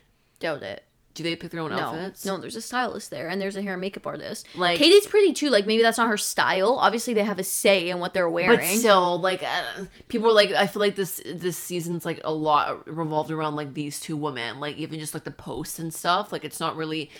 doubt 0.40 0.62
it. 0.62 0.84
Do 1.14 1.22
they 1.22 1.36
pick 1.36 1.52
their 1.52 1.60
own 1.60 1.70
No, 1.70 1.78
outfits? 1.78 2.24
no, 2.24 2.38
there's 2.38 2.56
a 2.56 2.60
stylist 2.60 3.10
there, 3.10 3.28
and 3.28 3.40
there's 3.40 3.54
a 3.56 3.62
hair 3.62 3.74
and 3.74 3.80
makeup 3.80 4.04
artist. 4.06 4.48
Like- 4.56 4.78
Katie's 4.78 5.06
pretty 5.06 5.32
too. 5.32 5.48
Like 5.48 5.64
maybe 5.66 5.80
that's 5.82 5.96
not 5.98 6.08
her 6.08 6.16
style. 6.16 6.76
Obviously, 6.80 7.14
they 7.14 7.22
have 7.22 7.38
a 7.38 7.44
say 7.44 7.88
in 7.88 8.00
what 8.00 8.14
they're 8.14 8.28
wearing. 8.28 8.58
But 8.58 8.64
still, 8.66 9.20
like 9.20 9.42
uh, 9.44 9.84
people 10.08 10.28
are 10.28 10.32
like, 10.32 10.50
I 10.50 10.66
feel 10.66 10.80
like 10.80 10.96
this 10.96 11.22
this 11.24 11.56
season's 11.56 12.04
like 12.04 12.20
a 12.24 12.32
lot 12.32 12.86
revolved 12.88 13.30
around 13.30 13.54
like 13.54 13.74
these 13.74 14.00
two 14.00 14.16
women, 14.16 14.58
like 14.58 14.76
even 14.76 14.98
just 14.98 15.14
like 15.14 15.24
the 15.24 15.30
posts 15.30 15.78
and 15.78 15.94
stuff. 15.94 16.32
Like 16.32 16.44
it's 16.44 16.58
not 16.58 16.74
really, 16.76 17.10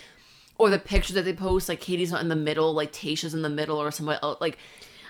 or 0.57 0.69
the 0.69 0.77
pictures 0.79 1.13
that 1.15 1.23
they 1.23 1.31
post. 1.33 1.69
Like 1.69 1.79
Katie's 1.79 2.11
not 2.11 2.19
in 2.21 2.27
the 2.27 2.35
middle, 2.35 2.73
like 2.73 2.91
Tayshia's 2.91 3.33
in 3.33 3.43
the 3.43 3.49
middle, 3.49 3.81
or 3.81 3.91
somebody 3.91 4.19
else. 4.21 4.41
Like 4.41 4.57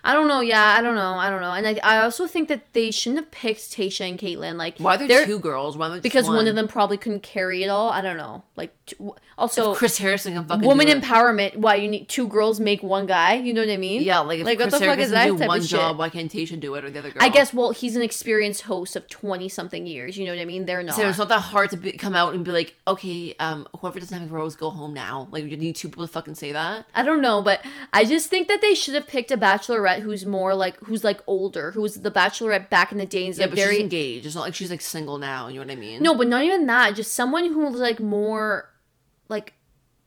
I 0.06 0.14
don't 0.14 0.28
know. 0.28 0.40
Yeah, 0.40 0.76
I 0.78 0.82
don't 0.82 0.94
know. 0.96 1.16
I 1.16 1.30
don't 1.32 1.42
know. 1.42 1.52
And 1.52 1.68
I, 1.68 1.80
I 1.84 2.04
also 2.04 2.28
think 2.28 2.48
that 2.50 2.74
they 2.74 2.92
shouldn't 2.92 3.20
have 3.26 3.32
picked 3.32 3.62
Tayshia 3.72 4.08
and 4.08 4.20
Kaitlyn. 4.20 4.56
Like, 4.56 4.78
why 4.78 4.96
are 4.96 5.08
there 5.08 5.26
two 5.26 5.40
girls? 5.40 5.76
Why 5.76 6.00
Because 6.00 6.28
one. 6.28 6.48
of 6.48 6.54
them 6.56 6.68
probably 6.68 6.98
couldn't 6.98 7.24
carry 7.24 7.64
it 7.64 7.68
all. 7.70 7.90
I 7.90 8.02
don't 8.02 8.16
know. 8.18 8.44
Like, 8.56 8.72
t- 8.86 8.96
also, 9.38 9.74
Chris 9.74 9.98
Harrison 9.98 10.34
can 10.36 10.46
fucking 10.46 10.66
woman 10.66 10.88
empowerment. 10.88 11.58
Why 11.58 11.76
you 11.76 11.90
need 11.90 12.08
two 12.08 12.28
girls 12.28 12.60
make 12.60 12.84
one 12.84 13.06
guy? 13.08 13.34
You 13.34 13.54
know 13.54 13.62
what 13.62 13.70
I 13.70 13.78
mean? 13.78 14.04
Yeah, 14.04 14.20
like 14.20 14.40
if 14.40 14.46
Like, 14.46 14.60
what 14.60 14.70
Chris 14.70 14.80
the 14.80 14.86
fuck 14.86 14.98
Harrison 14.98 15.04
is 15.06 15.12
that 15.12 15.26
do 15.26 15.32
type 15.34 15.42
of 15.42 15.48
one 15.48 15.62
shit? 15.62 15.70
job, 15.72 15.98
why 15.98 16.10
can't 16.10 16.32
Tayshia 16.32 16.60
do 16.60 16.76
it 16.76 16.86
or 16.86 16.92
the 16.92 17.00
other 17.00 17.10
girl? 17.10 17.24
I 17.24 17.30
guess. 17.30 17.54
Well, 17.54 17.72
he's 17.72 17.96
an 17.96 18.02
experienced 18.02 18.62
host 18.62 18.96
of 18.96 19.08
twenty 19.10 19.50
something 19.50 19.88
years. 19.88 20.18
You 20.18 20.26
know 20.26 20.34
what 20.34 20.40
I 20.40 20.46
mean? 20.46 20.66
They're 20.66 20.84
not. 20.84 20.96
So 20.96 21.10
it's 21.10 21.18
not 21.18 21.30
that 21.30 21.40
hard 21.40 21.72
to 21.72 21.78
be, 21.78 21.94
come 21.94 22.16
out 22.16 22.34
and 22.36 22.46
be 22.46 22.52
like, 22.52 22.76
okay, 22.88 23.36
um, 23.40 23.68
whoever 23.80 24.00
doesn't 24.00 24.18
have 24.18 24.32
a 24.32 24.34
rose, 24.34 24.56
go 24.56 24.70
home 24.70 24.94
now. 24.94 25.28
Like, 25.32 25.46
you 25.46 25.58
need 25.58 25.76
two 25.76 25.90
people 25.90 26.06
to 26.06 26.12
fucking 26.14 26.36
say 26.36 26.52
that. 26.52 26.86
I 26.94 27.02
don't 27.04 27.22
know, 27.22 27.42
but 27.42 27.62
I 27.92 28.06
just 28.06 28.30
think 28.30 28.48
that 28.48 28.62
they 28.62 28.76
should 28.76 28.94
have 28.94 29.08
picked 29.08 29.32
a 29.32 29.38
bachelorette 29.38 29.95
who's 30.02 30.26
more 30.26 30.54
like 30.56 30.78
who's 30.78 31.04
like 31.04 31.22
older, 31.28 31.72
who 31.72 31.82
was 31.82 32.02
the 32.02 32.12
bachelorette 32.12 32.70
back 32.70 32.92
in 32.92 32.98
the 32.98 33.06
days. 33.06 33.38
Yeah, 33.38 33.46
like 33.46 33.52
but 33.52 33.60
very 33.60 33.76
she's 33.76 33.84
engaged. 33.84 34.26
It's 34.26 34.36
not 34.36 34.42
like 34.42 34.56
she's 34.56 34.72
like 34.72 34.82
single 34.82 35.18
now. 35.18 35.48
You 35.48 35.56
know 35.56 35.66
what 35.66 35.72
I 35.72 35.76
mean? 35.76 36.02
No, 36.04 36.16
but 36.16 36.28
not 36.28 36.44
even 36.44 36.66
that. 36.68 36.96
Just 36.96 37.14
someone 37.14 37.46
who 37.46 37.60
was 37.60 37.80
like 37.80 38.00
more 38.00 38.70
like 39.30 39.54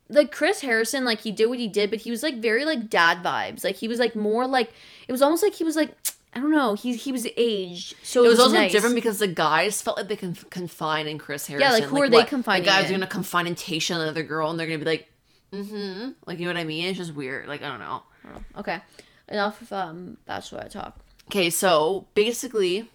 like 0.09 0.33
Chris 0.33 0.61
Harrison, 0.63 1.05
like 1.05 1.21
he 1.21 1.33
did 1.33 1.47
what 1.47 1.59
he 1.59 1.69
did, 1.69 1.91
but 1.91 2.01
he 2.01 2.11
was 2.11 2.23
like 2.23 2.37
very 2.37 2.65
like 2.65 2.89
dad 2.89 3.23
vibes. 3.23 3.65
Like 3.65 3.77
he 3.77 3.89
was 3.89 3.99
like 3.99 4.15
more 4.17 4.47
like 4.47 4.73
it 5.07 5.13
was 5.13 5.23
almost 5.23 5.43
like 5.43 5.55
he 5.55 5.65
was 5.65 5.77
like 5.77 5.91
I 6.35 6.41
don't 6.41 6.51
know. 6.51 6.75
He 6.75 6.95
he 6.95 7.11
was 7.11 7.27
aged, 7.37 7.97
so 8.03 8.25
It 8.25 8.29
was 8.29 8.39
also 8.39 8.55
nice. 8.55 8.71
different 8.71 8.95
because 8.95 9.19
the 9.19 9.27
guys 9.27 9.81
felt 9.81 9.97
like 9.97 10.09
they 10.09 10.17
can 10.17 10.35
confine 10.35 11.09
in 11.09 11.19
Chris 11.19 11.47
Harrison. 11.47 11.69
Yeah, 11.69 11.75
like, 11.75 11.85
who 11.85 12.01
are 12.03 12.09
they 12.09 12.23
confining 12.25 12.63
The 12.65 12.69
guys 12.71 12.85
in? 12.85 12.91
are 12.91 12.99
gonna 12.99 13.07
confine 13.07 13.47
in 13.47 13.55
Tayshia 13.55 13.97
another 13.97 14.23
girl, 14.23 14.51
and 14.51 14.61
they're 14.61 14.67
gonna 14.67 14.79
be 14.79 14.85
like, 14.85 15.09
mm-hmm. 15.53 16.11
Like, 16.27 16.39
you 16.39 16.45
know 16.47 16.53
what 16.53 16.61
I 16.61 16.65
mean? 16.65 16.85
It's 16.85 16.99
just 16.99 17.15
weird. 17.15 17.49
Like, 17.49 17.63
I 17.63 17.69
don't 17.69 17.81
know. 17.81 18.03
Okay, 18.59 18.79
enough 19.29 19.63
of 19.63 19.73
um 19.73 20.17
bachelorette 20.29 20.71
talk. 20.71 20.99
Okay, 21.27 21.51
so 21.51 22.07
basically, 22.15 22.91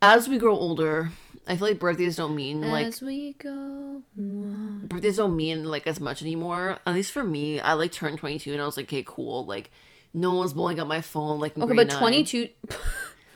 as 0.00 0.28
we 0.28 0.38
grow 0.38 0.54
older, 0.54 1.10
I 1.46 1.56
feel 1.56 1.68
like 1.68 1.78
birthdays 1.78 2.16
don't 2.16 2.36
mean 2.36 2.60
like 2.60 2.86
As 2.86 3.00
we 3.00 3.34
go, 3.34 4.02
birthdays 4.16 5.16
don't 5.16 5.36
mean 5.36 5.64
like 5.64 5.86
as 5.86 6.00
much 6.00 6.22
anymore. 6.22 6.78
At 6.86 6.94
least 6.94 7.12
for 7.12 7.24
me, 7.24 7.60
I 7.60 7.72
like 7.72 7.92
turned 7.92 8.18
22 8.18 8.52
and 8.52 8.60
I 8.60 8.66
was 8.66 8.76
like, 8.76 8.86
okay, 8.86 9.04
cool. 9.06 9.46
Like, 9.46 9.70
no 10.12 10.34
one's 10.34 10.52
blowing 10.52 10.78
up 10.78 10.86
my 10.86 11.00
phone. 11.00 11.40
Like, 11.40 11.56
in 11.56 11.62
okay, 11.62 11.74
grade 11.74 11.88
but 11.88 11.98
twenty 11.98 12.24
two. 12.24 12.48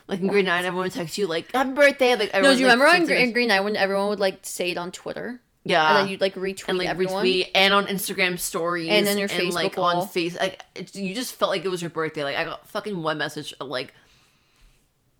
Like 0.09 0.21
in 0.21 0.27
grade 0.27 0.45
nine, 0.45 0.63
everyone 0.63 0.85
would 0.85 0.93
text 0.93 1.17
you 1.17 1.27
like, 1.27 1.51
"Happy 1.51 1.71
birthday!" 1.71 2.15
Like, 2.15 2.33
No, 2.33 2.41
do 2.53 2.59
you 2.61 2.65
like, 2.65 2.75
remember 2.75 2.87
on 2.87 2.99
50 2.99 3.07
Green, 3.07 3.33
Green 3.33 3.47
Night 3.49 3.59
when 3.59 3.75
everyone 3.75 4.07
would 4.07 4.21
like 4.21 4.39
say 4.43 4.71
it 4.71 4.77
on 4.77 4.93
Twitter, 4.93 5.41
Yeah, 5.67 5.87
and 5.87 5.97
then 5.97 6.07
you'd 6.09 6.21
like 6.21 6.35
retweet 6.35 6.69
and 6.69 6.77
like 6.77 6.87
everyone? 6.87 7.25
retweet 7.25 7.49
and 7.53 7.73
on 7.73 7.87
Instagram 7.87 8.39
stories 8.39 8.89
And 8.89 9.05
then 9.05 9.17
your 9.17 9.29
and 9.31 9.53
like 9.53 9.73
Facebook 9.73 9.77
wall. 9.77 10.01
on 10.01 10.07
face 10.07 10.35
like 10.39 10.63
it, 10.75 10.95
you 10.95 11.13
just 11.13 11.35
felt 11.35 11.51
like 11.51 11.65
it 11.65 11.69
was 11.69 11.81
your 11.81 11.89
birthday. 11.89 12.23
Like 12.23 12.35
I 12.37 12.43
got 12.45 12.67
fucking 12.69 13.01
one 13.01 13.17
message 13.17 13.53
like 13.59 13.93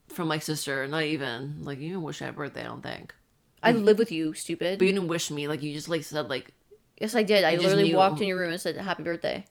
from 0.10 0.27
my 0.27 0.39
sister, 0.39 0.88
not 0.88 1.04
even 1.04 1.63
like 1.63 1.80
you 1.80 1.89
didn't 1.89 2.04
wish 2.04 2.22
I 2.22 2.25
had 2.25 2.34
a 2.34 2.38
birthday. 2.38 2.62
I 2.62 2.66
don't 2.66 2.82
think, 2.82 3.13
I 3.62 3.72
live 3.72 4.00
with 4.00 4.12
you, 4.12 4.34
stupid. 4.34 4.80
but 4.80 4.86
you 4.86 4.94
didn't 4.94 5.08
wish 5.10 5.30
me. 5.32 5.48
Like 5.48 5.62
you 5.63 5.74
just 5.74 5.89
like 5.89 6.04
said 6.04 6.30
like 6.30 6.51
yes, 7.00 7.16
I 7.16 7.24
did. 7.24 7.44
I 7.44 7.56
literally 7.56 7.94
walked 7.94 8.22
in 8.22 8.27
your 8.27 8.39
room 8.39 8.51
and 8.51 8.62
said 8.62 8.77
happy 8.77 9.04
birthday. 9.04 9.46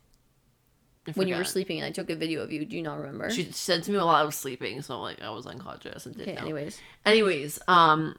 When 1.14 1.28
you 1.28 1.36
were 1.36 1.44
sleeping 1.44 1.78
and 1.78 1.86
I 1.86 1.92
took 1.92 2.10
a 2.10 2.16
video 2.16 2.42
of 2.42 2.50
you. 2.50 2.64
Do 2.64 2.74
you 2.76 2.82
not 2.82 2.98
remember? 2.98 3.30
She 3.30 3.44
said 3.52 3.84
to 3.84 3.92
me 3.92 3.96
while 3.98 4.08
I 4.08 4.24
was 4.24 4.34
sleeping, 4.34 4.82
so 4.82 5.00
like 5.00 5.22
I 5.22 5.30
was 5.30 5.46
unconscious 5.46 6.04
and 6.04 6.16
didn't 6.16 6.30
okay, 6.30 6.40
know. 6.40 6.46
anyways. 6.46 6.80
Anyways, 7.04 7.60
um, 7.68 8.16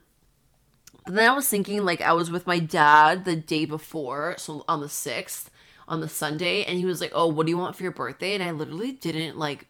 but 1.04 1.14
then 1.14 1.30
I 1.30 1.34
was 1.34 1.48
thinking 1.48 1.84
like 1.84 2.00
I 2.00 2.12
was 2.12 2.30
with 2.30 2.46
my 2.46 2.58
dad 2.58 3.24
the 3.24 3.36
day 3.36 3.64
before, 3.64 4.34
so 4.38 4.64
on 4.68 4.80
the 4.80 4.88
sixth, 4.88 5.50
on 5.86 6.00
the 6.00 6.08
Sunday, 6.08 6.64
and 6.64 6.78
he 6.78 6.84
was 6.84 7.00
like, 7.00 7.12
"Oh, 7.14 7.26
what 7.28 7.46
do 7.46 7.50
you 7.50 7.58
want 7.58 7.76
for 7.76 7.82
your 7.82 7.92
birthday?" 7.92 8.34
And 8.34 8.42
I 8.42 8.50
literally 8.50 8.92
didn't 8.92 9.38
like. 9.38 9.66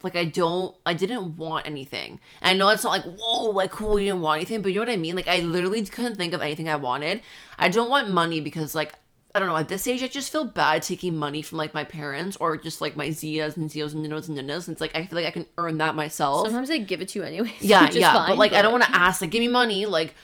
Like 0.00 0.14
I 0.14 0.26
don't, 0.26 0.76
I 0.86 0.94
didn't 0.94 1.38
want 1.38 1.66
anything. 1.66 2.20
And 2.40 2.50
I 2.50 2.56
know 2.56 2.68
it's 2.68 2.84
not 2.84 2.90
like 2.90 3.16
whoa, 3.18 3.50
like 3.50 3.72
cool, 3.72 3.98
you 3.98 4.06
didn't 4.06 4.20
want 4.20 4.38
anything, 4.38 4.62
but 4.62 4.68
you 4.68 4.76
know 4.76 4.82
what 4.82 4.90
I 4.90 4.96
mean. 4.96 5.16
Like 5.16 5.26
I 5.26 5.40
literally 5.40 5.84
couldn't 5.84 6.14
think 6.14 6.34
of 6.34 6.40
anything 6.40 6.68
I 6.68 6.76
wanted. 6.76 7.20
I 7.58 7.68
don't 7.68 7.90
want 7.90 8.12
money 8.12 8.40
because 8.40 8.76
like 8.76 8.94
I 9.38 9.40
don't 9.40 9.50
know. 9.50 9.56
At 9.56 9.68
this 9.68 9.86
age, 9.86 10.02
I 10.02 10.08
just 10.08 10.32
feel 10.32 10.44
bad 10.44 10.82
taking 10.82 11.16
money 11.16 11.42
from 11.42 11.58
like 11.58 11.72
my 11.72 11.84
parents 11.84 12.36
or 12.40 12.56
just 12.56 12.80
like 12.80 12.96
my 12.96 13.10
Zias 13.10 13.56
and 13.56 13.70
Zios 13.70 13.92
and 13.92 14.02
Ninos 14.02 14.26
and 14.26 14.36
Ninas. 14.36 14.66
And 14.66 14.74
it's 14.74 14.80
like 14.80 14.96
I 14.96 15.06
feel 15.06 15.16
like 15.16 15.28
I 15.28 15.30
can 15.30 15.46
earn 15.56 15.78
that 15.78 15.94
myself. 15.94 16.44
Sometimes 16.44 16.68
they 16.68 16.80
give 16.80 17.00
it 17.00 17.10
to 17.10 17.20
you 17.20 17.24
anyways. 17.24 17.52
Yeah, 17.60 17.82
which 17.82 17.90
is 17.90 17.98
yeah. 17.98 18.14
fine, 18.14 18.30
but 18.30 18.38
like 18.38 18.52
I 18.52 18.62
don't 18.62 18.72
want 18.72 18.82
to 18.82 18.92
ask 18.92 19.20
like 19.20 19.30
give 19.30 19.38
me 19.38 19.46
money. 19.46 19.86
Like 19.86 20.16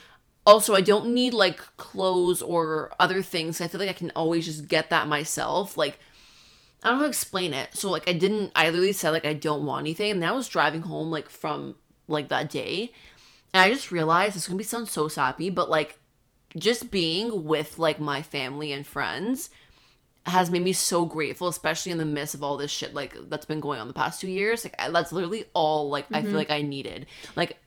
also 0.45 0.75
I 0.75 0.81
don't 0.81 1.13
need 1.13 1.33
like 1.33 1.59
clothes 1.77 2.41
or 2.41 2.91
other 2.99 3.21
things. 3.21 3.61
I 3.61 3.69
feel 3.69 3.79
like 3.79 3.89
I 3.89 3.93
can 3.93 4.11
always 4.17 4.43
just 4.43 4.67
get 4.67 4.89
that 4.89 5.07
myself. 5.07 5.77
Like 5.77 5.97
I 6.83 6.89
don't 6.89 6.97
know 6.97 6.99
how 6.99 7.05
to 7.05 7.09
explain 7.09 7.53
it. 7.53 7.69
So 7.73 7.89
like 7.89 8.09
I 8.09 8.11
didn't 8.11 8.51
I 8.53 8.65
literally 8.65 8.91
said 8.91 9.11
like 9.11 9.25
I 9.25 9.33
don't 9.33 9.65
want 9.65 9.83
anything 9.83 10.11
and 10.11 10.21
then 10.21 10.27
I 10.27 10.33
was 10.33 10.49
driving 10.49 10.81
home 10.81 11.09
like 11.09 11.29
from 11.29 11.75
like 12.09 12.27
that 12.27 12.49
day 12.49 12.91
and 13.53 13.61
I 13.61 13.73
just 13.73 13.89
realized 13.89 14.35
it's 14.35 14.45
gonna 14.45 14.57
be 14.57 14.65
sound 14.65 14.89
so 14.89 15.07
sappy, 15.07 15.49
but 15.49 15.69
like 15.69 15.97
just 16.57 16.91
being 16.91 17.45
with 17.45 17.77
like 17.79 17.99
my 17.99 18.21
family 18.21 18.71
and 18.71 18.85
friends 18.85 19.49
has 20.25 20.49
made 20.49 20.63
me 20.63 20.73
so 20.73 21.05
grateful, 21.05 21.47
especially 21.47 21.91
in 21.91 21.97
the 21.97 22.05
midst 22.05 22.33
of 22.33 22.43
all 22.43 22.57
this 22.57 22.71
shit 22.71 22.93
like 22.93 23.15
that's 23.29 23.45
been 23.45 23.59
going 23.59 23.79
on 23.79 23.87
the 23.87 23.93
past 23.93 24.21
two 24.21 24.29
years. 24.29 24.63
Like 24.63 24.75
I- 24.79 24.89
that's 24.89 25.11
literally 25.11 25.45
all 25.53 25.89
like 25.89 26.05
I 26.11 26.21
feel 26.21 26.29
mm-hmm. 26.29 26.37
like 26.37 26.51
I 26.51 26.61
needed. 26.61 27.05
Like 27.35 27.57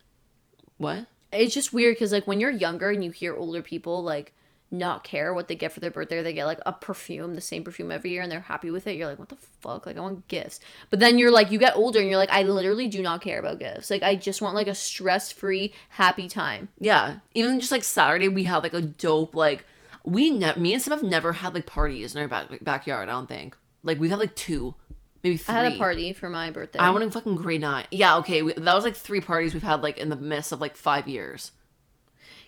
what? 0.77 1.07
it's 1.33 1.55
just 1.55 1.73
weird 1.73 1.95
because 1.95 2.13
like 2.13 2.27
when 2.27 2.41
you're 2.41 2.51
younger 2.51 2.91
and 2.91 3.05
you 3.05 3.11
hear 3.11 3.37
older 3.37 3.63
people 3.63 4.03
like 4.03 4.33
not 4.71 5.03
care 5.03 5.33
what 5.33 5.49
they 5.49 5.55
get 5.55 5.73
for 5.73 5.81
their 5.81 5.91
birthday 5.91 6.23
they 6.23 6.33
get 6.33 6.45
like 6.45 6.61
a 6.67 6.73
perfume 6.73 7.35
the 7.35 7.41
same 7.41 7.65
perfume 7.65 7.91
every 7.91 8.11
year 8.11 8.21
and 8.23 8.31
they're 8.31 8.41
happy 8.41 8.71
with 8.71 8.87
it 8.87 8.97
you're 8.97 9.07
like 9.07 9.19
what 9.19 9.31
the 9.31 9.37
fuck 9.61 9.87
like 9.87 9.97
i 9.97 10.01
want 10.01 10.29
gifts 10.29 10.61
but 10.91 11.01
then 11.01 11.19
you're 11.19 11.31
like 11.31 11.51
you 11.51 11.59
get 11.59 11.75
older 11.75 11.99
and 12.01 12.09
you're 12.09 12.19
like 12.19 12.31
i 12.31 12.43
literally 12.43 12.87
do 12.87 13.01
not 13.03 13.23
care 13.23 13.39
about 13.39 13.59
gifts 13.59 13.89
like 13.91 14.03
i 14.03 14.15
just 14.15 14.43
want 14.43 14.55
like 14.55 14.67
a 14.69 14.75
stress-free 14.75 15.73
happy 15.91 16.29
time 16.29 16.69
Yeah, 16.79 17.17
even 17.35 17.61
just 17.61 17.73
like 17.73 17.83
Saturday, 17.85 18.29
we 18.29 18.45
had 18.45 18.63
like 18.63 18.75
a 18.75 18.83
dope 18.83 19.35
like 19.35 19.65
we 20.05 20.31
ne- 20.31 20.55
me 20.57 20.73
and 20.75 20.83
Sam 20.83 20.93
have 20.93 21.03
never 21.03 21.33
had 21.33 21.55
like 21.55 21.67
parties 21.67 22.15
in 22.15 22.21
our 22.23 22.29
back- 22.29 22.63
backyard. 22.63 23.09
I 23.09 23.13
don't 23.13 23.27
think 23.27 23.57
like 23.83 23.99
we've 23.99 24.11
had 24.11 24.19
like 24.19 24.35
two, 24.37 24.75
maybe 25.23 25.37
three. 25.37 25.55
i 25.55 25.65
had 25.65 25.73
a 25.73 25.77
party 25.77 26.13
for 26.13 26.29
my 26.31 26.51
birthday 26.51 26.79
I 26.79 26.91
went 26.91 27.05
in 27.05 27.11
fucking 27.11 27.37
grade 27.37 27.61
nine. 27.61 27.87
Yeah, 27.91 28.17
okay, 28.19 28.43
we, 28.43 28.53
that 28.55 28.75
was 28.75 28.85
like 28.85 28.97
three 28.97 29.21
parties 29.21 29.55
we've 29.55 29.63
had 29.63 29.83
like 29.83 29.99
in 29.99 30.09
the 30.09 30.17
midst 30.17 30.53
of 30.53 30.61
like 30.61 30.77
five 30.77 31.09
years. 31.09 31.53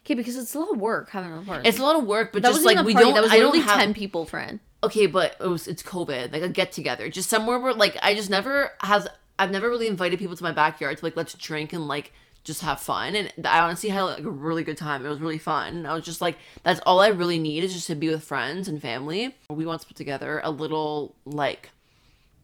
Okay 0.05 0.15
because 0.15 0.37
it's 0.37 0.55
a 0.55 0.59
lot 0.59 0.71
of 0.73 0.79
work 0.79 1.11
having 1.11 1.33
a 1.33 1.43
party 1.43 1.69
It's 1.69 1.79
a 1.79 1.83
lot 1.83 1.97
of 1.97 2.05
work, 2.05 2.33
but 2.33 2.43
that 2.43 2.53
just 2.53 2.65
like 2.65 2.85
we 2.85 2.93
party, 2.93 3.07
don't. 3.07 3.15
that 3.15 3.23
was 3.23 3.33
I 3.33 3.39
don't 3.39 3.57
have 3.61 3.79
10 3.81 3.95
people 3.95 4.25
friend 4.27 4.61
okay, 4.83 5.07
but 5.07 5.37
it 5.41 5.47
was 5.47 5.69
it's 5.69 5.83
COVID, 5.83 6.33
like 6.33 6.43
a 6.43 6.49
get 6.49 6.73
together, 6.73 7.09
just 7.09 7.29
somewhere 7.29 7.59
where 7.59 7.75
like 7.75 7.97
I 8.03 8.15
just 8.15 8.31
never 8.31 8.73
has 8.81 9.09
I've 9.39 9.51
never 9.51 9.69
really 9.69 9.87
invited 9.87 10.19
people 10.19 10.37
to 10.37 10.43
my 10.43 10.53
backyard 10.53 10.99
to 10.99 11.05
like 11.05 11.17
let's 11.17 11.35
drink 11.35 11.73
and 11.73 11.87
like 11.89 12.13
just 12.43 12.63
have 12.63 12.81
fun, 12.81 13.15
and 13.15 13.47
I 13.47 13.61
honestly 13.61 13.91
had 13.91 14.03
like 14.03 14.25
a 14.25 14.31
really 14.31 14.65
good 14.65 14.79
time. 14.79 15.05
It 15.05 15.09
was 15.09 15.21
really 15.21 15.39
fun, 15.39 15.77
and 15.77 15.87
I 15.87 15.95
was 15.95 16.05
just 16.05 16.21
like, 16.21 16.39
that's 16.63 16.81
all 16.81 17.01
I 17.01 17.09
really 17.09 17.39
need 17.39 17.65
is 17.65 17.75
just 17.75 17.87
to 17.89 17.95
be 17.95 18.09
with 18.09 18.25
friends 18.25 18.69
and 18.69 18.81
family. 18.81 19.35
We 19.51 19.67
want 19.67 19.83
to 19.83 19.87
put 19.87 19.97
together 19.97 20.41
a 20.43 20.51
little 20.51 21.15
like. 21.25 21.71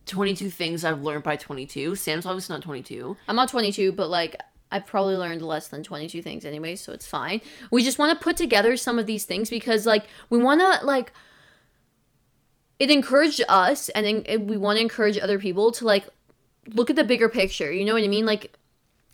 22 0.09 0.51
things 0.51 0.85
I've 0.85 1.03
learned 1.03 1.25
by 1.25 1.35
22. 1.35 1.97
Sam's 1.97 2.27
obviously 2.27 2.55
not 2.55 2.63
22. 2.63 3.17
I'm 3.27 3.35
not 3.35 3.49
22, 3.49 3.91
but 3.91 4.09
like 4.09 4.37
I 4.71 4.81
probably 4.81 5.17
learned 5.17 5.43
less 5.43 5.69
than 5.69 5.83
22 5.83 6.23
things 6.23 6.45
anyway, 6.45 6.77
so 6.77 6.93
it's 6.93 7.07
fine. 7.07 7.41
We 7.71 7.85
just 7.85 7.99
want 7.99 8.19
to 8.19 8.23
put 8.23 8.37
together 8.37 8.77
some 8.77 8.99
of 8.99 9.07
these 9.07 9.25
things 9.25 9.49
because 9.49 9.87
like 9.87 10.07
we 10.29 10.39
want 10.39 10.61
to 10.61 10.85
like 10.85 11.13
it 12.79 12.91
encouraged 12.91 13.43
us 13.49 13.89
and 13.91 14.07
en- 14.07 14.47
we 14.47 14.57
want 14.57 14.77
to 14.77 14.83
encourage 14.83 15.19
other 15.19 15.39
people 15.39 15.73
to 15.73 15.85
like 15.85 16.09
look 16.75 16.91
at 16.91 16.97
the 16.97 17.05
bigger 17.05 17.29
picture. 17.29 17.73
You 17.73 17.85
know 17.85 17.95
what 17.95 18.05
I 18.05 18.09
mean? 18.09 18.27
Like 18.27 18.57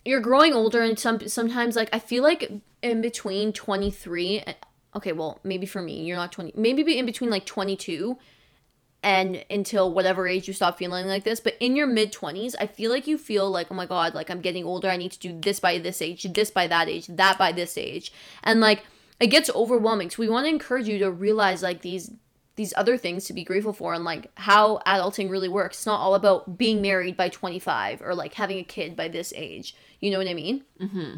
you're 0.03 0.19
growing 0.19 0.53
older 0.53 0.81
and 0.81 0.97
some 0.97 1.27
sometimes 1.27 1.75
like 1.75 1.89
I 1.93 1.99
feel 1.99 2.23
like 2.23 2.51
in 2.81 3.01
between 3.01 3.53
23 3.53 4.39
and, 4.39 4.55
okay, 4.95 5.11
well, 5.13 5.39
maybe 5.43 5.65
for 5.65 5.81
me, 5.81 6.03
you're 6.03 6.17
not 6.17 6.31
20. 6.31 6.53
Maybe 6.55 6.83
be 6.83 6.97
in 6.97 7.05
between 7.05 7.29
like 7.29 7.45
22 7.45 8.17
and 9.03 9.43
until 9.49 9.91
whatever 9.91 10.27
age 10.27 10.47
you 10.47 10.53
stop 10.53 10.77
feeling 10.77 11.05
like 11.05 11.23
this 11.23 11.39
but 11.39 11.55
in 11.59 11.75
your 11.75 11.87
mid 11.87 12.13
20s 12.13 12.55
i 12.59 12.65
feel 12.65 12.89
like 12.89 13.07
you 13.07 13.17
feel 13.17 13.49
like 13.49 13.67
oh 13.69 13.75
my 13.75 13.85
god 13.85 14.13
like 14.13 14.29
i'm 14.29 14.41
getting 14.41 14.63
older. 14.63 14.89
I 14.89 14.97
need 14.97 15.11
to 15.13 15.19
do 15.19 15.39
this 15.39 15.59
by 15.59 15.79
this 15.79 16.01
age 16.01 16.23
this 16.23 16.51
by 16.51 16.67
that 16.67 16.87
age 16.87 17.07
that 17.07 17.37
by 17.37 17.51
this 17.51 17.77
age. 17.77 18.13
And 18.43 18.59
like 18.59 18.83
it 19.19 19.27
gets 19.27 19.49
overwhelming. 19.49 20.09
So 20.09 20.21
we 20.21 20.29
want 20.29 20.45
to 20.45 20.49
encourage 20.49 20.87
you 20.87 20.99
to 20.99 21.11
realize 21.11 21.63
like 21.63 21.81
these 21.81 22.11
these 22.55 22.73
other 22.77 22.97
things 22.97 23.25
to 23.25 23.33
be 23.33 23.43
grateful 23.43 23.73
for 23.73 23.95
and 23.95 24.03
like 24.03 24.29
how 24.35 24.79
adulting 24.85 25.29
really 25.29 25.49
works. 25.49 25.77
It's 25.77 25.85
not 25.87 25.99
all 25.99 26.13
about 26.13 26.55
being 26.55 26.83
married 26.83 27.17
by 27.17 27.29
25 27.29 28.03
or 28.03 28.13
like 28.13 28.35
having 28.35 28.59
a 28.59 28.63
kid 28.63 28.95
by 28.95 29.07
this 29.07 29.33
age. 29.35 29.75
You 29.99 30.11
know 30.11 30.19
what 30.19 30.27
i 30.27 30.35
mean? 30.35 30.63
Mm-hmm. 30.79 31.15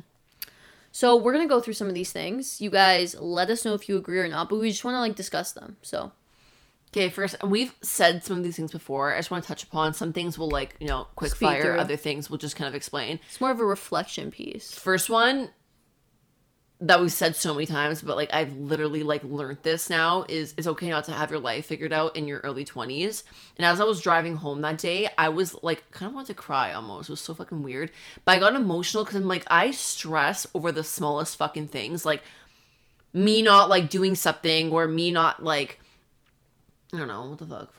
So 0.93 1.17
we're 1.17 1.33
gonna 1.33 1.47
go 1.47 1.59
through 1.59 1.73
some 1.73 1.89
of 1.89 1.93
these 1.93 2.13
things. 2.13 2.61
You 2.61 2.69
guys 2.69 3.15
let 3.19 3.49
us 3.49 3.65
know 3.65 3.73
if 3.73 3.89
you 3.89 3.97
agree 3.97 4.19
or 4.19 4.29
not 4.29 4.49
but 4.49 4.59
we 4.59 4.69
just 4.71 4.85
want 4.85 4.95
to 4.95 4.99
like 4.99 5.15
discuss 5.15 5.51
them. 5.51 5.75
So 5.81 6.13
Okay, 6.95 7.09
first, 7.09 7.35
we've 7.43 7.75
said 7.81 8.23
some 8.23 8.37
of 8.37 8.43
these 8.45 8.55
things 8.55 8.71
before. 8.71 9.13
I 9.13 9.17
just 9.17 9.29
want 9.29 9.43
to 9.43 9.47
touch 9.49 9.63
upon 9.63 9.93
some 9.93 10.13
things 10.13 10.39
we'll 10.39 10.49
like, 10.49 10.77
you 10.79 10.87
know, 10.87 11.07
quick 11.17 11.31
Speed 11.31 11.45
fire. 11.45 11.61
through. 11.61 11.77
Other 11.77 11.97
things 11.97 12.29
we'll 12.29 12.37
just 12.37 12.55
kind 12.55 12.69
of 12.69 12.73
explain. 12.73 13.19
it's 13.27 13.41
more 13.41 13.51
of 13.51 13.59
a 13.59 13.65
reflection 13.65 14.31
piece 14.31 14.73
First 14.73 15.09
one 15.09 15.49
that 16.79 17.01
we've 17.01 17.11
said 17.11 17.35
so 17.35 17.53
many 17.53 17.65
times, 17.65 18.01
but 18.01 18.15
like 18.15 18.33
I've 18.33 18.55
literally 18.55 19.03
like 19.03 19.25
learned 19.25 19.57
this 19.63 19.89
now 19.89 20.23
is 20.29 20.53
it's 20.57 20.67
okay 20.67 20.89
not 20.89 21.03
to 21.05 21.11
have 21.11 21.31
your 21.31 21.39
life 21.41 21.65
figured 21.65 21.91
out 21.91 22.15
in 22.15 22.29
your 22.29 22.39
early 22.45 22.63
20s. 22.63 23.23
And 23.57 23.65
as 23.65 23.81
I 23.81 23.83
was 23.83 23.99
driving 23.99 24.37
home 24.37 24.61
that 24.61 24.77
day, 24.77 25.09
I 25.17 25.27
was 25.27 25.53
like 25.61 25.91
kind 25.91 26.09
of 26.09 26.15
wanted 26.15 26.27
to 26.27 26.33
cry 26.35 26.71
almost. 26.71 27.09
It 27.09 27.13
was 27.13 27.19
so 27.19 27.33
fucking 27.33 27.61
weird. 27.61 27.91
But 28.23 28.37
I 28.37 28.39
got 28.39 28.55
emotional 28.55 29.03
because 29.03 29.17
I'm 29.17 29.27
like, 29.27 29.43
I 29.47 29.71
stress 29.71 30.47
over 30.53 30.71
the 30.71 30.83
smallest 30.83 31.35
fucking 31.35 31.67
things. 31.67 32.05
Like 32.05 32.23
me 33.11 33.41
not 33.41 33.67
like 33.67 33.89
doing 33.89 34.15
something 34.15 34.71
or 34.71 34.87
me 34.87 35.11
not 35.11 35.43
like 35.43 35.81
I 36.95 36.99
don't 36.99 37.07
know, 37.07 37.29
what 37.29 37.39
the 37.39 37.45
fuck. 37.45 37.73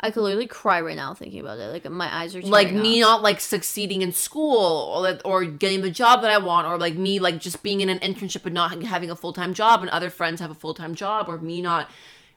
I 0.00 0.10
could 0.10 0.22
literally 0.22 0.46
cry 0.46 0.80
right 0.80 0.96
now 0.96 1.14
thinking 1.14 1.40
about 1.40 1.58
it. 1.58 1.72
Like 1.72 1.88
my 1.90 2.14
eyes 2.14 2.34
are 2.34 2.42
like 2.42 2.72
me 2.72 3.00
not 3.00 3.22
like 3.22 3.40
succeeding 3.40 4.02
in 4.02 4.12
school 4.12 4.92
or 5.04 5.18
or 5.24 5.44
getting 5.44 5.82
the 5.82 5.90
job 5.90 6.22
that 6.22 6.30
I 6.30 6.38
want 6.38 6.66
or 6.66 6.76
like 6.76 6.96
me 6.96 7.20
like 7.20 7.38
just 7.38 7.62
being 7.62 7.80
in 7.80 7.88
an 7.88 8.00
internship 8.00 8.44
and 8.44 8.54
not 8.54 8.82
having 8.82 9.10
a 9.10 9.16
full-time 9.16 9.54
job 9.54 9.82
and 9.82 9.90
other 9.90 10.10
friends 10.10 10.40
have 10.40 10.50
a 10.50 10.54
full-time 10.54 10.94
job 10.94 11.28
or 11.28 11.38
me 11.38 11.62
not 11.62 11.90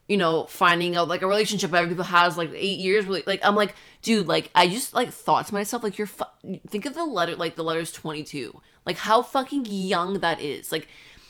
you 0.07 0.17
know 0.17 0.45
finding 0.45 0.95
out 0.95 1.07
like 1.07 1.23
a 1.23 1.27
relationship 1.27 1.71
that 1.71 1.89
people 1.89 2.03
has 2.03 2.37
like 2.37 2.51
8 2.53 2.79
years 2.79 3.05
really 3.05 3.23
like 3.25 3.41
I'm 3.43 3.55
like 3.55 3.75
dude 4.01 4.27
like 4.27 4.51
I 4.53 4.67
just 4.67 4.93
like 4.93 5.09
thought 5.09 5.47
to 5.47 5.53
myself 5.53 5.83
like 5.83 5.97
you're 5.97 6.07
fu- 6.07 6.59
think 6.67 6.85
of 6.85 6.93
the 6.93 7.05
letter 7.05 7.35
like 7.35 7.55
the 7.55 7.63
letter's 7.63 7.91
22 7.91 8.61
like 8.85 8.97
how 8.97 9.21
fucking 9.23 9.65
young 9.65 10.19
that 10.19 10.39
is 10.39 10.71
like 10.71 10.87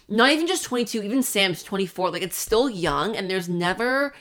not 0.10 0.32
even 0.32 0.45
just 0.45 0.65
22 0.65 1.02
even 1.04 1.23
Sam's 1.23 1.63
24 1.63 2.12
like 2.12 2.21
it's 2.21 2.38
still 2.38 2.69
young 2.69 3.15
and 3.15 3.30
there's 3.30 3.50
never 3.50 4.13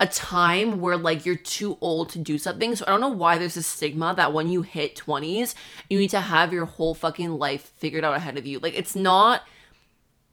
a 0.00 0.06
time 0.06 0.80
where 0.80 0.96
like 0.96 1.26
you're 1.26 1.36
too 1.36 1.76
old 1.82 2.08
to 2.08 2.18
do 2.18 2.38
something. 2.38 2.74
So 2.74 2.84
I 2.86 2.90
don't 2.90 3.02
know 3.02 3.08
why 3.08 3.36
there's 3.36 3.58
a 3.58 3.62
stigma 3.62 4.14
that 4.16 4.32
when 4.32 4.48
you 4.48 4.62
hit 4.62 4.96
20s, 4.96 5.54
you 5.90 5.98
need 5.98 6.10
to 6.10 6.20
have 6.20 6.54
your 6.54 6.64
whole 6.64 6.94
fucking 6.94 7.32
life 7.32 7.70
figured 7.76 8.02
out 8.02 8.16
ahead 8.16 8.38
of 8.38 8.46
you. 8.46 8.58
Like 8.58 8.74
it's 8.74 8.96
not 8.96 9.42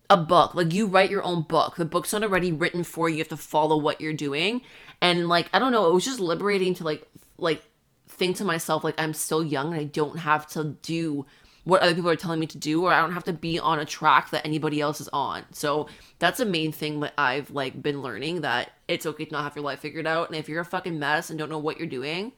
a 0.09 0.15
book. 0.15 0.55
Like 0.55 0.73
you 0.73 0.87
write 0.87 1.11
your 1.11 1.23
own 1.23 1.41
book. 1.41 1.75
The 1.75 1.83
book's 1.83 2.13
not 2.13 2.23
already 2.23 2.53
written 2.53 2.85
for 2.85 3.09
you. 3.09 3.15
You 3.15 3.21
have 3.21 3.27
to 3.27 3.37
follow 3.37 3.77
what 3.77 3.99
you're 3.99 4.13
doing. 4.13 4.61
And 5.01 5.27
like 5.27 5.49
I 5.51 5.59
don't 5.59 5.73
know, 5.73 5.89
it 5.89 5.93
was 5.93 6.05
just 6.05 6.21
liberating 6.21 6.73
to 6.75 6.85
like 6.85 7.05
like 7.37 7.61
think 8.07 8.37
to 8.37 8.45
myself 8.45 8.85
like 8.85 8.95
I'm 8.97 9.13
still 9.13 9.43
young 9.43 9.73
and 9.73 9.81
I 9.81 9.83
don't 9.83 10.19
have 10.19 10.47
to 10.51 10.77
do 10.81 11.25
what 11.67 11.81
other 11.81 11.93
people 11.93 12.09
are 12.09 12.15
telling 12.15 12.39
me 12.39 12.47
to 12.47 12.57
do 12.57 12.85
or 12.85 12.93
I 12.93 13.01
don't 13.01 13.11
have 13.11 13.25
to 13.25 13.33
be 13.33 13.59
on 13.59 13.77
a 13.77 13.83
track 13.83 14.29
that 14.29 14.45
anybody 14.45 14.79
else 14.79 15.01
is 15.01 15.09
on. 15.09 15.43
So 15.51 15.89
that's 16.17 16.37
the 16.37 16.45
main 16.45 16.71
thing 16.71 17.01
that 17.01 17.13
I've 17.17 17.51
like 17.51 17.81
been 17.81 18.01
learning 18.01 18.39
that 18.39 18.71
it's 18.87 19.05
okay 19.05 19.25
to 19.25 19.33
not 19.33 19.43
have 19.43 19.53
your 19.53 19.65
life 19.65 19.81
figured 19.81 20.07
out 20.07 20.29
and 20.29 20.37
if 20.37 20.47
you're 20.47 20.61
a 20.61 20.65
fucking 20.65 20.97
mess 20.97 21.29
and 21.29 21.37
don't 21.37 21.49
know 21.49 21.57
what 21.59 21.77
you're 21.77 21.85
doing, 21.85 22.31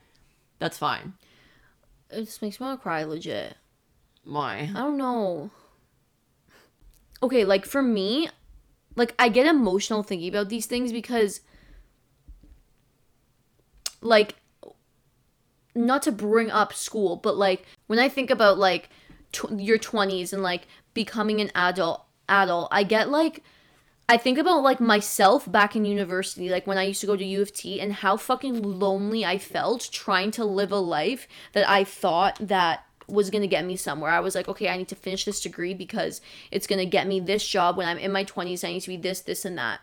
that's 0.58 0.80
fine. 0.80 1.14
It 2.10 2.26
just 2.26 2.42
makes 2.42 2.60
me 2.60 2.66
want 2.66 2.80
to 2.80 2.82
cry 2.82 3.04
legit. 3.04 3.56
Why? 4.24 4.72
I 4.74 4.80
don't 4.80 4.98
know. 4.98 5.52
Okay, 7.22 7.46
like 7.46 7.66
for 7.66 7.84
me, 7.84 8.30
like 8.96 9.14
I 9.20 9.30
get 9.30 9.46
emotional 9.46 10.02
thinking 10.02 10.30
about 10.30 10.50
these 10.50 10.66
things 10.66 10.92
because 10.92 11.42
like 14.02 14.38
not 15.76 16.02
to 16.02 16.12
bring 16.12 16.50
up 16.50 16.74
school, 16.74 17.16
but 17.16 17.38
like 17.38 17.68
when 17.86 18.00
I 18.00 18.10
think 18.10 18.32
about 18.32 18.58
like 18.58 18.90
tw- 19.32 19.52
your 19.58 19.78
20s 19.78 20.34
and 20.34 20.44
like 20.44 20.68
becoming 20.94 21.42
an 21.42 21.52
adult 21.56 22.06
adult, 22.28 22.70
I 22.72 22.84
get 22.84 23.10
like 23.10 23.44
I 24.08 24.18
think 24.18 24.40
about 24.40 24.64
like 24.64 24.80
myself 24.80 25.50
back 25.50 25.76
in 25.76 25.86
university, 25.86 26.50
like 26.50 26.66
when 26.66 26.80
I 26.80 26.84
used 26.84 27.02
to 27.02 27.08
go 27.08 27.16
to 27.16 27.24
U 27.24 27.44
of 27.44 27.54
T 27.54 27.80
and 27.80 27.94
how 27.94 28.18
fucking 28.18 28.60
lonely 28.64 29.24
I 29.24 29.38
felt 29.38 29.90
trying 29.92 30.32
to 30.32 30.44
live 30.44 30.72
a 30.72 30.78
life 30.78 31.28
that 31.54 31.70
I 31.70 31.84
thought 31.84 32.40
that 32.42 32.86
was 33.08 33.30
going 33.30 33.44
to 33.44 33.48
get 33.48 33.66
me 33.66 33.76
somewhere. 33.76 34.12
I 34.12 34.20
was 34.20 34.34
like, 34.34 34.48
okay, 34.48 34.68
I 34.68 34.78
need 34.78 34.88
to 34.88 34.96
finish 34.96 35.26
this 35.26 35.42
degree 35.42 35.76
because 35.76 36.22
it's 36.50 36.68
going 36.68 36.80
to 36.80 36.86
get 36.86 37.08
me 37.08 37.20
this 37.20 37.48
job 37.48 37.78
when 37.78 37.88
I'm 37.88 37.98
in 38.00 38.12
my 38.12 38.24
20s. 38.24 38.68
I 38.68 38.74
need 38.74 38.82
to 38.82 38.90
be 38.90 38.98
this, 38.98 39.22
this, 39.22 39.46
and 39.46 39.58
that. 39.60 39.80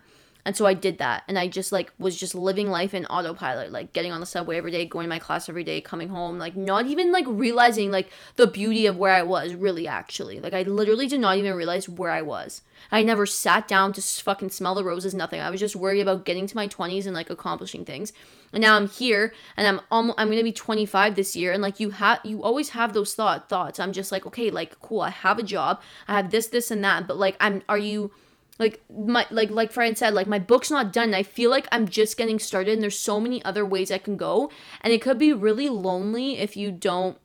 And 0.47 0.57
so 0.57 0.65
I 0.65 0.75
did 0.75 0.99
that. 0.99 1.25
And 1.27 1.37
I 1.37 1.49
just 1.49 1.73
like 1.73 1.93
was 1.99 2.17
just 2.17 2.33
living 2.33 2.71
life 2.71 2.95
in 2.95 3.05
autopilot, 3.07 3.73
like 3.73 3.93
getting 3.93 4.13
on 4.13 4.21
the 4.21 4.27
subway 4.27 4.57
every 4.57 4.71
day, 4.71 4.87
going 4.87 5.03
to 5.03 5.09
my 5.09 5.19
class 5.19 5.49
every 5.49 5.65
day, 5.65 5.81
coming 5.81 6.09
home, 6.09 6.39
like 6.39 6.55
not 6.55 6.87
even 6.87 7.11
like 7.11 7.25
realizing 7.27 7.91
like 7.91 8.11
the 8.37 8.47
beauty 8.47 8.87
of 8.87 8.97
where 8.97 9.13
I 9.13 9.25
was 9.25 9.55
really 9.55 9.89
actually. 9.89 10.39
Like 10.39 10.55
I 10.55 10.63
literally 10.63 11.09
did 11.09 11.19
not 11.19 11.37
even 11.37 11.53
realize 11.55 11.89
where 11.89 12.13
I 12.13 12.23
was. 12.23 12.63
I 12.93 13.03
never 13.03 13.27
sat 13.27 13.67
down 13.67 13.93
to 13.95 14.01
fucking 14.01 14.51
smell 14.51 14.77
the 14.77 14.85
roses, 14.85 15.15
nothing. 15.15 15.41
I 15.41 15.51
was 15.51 15.59
just 15.59 15.75
worried 15.75 16.03
about 16.03 16.25
getting 16.25 16.47
to 16.47 16.55
my 16.55 16.69
20s 16.69 17.07
and 17.07 17.15
like 17.15 17.29
accomplishing 17.29 17.85
things. 17.85 18.13
And 18.53 18.63
now 18.63 18.77
I'm 18.77 18.89
here 18.89 19.35
and 19.57 19.67
I'm 19.67 19.81
almost 19.91 20.17
I'm 20.17 20.29
going 20.29 20.39
to 20.39 20.45
be 20.45 20.53
25 20.53 21.17
this 21.17 21.35
year 21.35 21.51
and 21.51 21.61
like 21.61 21.81
you 21.81 21.91
have 21.91 22.21
you 22.23 22.45
always 22.45 22.69
have 22.69 22.93
those 22.93 23.17
thought 23.17 23.49
thoughts. 23.49 23.81
I'm 23.81 23.93
just 23.93 24.13
like, 24.13 24.25
okay, 24.27 24.53
like 24.53 24.81
cool, 24.81 25.01
I 25.01 25.11
have 25.11 25.41
a 25.41 25.43
job. 25.43 25.81
I 26.07 26.15
have 26.15 26.31
this 26.31 26.47
this 26.47 26.71
and 26.71 26.85
that, 26.85 27.09
but 27.09 27.17
like 27.17 27.37
I'm 27.41 27.65
are 27.69 27.79
you 27.79 28.13
like 28.59 28.83
my 28.91 29.27
like 29.31 29.51
like 29.51 29.73
Fran 29.73 29.97
said, 29.97 30.15
like 30.15 30.27
my 30.27 30.39
book's 30.39 30.71
not 30.71 30.93
done. 30.93 31.15
I 31.15 31.23
feel 31.23 31.51
like 31.51 31.69
I'm 31.71 31.89
just 31.89 32.17
getting 32.17 32.39
started 32.39 32.73
and 32.73 32.83
there's 32.83 32.99
so 32.99 33.21
many 33.21 33.45
other 33.45 33.65
ways 33.65 33.91
I 33.91 33.99
can 33.99 34.17
go. 34.17 34.51
And 34.81 34.93
it 34.93 35.03
could 35.03 35.19
be 35.19 35.33
really 35.33 35.69
lonely 35.69 36.39
if 36.39 36.57
you 36.57 36.71
don't 36.71 37.19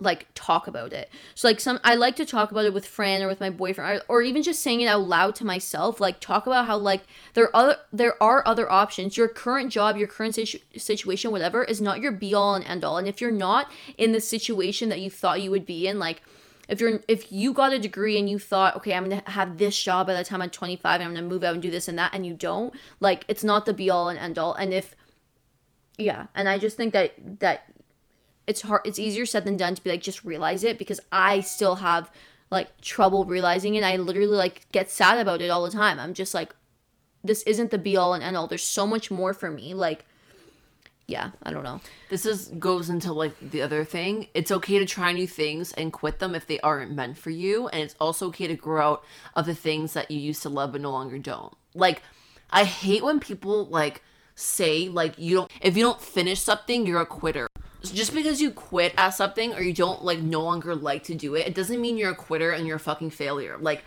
like 0.00 0.26
talk 0.34 0.66
about 0.66 0.92
it. 0.92 1.10
So 1.34 1.48
like 1.48 1.60
some 1.60 1.78
I 1.84 1.94
like 1.94 2.16
to 2.16 2.26
talk 2.26 2.50
about 2.50 2.64
it 2.64 2.74
with 2.74 2.86
Fran 2.86 3.22
or 3.22 3.28
with 3.28 3.40
my 3.40 3.50
boyfriend 3.50 4.02
or, 4.08 4.16
or 4.16 4.22
even 4.22 4.42
just 4.42 4.62
saying 4.62 4.80
it 4.80 4.86
out 4.86 5.06
loud 5.06 5.34
to 5.36 5.46
myself. 5.46 6.00
Like 6.00 6.20
talk 6.20 6.46
about 6.46 6.66
how 6.66 6.76
like 6.76 7.02
there 7.34 7.44
are 7.44 7.56
other 7.56 7.76
there 7.92 8.22
are 8.22 8.42
other 8.46 8.70
options. 8.70 9.16
Your 9.16 9.28
current 9.28 9.70
job, 9.70 9.96
your 9.96 10.08
current 10.08 10.34
situ- 10.34 10.58
situation, 10.76 11.30
whatever, 11.30 11.64
is 11.64 11.80
not 11.80 12.00
your 12.00 12.12
be 12.12 12.34
all 12.34 12.54
and 12.54 12.64
end 12.64 12.84
all. 12.84 12.98
And 12.98 13.06
if 13.08 13.20
you're 13.20 13.30
not 13.30 13.70
in 13.96 14.12
the 14.12 14.20
situation 14.20 14.88
that 14.88 15.00
you 15.00 15.10
thought 15.10 15.42
you 15.42 15.50
would 15.50 15.66
be 15.66 15.86
in, 15.86 15.98
like 15.98 16.22
if 16.70 16.80
you're 16.80 17.00
if 17.08 17.30
you 17.30 17.52
got 17.52 17.72
a 17.72 17.78
degree 17.78 18.18
and 18.18 18.30
you 18.30 18.38
thought 18.38 18.76
okay 18.76 18.94
i'm 18.94 19.08
gonna 19.08 19.22
have 19.26 19.58
this 19.58 19.80
job 19.80 20.06
by 20.06 20.14
the 20.14 20.24
time 20.24 20.40
i'm 20.40 20.50
25 20.50 21.00
and 21.00 21.08
i'm 21.08 21.14
gonna 21.14 21.26
move 21.26 21.44
out 21.44 21.54
and 21.54 21.62
do 21.62 21.70
this 21.70 21.88
and 21.88 21.98
that 21.98 22.14
and 22.14 22.24
you 22.24 22.32
don't 22.32 22.72
like 23.00 23.24
it's 23.28 23.44
not 23.44 23.66
the 23.66 23.74
be 23.74 23.90
all 23.90 24.08
and 24.08 24.18
end 24.18 24.38
all 24.38 24.54
and 24.54 24.72
if 24.72 24.94
yeah 25.98 26.26
and 26.34 26.48
i 26.48 26.58
just 26.58 26.76
think 26.76 26.92
that 26.92 27.12
that 27.40 27.72
it's 28.46 28.62
hard 28.62 28.80
it's 28.84 28.98
easier 28.98 29.26
said 29.26 29.44
than 29.44 29.56
done 29.56 29.74
to 29.74 29.84
be 29.84 29.90
like 29.90 30.00
just 30.00 30.24
realize 30.24 30.64
it 30.64 30.78
because 30.78 31.00
i 31.12 31.40
still 31.40 31.76
have 31.76 32.10
like 32.50 32.80
trouble 32.80 33.24
realizing 33.24 33.74
it. 33.74 33.84
I 33.84 33.96
literally 33.96 34.36
like 34.36 34.66
get 34.72 34.90
sad 34.90 35.18
about 35.18 35.40
it 35.40 35.50
all 35.50 35.62
the 35.64 35.70
time. 35.70 35.98
I'm 35.98 36.14
just 36.14 36.34
like 36.34 36.54
this 37.22 37.42
isn't 37.42 37.70
the 37.70 37.78
be 37.78 37.96
all 37.96 38.14
and 38.14 38.24
end 38.24 38.36
all 38.36 38.46
there's 38.46 38.64
so 38.64 38.86
much 38.86 39.10
more 39.10 39.32
for 39.32 39.50
me. 39.50 39.74
Like 39.74 40.04
yeah 41.10 41.30
i 41.42 41.52
don't 41.52 41.64
know. 41.64 41.80
This 42.08 42.24
is 42.24 42.48
goes 42.58 42.88
into 42.88 43.12
like 43.12 43.34
the 43.40 43.62
other 43.62 43.84
thing. 43.84 44.28
It's 44.34 44.50
okay 44.50 44.78
to 44.78 44.86
try 44.86 45.12
new 45.12 45.26
things 45.26 45.72
and 45.72 45.92
quit 45.92 46.18
them 46.18 46.34
if 46.34 46.46
they 46.46 46.60
aren't 46.60 46.92
meant 46.92 47.18
for 47.18 47.30
you 47.30 47.68
and 47.68 47.82
it's 47.82 47.96
also 48.00 48.28
okay 48.28 48.46
to 48.46 48.54
grow 48.54 48.92
out 48.92 49.04
of 49.34 49.46
the 49.46 49.54
things 49.54 49.92
that 49.94 50.10
you 50.10 50.18
used 50.18 50.42
to 50.42 50.48
love 50.48 50.72
but 50.72 50.80
no 50.80 50.90
longer 50.90 51.18
don't. 51.18 51.54
Like 51.74 52.02
i 52.50 52.64
hate 52.64 53.04
when 53.04 53.20
people 53.20 53.66
like 53.66 54.02
say 54.34 54.88
like 54.88 55.18
you 55.18 55.36
don't 55.36 55.50
if 55.60 55.76
you 55.76 55.84
don't 55.84 56.00
finish 56.00 56.40
something 56.40 56.86
you're 56.86 57.00
a 57.00 57.06
quitter. 57.06 57.48
Just 57.82 58.14
because 58.14 58.42
you 58.42 58.50
quit 58.50 58.92
at 58.98 59.10
something 59.10 59.54
or 59.54 59.62
you 59.62 59.72
don't 59.72 60.04
like 60.04 60.18
no 60.18 60.42
longer 60.42 60.74
like 60.74 61.04
to 61.04 61.14
do 61.14 61.34
it, 61.34 61.46
it 61.46 61.54
doesn't 61.54 61.80
mean 61.80 61.96
you're 61.96 62.10
a 62.10 62.14
quitter 62.14 62.50
and 62.50 62.66
you're 62.66 62.76
a 62.76 62.80
fucking 62.80 63.08
failure. 63.08 63.56
Like, 63.58 63.84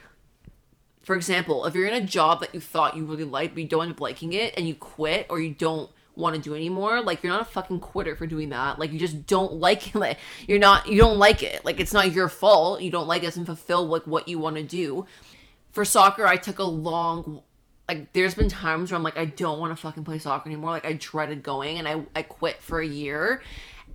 for 1.04 1.16
example, 1.16 1.66
if 1.66 1.76
you're 1.76 1.88
in 1.88 2.02
a 2.02 2.06
job 2.06 2.40
that 2.40 2.56
you 2.56 2.60
thought 2.60 2.98
you 2.98 3.06
really 3.06 3.24
liked, 3.24 3.54
but 3.54 3.62
you 3.62 3.70
don't 3.70 3.84
end 3.84 3.92
up 3.92 4.02
liking 4.02 4.34
it 4.34 4.56
and 4.58 4.68
you 4.68 4.74
quit 4.74 5.28
or 5.30 5.40
you 5.40 5.54
don't 5.54 5.92
want 6.15 6.36
to 6.36 6.41
do 6.41 6.56
anymore, 6.56 7.02
like 7.02 7.23
you're 7.23 7.32
not 7.32 7.41
a 7.41 7.45
fucking 7.45 7.80
quitter 7.80 8.15
for 8.15 8.28
doing 8.28 8.49
that. 8.49 8.80
Like 8.80 8.91
you 8.91 8.99
just 8.99 9.26
don't 9.26 9.54
like 9.54 9.88
it. 9.88 9.95
Like, 10.04 10.17
you're 10.47 10.60
not 10.60 10.88
you 10.88 10.97
don't 10.97 11.17
like 11.17 11.43
it. 11.43 11.63
Like 11.63 11.80
it's 11.80 11.93
not 11.93 12.12
your 12.12 12.30
fault. 12.30 12.82
You 12.82 12.91
don't 12.91 13.08
like 13.08 13.23
it 13.23 13.38
and 13.38 13.45
fulfill 13.45 13.88
like 13.88 14.06
what 14.06 14.28
you 14.28 14.39
want 14.39 14.58
to 14.58 14.63
do. 14.63 15.06
For 15.71 15.86
soccer, 15.86 16.28
I 16.28 16.38
took 16.38 16.60
a 16.60 16.63
long 16.63 17.41
like 17.88 18.13
there's 18.13 18.36
been 18.36 18.49
times 18.49 18.91
where 18.91 18.97
I'm 18.97 19.04
like 19.04 19.17
I 19.17 19.26
don't 19.26 19.60
want 19.60 19.76
to 19.76 19.82
fucking 19.82 20.04
play 20.04 20.19
soccer 20.19 20.49
anymore. 20.49 20.71
Like 20.71 20.86
I 20.86 20.93
dreaded 20.93 21.43
going 21.43 21.78
and 21.80 21.88
I 21.88 22.04
I 22.15 22.23
quit 22.23 22.62
for 22.62 22.80
a 22.80 22.88
year 22.88 23.41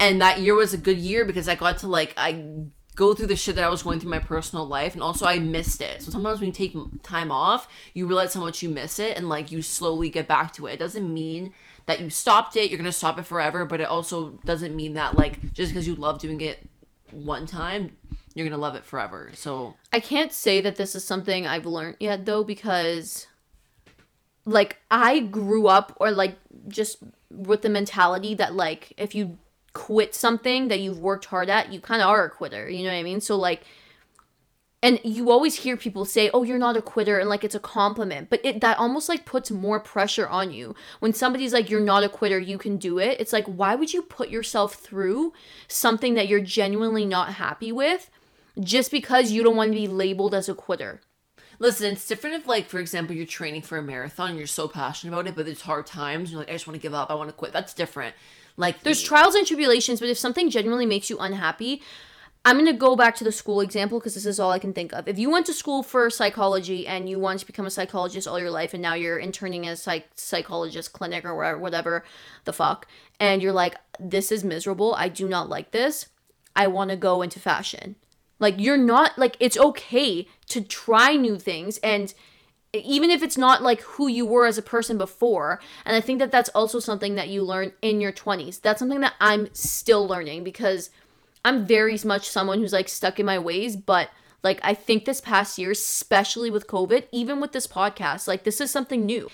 and 0.00 0.20
that 0.20 0.40
year 0.40 0.54
was 0.54 0.74
a 0.74 0.78
good 0.78 0.98
year 0.98 1.24
because 1.24 1.48
I 1.48 1.54
got 1.54 1.78
to 1.78 1.88
like 1.88 2.14
I 2.16 2.44
go 2.99 3.15
through 3.15 3.29
the 3.29 3.37
shit 3.37 3.55
that 3.55 3.63
I 3.63 3.69
was 3.69 3.85
going 3.85 4.01
through 4.01 4.11
my 4.11 4.19
personal 4.19 4.67
life 4.67 4.95
and 4.95 5.05
also 5.05 5.25
I 5.25 5.39
missed 5.39 5.81
it. 5.81 6.03
So 6.03 6.11
sometimes 6.11 6.41
when 6.41 6.49
you 6.49 6.53
take 6.53 6.75
time 7.05 7.31
off, 7.31 7.69
you 7.95 8.09
realize 8.09 8.35
how 8.35 8.41
much 8.41 8.61
you 8.61 8.69
miss 8.69 8.99
it 8.99 9.17
and 9.17 9.29
like 9.29 9.53
you 9.53 9.63
slowly 9.63 10.11
get 10.11 10.27
back 10.27 10.53
to 10.55 10.67
it. 10.67 10.73
It 10.73 10.79
doesn't 10.81 11.15
mean 11.15 11.55
that 11.87 12.01
you 12.01 12.11
stopped 12.11 12.57
it, 12.57 12.73
you're 12.73 12.83
to 12.83 12.91
stop 12.91 13.17
it 13.17 13.25
forever, 13.25 13.65
but 13.65 13.81
it 13.81 13.85
also 13.87 14.31
doesn't 14.45 14.75
mean 14.75 14.95
that 14.95 15.17
like 15.17 15.53
just 15.53 15.71
because 15.71 15.87
you 15.87 15.95
love 15.95 16.19
doing 16.19 16.41
it 16.41 16.69
one 17.13 17.47
time, 17.47 17.97
you're 18.35 18.51
to 18.51 18.57
love 18.57 18.75
it 18.75 18.85
forever. 18.85 19.31
So 19.33 19.77
I 19.93 20.01
can't 20.01 20.33
say 20.33 20.61
that 20.61 20.75
this 20.75 20.97
is 20.97 21.05
something 21.05 21.47
I've 21.47 21.67
learned 21.67 21.99
yet 22.01 22.27
though 22.27 22.43
because 22.43 23.29
like 24.45 24.79
I 24.91 25.21
grew 25.21 25.69
up 25.69 25.97
or 26.01 26.11
like 26.11 26.37
just 26.67 26.97
with 27.31 27.63
the 27.63 27.69
mentality 27.69 28.35
that 28.35 28.55
like 28.55 28.93
if 28.97 29.15
you 29.15 29.39
quit 29.79 30.12
something 30.12 30.67
that 30.69 30.81
you've 30.81 30.99
worked 30.99 31.27
hard 31.27 31.49
at, 31.49 31.73
you 31.73 31.81
kind 31.81 32.03
of 32.03 32.09
are 32.09 32.25
a 32.25 32.31
quitter. 32.31 32.69
You 32.69 32.83
know 32.83 32.91
what 32.91 32.99
I 32.99 33.05
mean? 33.05 33.21
So 33.21 33.37
like 33.37 33.62
and 34.81 35.01
you 35.03 35.31
always 35.31 35.57
hear 35.57 35.77
people 35.77 36.05
say, 36.05 36.31
"Oh, 36.33 36.45
you're 36.45 36.59
not 36.59 36.77
a 36.77 36.83
quitter," 36.83 37.19
and 37.19 37.29
like 37.29 37.43
it's 37.43 37.55
a 37.55 37.61
compliment, 37.61 38.31
but 38.31 38.41
it 38.45 38.61
that 38.61 38.79
almost 38.79 39.09
like 39.09 39.25
puts 39.25 39.51
more 39.51 39.81
pressure 39.81 40.29
on 40.29 40.53
you 40.53 40.75
when 41.01 41.12
somebody's 41.12 41.53
like, 41.53 41.69
"You're 41.69 41.81
not 41.81 42.05
a 42.05 42.09
quitter, 42.09 42.38
you 42.38 42.59
can 42.59 42.77
do 42.77 42.99
it." 42.99 43.21
It's 43.21 43.33
like, 43.33 43.47
why 43.47 43.75
would 43.75 43.93
you 43.93 44.03
put 44.03 44.29
yourself 44.29 44.75
through 44.75 45.33
something 45.67 46.14
that 46.14 46.29
you're 46.29 46.41
genuinely 46.41 47.05
not 47.05 47.35
happy 47.35 47.73
with 47.73 48.11
just 48.61 48.91
because 48.91 49.33
you 49.33 49.43
don't 49.43 49.57
want 49.57 49.73
to 49.73 49.79
be 49.79 49.88
labeled 49.88 50.35
as 50.35 50.49
a 50.49 50.55
quitter? 50.55 51.01
Listen, 51.61 51.93
it's 51.93 52.07
different 52.07 52.37
if, 52.37 52.47
like, 52.47 52.69
for 52.69 52.79
example, 52.79 53.17
you're 53.17 53.27
training 53.27 53.62
for 53.62 53.79
a 53.79 53.83
marathon 53.83 54.31
and 54.31 54.38
you're 54.38 54.47
so 54.47 54.69
passionate 54.69 55.12
about 55.12 55.27
it, 55.27 55.35
but 55.35 55.49
it's 55.49 55.62
hard 55.62 55.87
times. 55.87 56.31
You're 56.31 56.38
like, 56.38 56.51
I 56.51 56.53
just 56.53 56.69
want 56.69 56.77
to 56.77 56.83
give 56.83 56.95
up. 56.95 57.11
I 57.11 57.14
want 57.14 57.31
to 57.31 57.35
quit. 57.35 57.53
That's 57.53 57.75
different. 57.75 58.14
Like 58.59 58.83
there's 58.83 59.03
trials 59.03 59.35
and 59.35 59.47
tribulations, 59.47 60.01
but 60.01 60.11
if 60.11 60.18
something 60.18 60.51
genuinely 60.51 60.85
makes 60.85 61.09
you 61.09 61.16
unhappy, 61.18 61.81
I'm 62.44 62.57
going 62.57 62.66
to 62.66 62.73
go 62.73 62.97
back 62.97 63.14
to 63.16 63.25
the 63.25 63.33
school 63.33 63.61
example 63.61 63.99
because 63.99 64.14
this 64.14 64.27
is 64.27 64.40
all 64.40 64.51
I 64.51 64.59
can 64.59 64.73
think 64.73 64.92
of. 64.92 65.07
If 65.07 65.18
you 65.18 65.31
went 65.31 65.47
to 65.47 65.53
school 65.53 65.83
for 65.83 66.11
psychology 66.11 66.87
and 66.87 67.09
you 67.09 67.18
wanted 67.18 67.40
to 67.40 67.47
become 67.47 67.66
a 67.66 67.71
psychologist 67.71 68.27
all 68.27 68.38
your 68.38 68.51
life 68.51 68.75
and 68.75 68.83
now 68.83 68.94
you're 68.94 69.18
interning 69.18 69.64
in 69.64 69.73
a 69.73 69.77
psych- 69.77 70.09
psychologist 70.14 70.92
clinic 70.92 71.25
or 71.25 71.37
whatever, 71.37 71.59
whatever 71.59 72.05
the 72.44 72.53
fuck, 72.53 72.87
and 73.21 73.42
you're 73.42 73.53
like, 73.53 73.77
this 74.01 74.33
is 74.33 74.44
miserable, 74.44 74.94
I 74.94 75.09
do 75.09 75.29
not 75.29 75.49
like 75.49 75.71
this, 75.71 76.07
I 76.57 76.66
want 76.66 76.90
to 76.90 76.97
go 76.97 77.23
into 77.23 77.38
fashion. 77.38 77.97
Like, 78.40 78.55
you're 78.59 78.77
not, 78.77 79.18
like, 79.18 79.37
it's 79.40 79.59
okay 79.59 80.27
to 80.49 80.61
try 80.61 81.14
new 81.14 81.38
things 81.38 81.79
and 81.79 82.14
even 82.85 83.11
if 83.11 83.23
it's 83.23 83.38
not 83.38 83.62
like 83.62 83.81
who 83.83 84.09
you 84.09 84.25
were 84.27 84.47
as 84.47 84.59
a 84.59 84.62
person 84.62 84.99
before. 84.99 85.61
And 85.85 85.97
i 85.97 86.01
think 86.01 86.19
that 86.19 86.31
that's 86.31 86.49
also 86.51 86.81
something 86.81 87.14
that 87.14 87.29
you 87.29 87.43
learn 87.43 87.73
in 87.83 88.01
your 88.01 88.12
20s 88.12 88.61
that's 88.61 88.79
something 88.79 89.01
that 89.01 89.14
i'm 89.21 89.49
still 89.55 90.07
learning 90.07 90.45
because 90.45 90.91
i'm 91.45 91.67
very 91.67 91.99
much 92.05 92.29
someone 92.29 92.59
who's 92.59 92.73
like 92.73 92.88
stuck 92.88 93.19
in 93.19 93.27
my 93.27 93.38
ways. 93.38 93.77
But 93.77 94.11
like 94.43 94.61
i 94.62 94.75
think 94.75 95.05
this 95.05 95.21
past 95.21 95.59
year 95.59 95.73
especially 95.73 96.51
with 96.51 96.67
covid 96.67 97.07
even 97.11 97.41
with 97.41 97.53
this 97.53 97.67
podcast 97.67 98.29
like 98.29 98.45
this 98.45 98.61
is 98.61 98.71
something 98.71 99.05
new. 99.05 99.29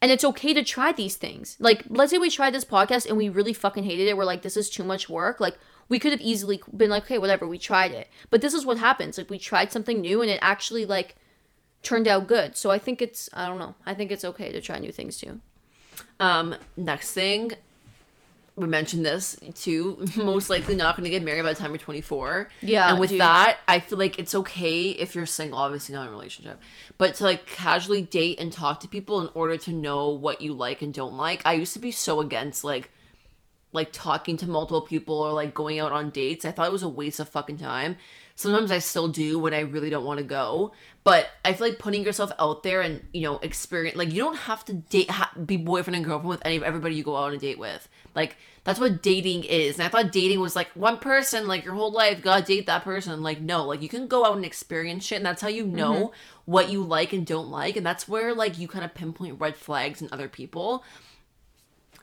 And 0.00 0.12
it's 0.12 0.24
okay 0.24 0.54
to 0.54 0.62
try 0.62 0.92
these 0.92 1.16
things. 1.16 1.56
Like 1.58 1.82
let's 1.88 2.12
say 2.12 2.18
we 2.18 2.30
tried 2.30 2.54
this 2.54 2.64
podcast 2.64 3.06
and 3.06 3.16
we 3.16 3.28
really 3.28 3.52
fucking 3.52 3.84
hated 3.84 4.06
it. 4.06 4.16
We're 4.16 4.24
like 4.24 4.42
this 4.42 4.56
is 4.56 4.70
too 4.70 4.84
much 4.84 5.08
work. 5.08 5.40
Like 5.40 5.58
we 5.88 5.98
could 5.98 6.12
have 6.12 6.20
easily 6.20 6.62
been 6.76 6.90
like 6.90 7.04
okay 7.04 7.18
whatever 7.18 7.46
we 7.46 7.58
tried 7.58 7.92
it. 7.92 8.08
But 8.30 8.40
this 8.40 8.54
is 8.54 8.64
what 8.64 8.78
happens. 8.78 9.18
Like 9.18 9.30
we 9.30 9.38
tried 9.38 9.72
something 9.72 10.00
new 10.00 10.22
and 10.22 10.30
it 10.30 10.38
actually 10.40 10.86
like 10.86 11.16
turned 11.82 12.08
out 12.08 12.26
good. 12.26 12.56
So 12.56 12.70
I 12.70 12.78
think 12.78 13.02
it's 13.02 13.28
I 13.32 13.46
don't 13.46 13.58
know. 13.58 13.74
I 13.86 13.94
think 13.94 14.10
it's 14.10 14.24
okay 14.24 14.52
to 14.52 14.60
try 14.60 14.78
new 14.78 14.92
things 14.92 15.18
too. 15.18 15.40
Um, 16.20 16.54
next 16.76 17.12
thing, 17.12 17.52
we 18.58 18.66
mentioned 18.66 19.06
this 19.06 19.38
too. 19.54 20.04
Most 20.16 20.50
likely 20.50 20.74
not 20.74 20.96
going 20.96 21.04
to 21.04 21.10
get 21.10 21.22
married 21.22 21.42
by 21.42 21.52
the 21.52 21.58
time 21.58 21.70
you're 21.70 21.78
24. 21.78 22.48
Yeah. 22.60 22.90
And 22.90 23.00
with 23.00 23.10
dude. 23.10 23.20
that, 23.20 23.58
I 23.68 23.80
feel 23.80 23.98
like 23.98 24.18
it's 24.18 24.34
okay 24.34 24.90
if 24.90 25.14
you're 25.14 25.26
single, 25.26 25.58
obviously 25.58 25.94
not 25.94 26.02
in 26.02 26.08
a 26.08 26.10
relationship, 26.10 26.60
but 26.98 27.14
to 27.16 27.24
like 27.24 27.46
casually 27.46 28.02
date 28.02 28.40
and 28.40 28.52
talk 28.52 28.80
to 28.80 28.88
people 28.88 29.20
in 29.20 29.30
order 29.34 29.56
to 29.58 29.72
know 29.72 30.10
what 30.10 30.40
you 30.40 30.52
like 30.52 30.82
and 30.82 30.92
don't 30.92 31.14
like. 31.14 31.42
I 31.44 31.54
used 31.54 31.72
to 31.74 31.78
be 31.78 31.92
so 31.92 32.20
against 32.20 32.64
like 32.64 32.90
like 33.72 33.90
talking 33.92 34.36
to 34.38 34.48
multiple 34.48 34.80
people 34.80 35.20
or 35.20 35.32
like 35.32 35.54
going 35.54 35.78
out 35.78 35.92
on 35.92 36.10
dates. 36.10 36.44
I 36.44 36.50
thought 36.50 36.66
it 36.66 36.72
was 36.72 36.82
a 36.82 36.88
waste 36.88 37.20
of 37.20 37.28
fucking 37.28 37.58
time. 37.58 37.96
Sometimes 38.38 38.70
I 38.70 38.78
still 38.78 39.08
do 39.08 39.36
when 39.38 39.52
I 39.52 39.60
really 39.60 39.90
don't 39.90 40.04
want 40.04 40.18
to 40.18 40.24
go. 40.24 40.72
But 41.02 41.28
I 41.44 41.54
feel 41.54 41.68
like 41.68 41.78
putting 41.78 42.04
yourself 42.04 42.30
out 42.38 42.62
there 42.62 42.82
and 42.82 43.02
you 43.12 43.22
know 43.22 43.38
experience 43.38 43.96
like 43.96 44.12
you 44.12 44.22
don't 44.22 44.36
have 44.36 44.64
to 44.66 44.74
date 44.74 45.10
ha- 45.10 45.32
be 45.44 45.56
boyfriend 45.56 45.96
and 45.96 46.04
girlfriend 46.04 46.28
with 46.28 46.42
any 46.44 46.56
of 46.56 46.62
everybody 46.62 46.94
you 46.94 47.02
go 47.02 47.16
out 47.16 47.24
on 47.24 47.34
a 47.34 47.38
date 47.38 47.58
with. 47.58 47.88
Like 48.14 48.36
that's 48.64 48.78
what 48.78 49.02
dating 49.02 49.44
is. 49.44 49.78
And 49.78 49.84
I 49.84 49.88
thought 49.88 50.12
dating 50.12 50.40
was 50.40 50.54
like 50.54 50.68
one 50.74 50.98
person, 50.98 51.48
like 51.48 51.64
your 51.64 51.72
whole 51.74 51.90
life, 51.90 52.20
gotta 52.20 52.44
date 52.44 52.66
that 52.66 52.84
person. 52.84 53.22
Like 53.22 53.40
no, 53.40 53.64
like 53.64 53.80
you 53.80 53.88
can 53.88 54.06
go 54.06 54.24
out 54.26 54.36
and 54.36 54.44
experience 54.44 55.04
shit, 55.04 55.16
and 55.16 55.26
that's 55.26 55.42
how 55.42 55.48
you 55.48 55.66
know 55.66 55.94
Mm-hmm. 55.94 56.14
what 56.44 56.70
you 56.70 56.82
like 56.82 57.12
and 57.14 57.26
don't 57.26 57.50
like, 57.50 57.76
and 57.76 57.86
that's 57.86 58.06
where 58.06 58.34
like 58.34 58.58
you 58.58 58.68
kind 58.68 58.84
of 58.84 58.94
pinpoint 58.94 59.40
red 59.40 59.56
flags 59.56 60.02
in 60.02 60.08
other 60.12 60.28
people. 60.28 60.84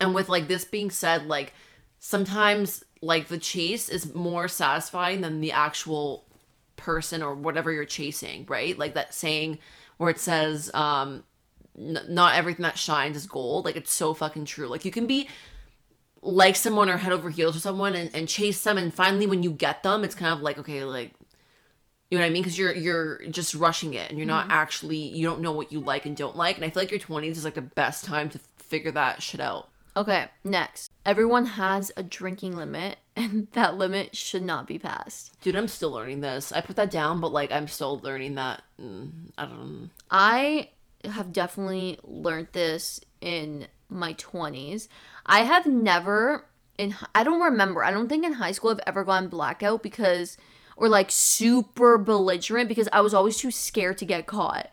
And 0.01 0.13
with 0.15 0.27
like 0.29 0.47
this 0.47 0.65
being 0.65 0.89
said, 0.89 1.27
like 1.27 1.53
sometimes 2.05 2.83
like 3.01 3.29
the 3.29 3.37
chase 3.39 3.89
is 3.89 4.13
more 4.13 4.47
satisfying 4.47 5.21
than 5.21 5.41
the 5.41 5.51
actual 5.51 6.23
person 6.75 7.23
or 7.23 7.33
whatever 7.33 7.71
you're 7.71 7.83
chasing, 7.83 8.45
right? 8.47 8.77
Like 8.77 8.93
that 8.93 9.11
saying 9.11 9.57
where 9.97 10.11
it 10.11 10.19
says, 10.19 10.69
um, 10.75 11.23
n- 11.75 12.05
not 12.07 12.35
everything 12.35 12.61
that 12.61 12.77
shines 12.77 13.17
is 13.17 13.25
gold. 13.25 13.65
Like 13.65 13.75
it's 13.75 13.91
so 13.91 14.13
fucking 14.13 14.45
true. 14.45 14.67
Like 14.67 14.85
you 14.85 14.91
can 14.91 15.07
be 15.07 15.27
like 16.21 16.55
someone 16.55 16.89
or 16.89 16.97
head 16.97 17.11
over 17.11 17.31
heels 17.31 17.55
for 17.55 17.59
someone 17.59 17.95
and, 17.95 18.11
and 18.13 18.29
chase 18.29 18.63
them 18.63 18.77
and 18.77 18.93
finally 18.93 19.27
when 19.27 19.43
you 19.43 19.51
get 19.51 19.83
them 19.83 20.03
it's 20.03 20.15
kind 20.15 20.33
of 20.33 20.41
like 20.41 20.57
okay 20.57 20.83
like 20.83 21.11
you 22.09 22.17
know 22.17 22.23
what 22.23 22.29
I 22.29 22.33
mean? 22.33 22.41
Because 22.43 22.57
you're 22.57 22.73
you're 22.73 23.27
just 23.29 23.55
rushing 23.55 23.95
it 23.95 24.09
and 24.09 24.17
you're 24.19 24.27
not 24.27 24.47
actually 24.49 24.97
you 24.97 25.25
don't 25.25 25.41
know 25.41 25.51
what 25.51 25.71
you 25.71 25.79
like 25.79 26.05
and 26.05 26.15
don't 26.15 26.35
like. 26.35 26.55
And 26.55 26.63
I 26.65 26.69
feel 26.69 26.83
like 26.83 26.91
your 26.91 26.99
twenties 26.99 27.37
is 27.37 27.45
like 27.45 27.55
the 27.55 27.61
best 27.61 28.05
time 28.05 28.29
to 28.29 28.39
figure 28.57 28.91
that 28.91 29.23
shit 29.23 29.39
out. 29.39 29.69
Okay, 29.97 30.27
next. 30.43 30.91
Everyone 31.05 31.45
has 31.45 31.91
a 31.95 32.03
drinking 32.03 32.55
limit, 32.55 32.97
and 33.15 33.47
that 33.53 33.77
limit 33.77 34.15
should 34.15 34.43
not 34.43 34.67
be 34.67 34.77
passed. 34.77 35.39
Dude, 35.41 35.55
I'm 35.55 35.67
still 35.67 35.91
learning 35.91 36.21
this. 36.21 36.51
I 36.51 36.61
put 36.61 36.75
that 36.75 36.91
down, 36.91 37.21
but 37.21 37.31
like 37.31 37.51
I'm 37.51 37.67
still 37.67 37.99
learning 37.99 38.35
that. 38.35 38.63
Mm, 38.81 39.31
I 39.37 39.45
don't 39.45 39.81
know. 39.81 39.89
I 40.11 40.69
have 41.05 41.31
definitely 41.31 41.99
learned 42.03 42.49
this 42.51 42.99
in 43.21 43.67
my 43.89 44.13
20s. 44.15 44.87
I 45.25 45.43
have 45.43 45.65
never 45.65 46.45
in 46.77 46.95
I 47.13 47.23
don't 47.23 47.41
remember. 47.41 47.83
I 47.83 47.91
don't 47.91 48.09
think 48.09 48.25
in 48.25 48.33
high 48.33 48.51
school 48.51 48.71
I've 48.71 48.79
ever 48.85 49.03
gone 49.03 49.27
blackout 49.27 49.83
because 49.83 50.37
or 50.75 50.89
like 50.89 51.09
super 51.09 51.97
belligerent 51.97 52.67
because 52.67 52.89
I 52.91 53.01
was 53.01 53.13
always 53.13 53.37
too 53.37 53.51
scared 53.51 53.97
to 53.99 54.05
get 54.05 54.25
caught. 54.25 54.69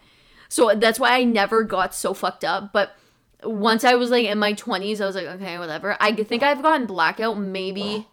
So 0.49 0.73
that's 0.75 0.99
why 0.99 1.17
I 1.17 1.25
never 1.25 1.63
got 1.63 1.95
so 1.95 2.13
fucked 2.13 2.45
up, 2.45 2.73
but 2.73 2.97
once 3.45 3.85
I 3.85 3.95
was 3.95 4.11
like 4.11 4.27
in 4.27 4.39
my 4.39 4.55
20s, 4.55 5.01
I 5.01 5.07
was 5.07 5.15
like, 5.15 5.27
okay, 5.27 5.59
whatever. 5.59 5.97
I 6.01 6.13
think 6.13 6.43
I've 6.43 6.63
gotten 6.63 6.87
blackout 6.87 7.39
maybe. 7.39 8.07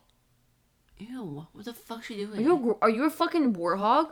Ew, 0.98 1.48
what 1.54 1.66
the 1.66 1.74
fuck's 1.74 2.08
she 2.08 2.16
doing? 2.18 2.40
Are 2.40 2.42
you 2.42 2.72
a, 2.72 2.86
are 2.86 2.90
you 2.90 3.06
a 3.06 3.10
fucking 3.10 3.54
warhog? 3.54 4.10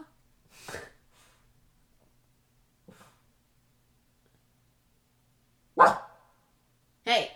hey, 7.06 7.32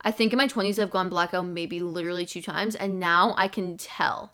I 0.00 0.10
think 0.10 0.32
in 0.32 0.38
my 0.38 0.48
20s 0.48 0.80
I've 0.80 0.90
gone 0.90 1.08
blackout 1.08 1.46
maybe 1.46 1.80
literally 1.80 2.26
two 2.26 2.42
times 2.42 2.74
and 2.74 2.98
now 2.98 3.34
I 3.36 3.48
can 3.48 3.76
tell. 3.76 4.32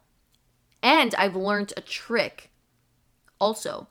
And 0.82 1.14
I've 1.16 1.36
learned 1.36 1.72
a 1.76 1.80
trick 1.80 2.50
also. 3.40 3.88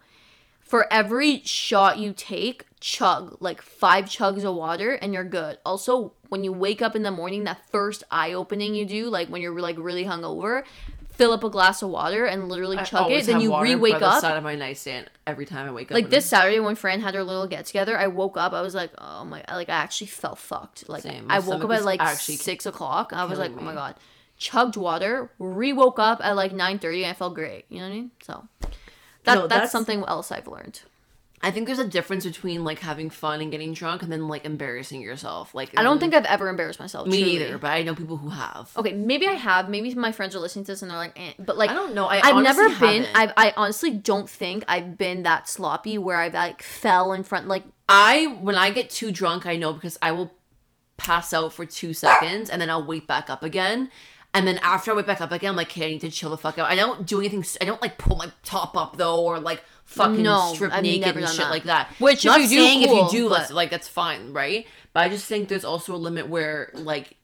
For 0.71 0.87
every 0.89 1.41
shot 1.43 1.97
you 1.97 2.13
take, 2.13 2.65
chug 2.79 3.35
like 3.41 3.61
5 3.61 4.05
chugs 4.05 4.45
of 4.45 4.55
water 4.55 4.93
and 4.93 5.13
you're 5.13 5.25
good. 5.25 5.57
Also, 5.65 6.13
when 6.29 6.45
you 6.45 6.53
wake 6.53 6.81
up 6.81 6.95
in 6.95 7.03
the 7.03 7.11
morning, 7.11 7.43
that 7.43 7.69
first 7.73 8.05
eye 8.09 8.31
opening 8.31 8.73
you 8.73 8.85
do, 8.85 9.09
like 9.09 9.27
when 9.27 9.41
you're 9.41 9.59
like 9.59 9.75
really 9.77 10.05
hungover, 10.05 10.63
fill 11.11 11.33
up 11.33 11.43
a 11.43 11.49
glass 11.49 11.81
of 11.81 11.89
water 11.89 12.23
and 12.23 12.47
literally 12.47 12.77
I 12.77 12.85
chug 12.85 13.11
it. 13.11 13.25
Then 13.25 13.41
you 13.41 13.59
re-wake 13.59 13.95
by 13.95 13.99
the 13.99 14.05
up. 14.05 14.21
side 14.21 14.37
of 14.37 14.43
my 14.45 14.55
nightstand 14.55 15.09
every 15.27 15.45
time 15.45 15.67
I 15.67 15.73
wake 15.73 15.91
up. 15.91 15.95
Like 15.95 16.09
this 16.09 16.25
Saturday 16.25 16.61
when 16.61 16.75
Fran 16.75 17.01
had 17.01 17.15
her 17.15 17.23
little 17.25 17.47
get 17.47 17.65
together, 17.65 17.97
I 17.97 18.07
woke 18.07 18.37
up. 18.37 18.53
I 18.53 18.61
was 18.61 18.73
like, 18.73 18.91
oh 18.97 19.25
my! 19.25 19.43
Like 19.49 19.67
I 19.67 19.73
actually 19.73 20.07
felt 20.07 20.37
fucked. 20.37 20.87
Like 20.87 21.03
Same. 21.03 21.25
I 21.29 21.39
woke 21.39 21.65
up 21.65 21.71
at 21.71 21.83
like 21.83 21.99
actually 21.99 22.37
six 22.37 22.65
o'clock. 22.65 23.11
I 23.11 23.25
was 23.25 23.39
like, 23.39 23.51
killing 23.51 23.67
oh 23.67 23.71
my 23.71 23.73
god! 23.73 23.95
Chugged 24.37 24.77
water, 24.77 25.31
re 25.37 25.73
woke 25.73 25.99
up 25.99 26.21
at 26.23 26.37
like 26.37 26.53
nine 26.53 26.79
thirty, 26.79 27.03
and 27.03 27.11
I 27.11 27.13
felt 27.13 27.35
great. 27.35 27.65
You 27.67 27.79
know 27.79 27.87
what 27.87 27.91
I 27.91 27.95
mean? 27.95 28.11
So 28.23 28.47
that 29.23 29.35
No, 29.35 29.41
that's, 29.41 29.49
that's- 29.53 29.71
something 29.71 30.03
else 30.07 30.31
I've 30.31 30.47
learned. 30.47 30.81
I 31.43 31.49
think 31.49 31.65
there's 31.65 31.79
a 31.79 31.87
difference 31.87 32.23
between 32.23 32.63
like 32.63 32.77
having 32.77 33.09
fun 33.09 33.41
and 33.41 33.49
getting 33.49 33.73
drunk 33.73 34.03
and 34.03 34.11
then 34.11 34.27
like 34.27 34.45
embarrassing 34.45 35.01
yourself. 35.01 35.55
Like 35.55 35.71
I 35.75 35.81
don't 35.81 35.97
think 35.99 36.13
I've 36.13 36.25
ever 36.25 36.49
embarrassed 36.49 36.79
myself. 36.79 37.07
me 37.07 37.17
truly. 37.23 37.35
either, 37.43 37.57
but 37.57 37.71
I 37.71 37.81
know 37.81 37.95
people 37.95 38.17
who 38.17 38.29
have. 38.29 38.71
Okay, 38.77 38.93
maybe 38.93 39.25
I 39.27 39.31
have. 39.31 39.67
Maybe 39.67 39.91
my 39.95 40.11
friends 40.11 40.35
are 40.35 40.39
listening 40.39 40.65
to 40.65 40.71
this 40.73 40.83
and 40.83 40.91
they're 40.91 40.99
like, 40.99 41.19
eh. 41.19 41.33
but 41.39 41.57
like 41.57 41.71
I 41.71 41.73
don't 41.73 41.95
know. 41.95 42.05
I 42.05 42.21
I've 42.23 42.43
never 42.43 42.69
been. 42.69 43.05
haven't. 43.05 43.09
I 43.15 43.33
I 43.47 43.53
honestly 43.57 43.89
don't 43.89 44.29
think 44.29 44.65
I've 44.67 44.99
been 44.99 45.23
that 45.23 45.49
sloppy 45.49 45.97
where 45.97 46.17
I've 46.17 46.35
like 46.35 46.61
fell 46.61 47.11
in 47.11 47.23
front. 47.23 47.47
Like 47.47 47.63
I 47.89 48.37
when 48.41 48.53
I 48.53 48.69
get 48.69 48.91
too 48.91 49.11
drunk, 49.11 49.47
I 49.47 49.55
know 49.55 49.73
because 49.73 49.97
I 49.99 50.11
will 50.11 50.31
pass 50.97 51.33
out 51.33 51.53
for 51.53 51.65
two 51.65 51.95
seconds 51.95 52.51
and 52.51 52.61
then 52.61 52.69
I'll 52.69 52.85
wake 52.85 53.07
back 53.07 53.31
up 53.31 53.41
again. 53.41 53.89
And 54.33 54.47
then 54.47 54.59
after 54.59 54.91
I 54.91 54.95
wake 54.95 55.05
back 55.07 55.19
up 55.19 55.31
again, 55.33 55.49
I'm 55.49 55.55
like, 55.57 55.67
okay, 55.71 55.87
I 55.87 55.89
need 55.89 56.01
to 56.01 56.09
chill 56.09 56.29
the 56.29 56.37
fuck 56.37 56.57
out. 56.57 56.69
I 56.71 56.75
don't 56.75 57.05
do 57.05 57.19
anything. 57.19 57.43
I 57.59 57.65
don't 57.65 57.81
like 57.81 57.97
pull 57.97 58.15
my 58.15 58.31
top 58.43 58.77
up 58.77 58.95
though, 58.95 59.21
or 59.25 59.39
like 59.39 59.61
fucking 59.83 60.23
No, 60.23 60.53
strip 60.53 60.71
I've 60.71 60.83
naked 60.83 61.17
and 61.17 61.27
shit 61.27 61.39
that. 61.39 61.49
like 61.49 61.63
that. 61.63 61.89
Which 61.99 62.19
if 62.19 62.31
not 62.31 62.41
you 62.41 62.47
do, 62.47 62.55
saying 62.55 62.87
cool, 62.87 63.07
if 63.07 63.13
you 63.13 63.19
do, 63.19 63.29
but- 63.29 63.39
that's 63.39 63.51
like 63.51 63.69
that's 63.71 63.87
fine, 63.89 64.31
right? 64.31 64.65
But 64.93 65.01
I 65.01 65.09
just 65.09 65.25
think 65.25 65.49
there's 65.49 65.65
also 65.65 65.93
a 65.93 65.97
limit 65.97 66.27
where 66.29 66.71
like 66.73 67.17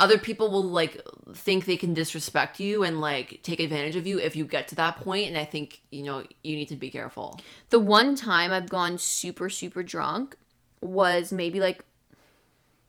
other 0.00 0.18
people 0.18 0.50
will 0.50 0.64
like 0.64 1.00
think 1.34 1.64
they 1.64 1.76
can 1.76 1.94
disrespect 1.94 2.60
you 2.60 2.82
and 2.82 3.00
like 3.00 3.40
take 3.42 3.60
advantage 3.60 3.96
of 3.96 4.06
you 4.06 4.18
if 4.18 4.34
you 4.36 4.44
get 4.44 4.66
to 4.68 4.74
that 4.74 4.96
point 4.96 5.28
and 5.28 5.38
i 5.38 5.44
think 5.44 5.80
you 5.90 6.02
know 6.02 6.24
you 6.42 6.56
need 6.56 6.66
to 6.68 6.74
be 6.76 6.90
careful 6.90 7.40
The 7.70 7.78
one 7.78 8.16
time 8.16 8.50
I've 8.52 8.68
gone 8.68 8.98
super, 8.98 9.48
super 9.48 9.82
drunk 9.82 10.36
was 10.80 11.32
maybe 11.32 11.60
like 11.60 11.84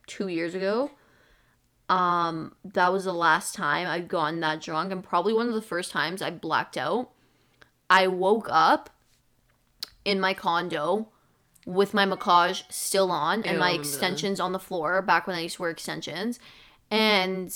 two 0.08 0.28
years 0.28 0.54
ago. 0.56 0.92
Um, 1.88 2.56
that 2.64 2.92
was 2.92 3.06
the 3.06 3.14
last 3.14 3.54
time 3.54 3.88
I'd 3.88 4.08
gone 4.08 4.40
that 4.40 4.62
drunk, 4.62 4.92
and 4.92 5.04
probably 5.04 5.34
one 5.34 5.48
of 5.48 5.54
the 5.54 5.62
first 5.62 5.92
times 5.92 6.22
I 6.22 6.32
blacked 6.32 6.78
out. 6.78 7.12
I 7.90 8.08
woke 8.08 8.48
up 8.50 8.90
in 10.04 10.20
my 10.20 10.34
condo 10.34 11.10
with 11.66 11.94
my 11.94 12.06
massage 12.06 12.62
still 12.70 13.12
on 13.12 13.44
and 13.44 13.58
my 13.60 13.72
extensions 13.72 14.40
on 14.40 14.52
the 14.52 14.60
floor 14.60 15.02
back 15.02 15.28
when 15.28 15.36
I 15.36 15.42
used 15.42 15.56
to 15.56 15.64
wear 15.64 15.72
extensions. 15.72 16.40
And 16.92 17.52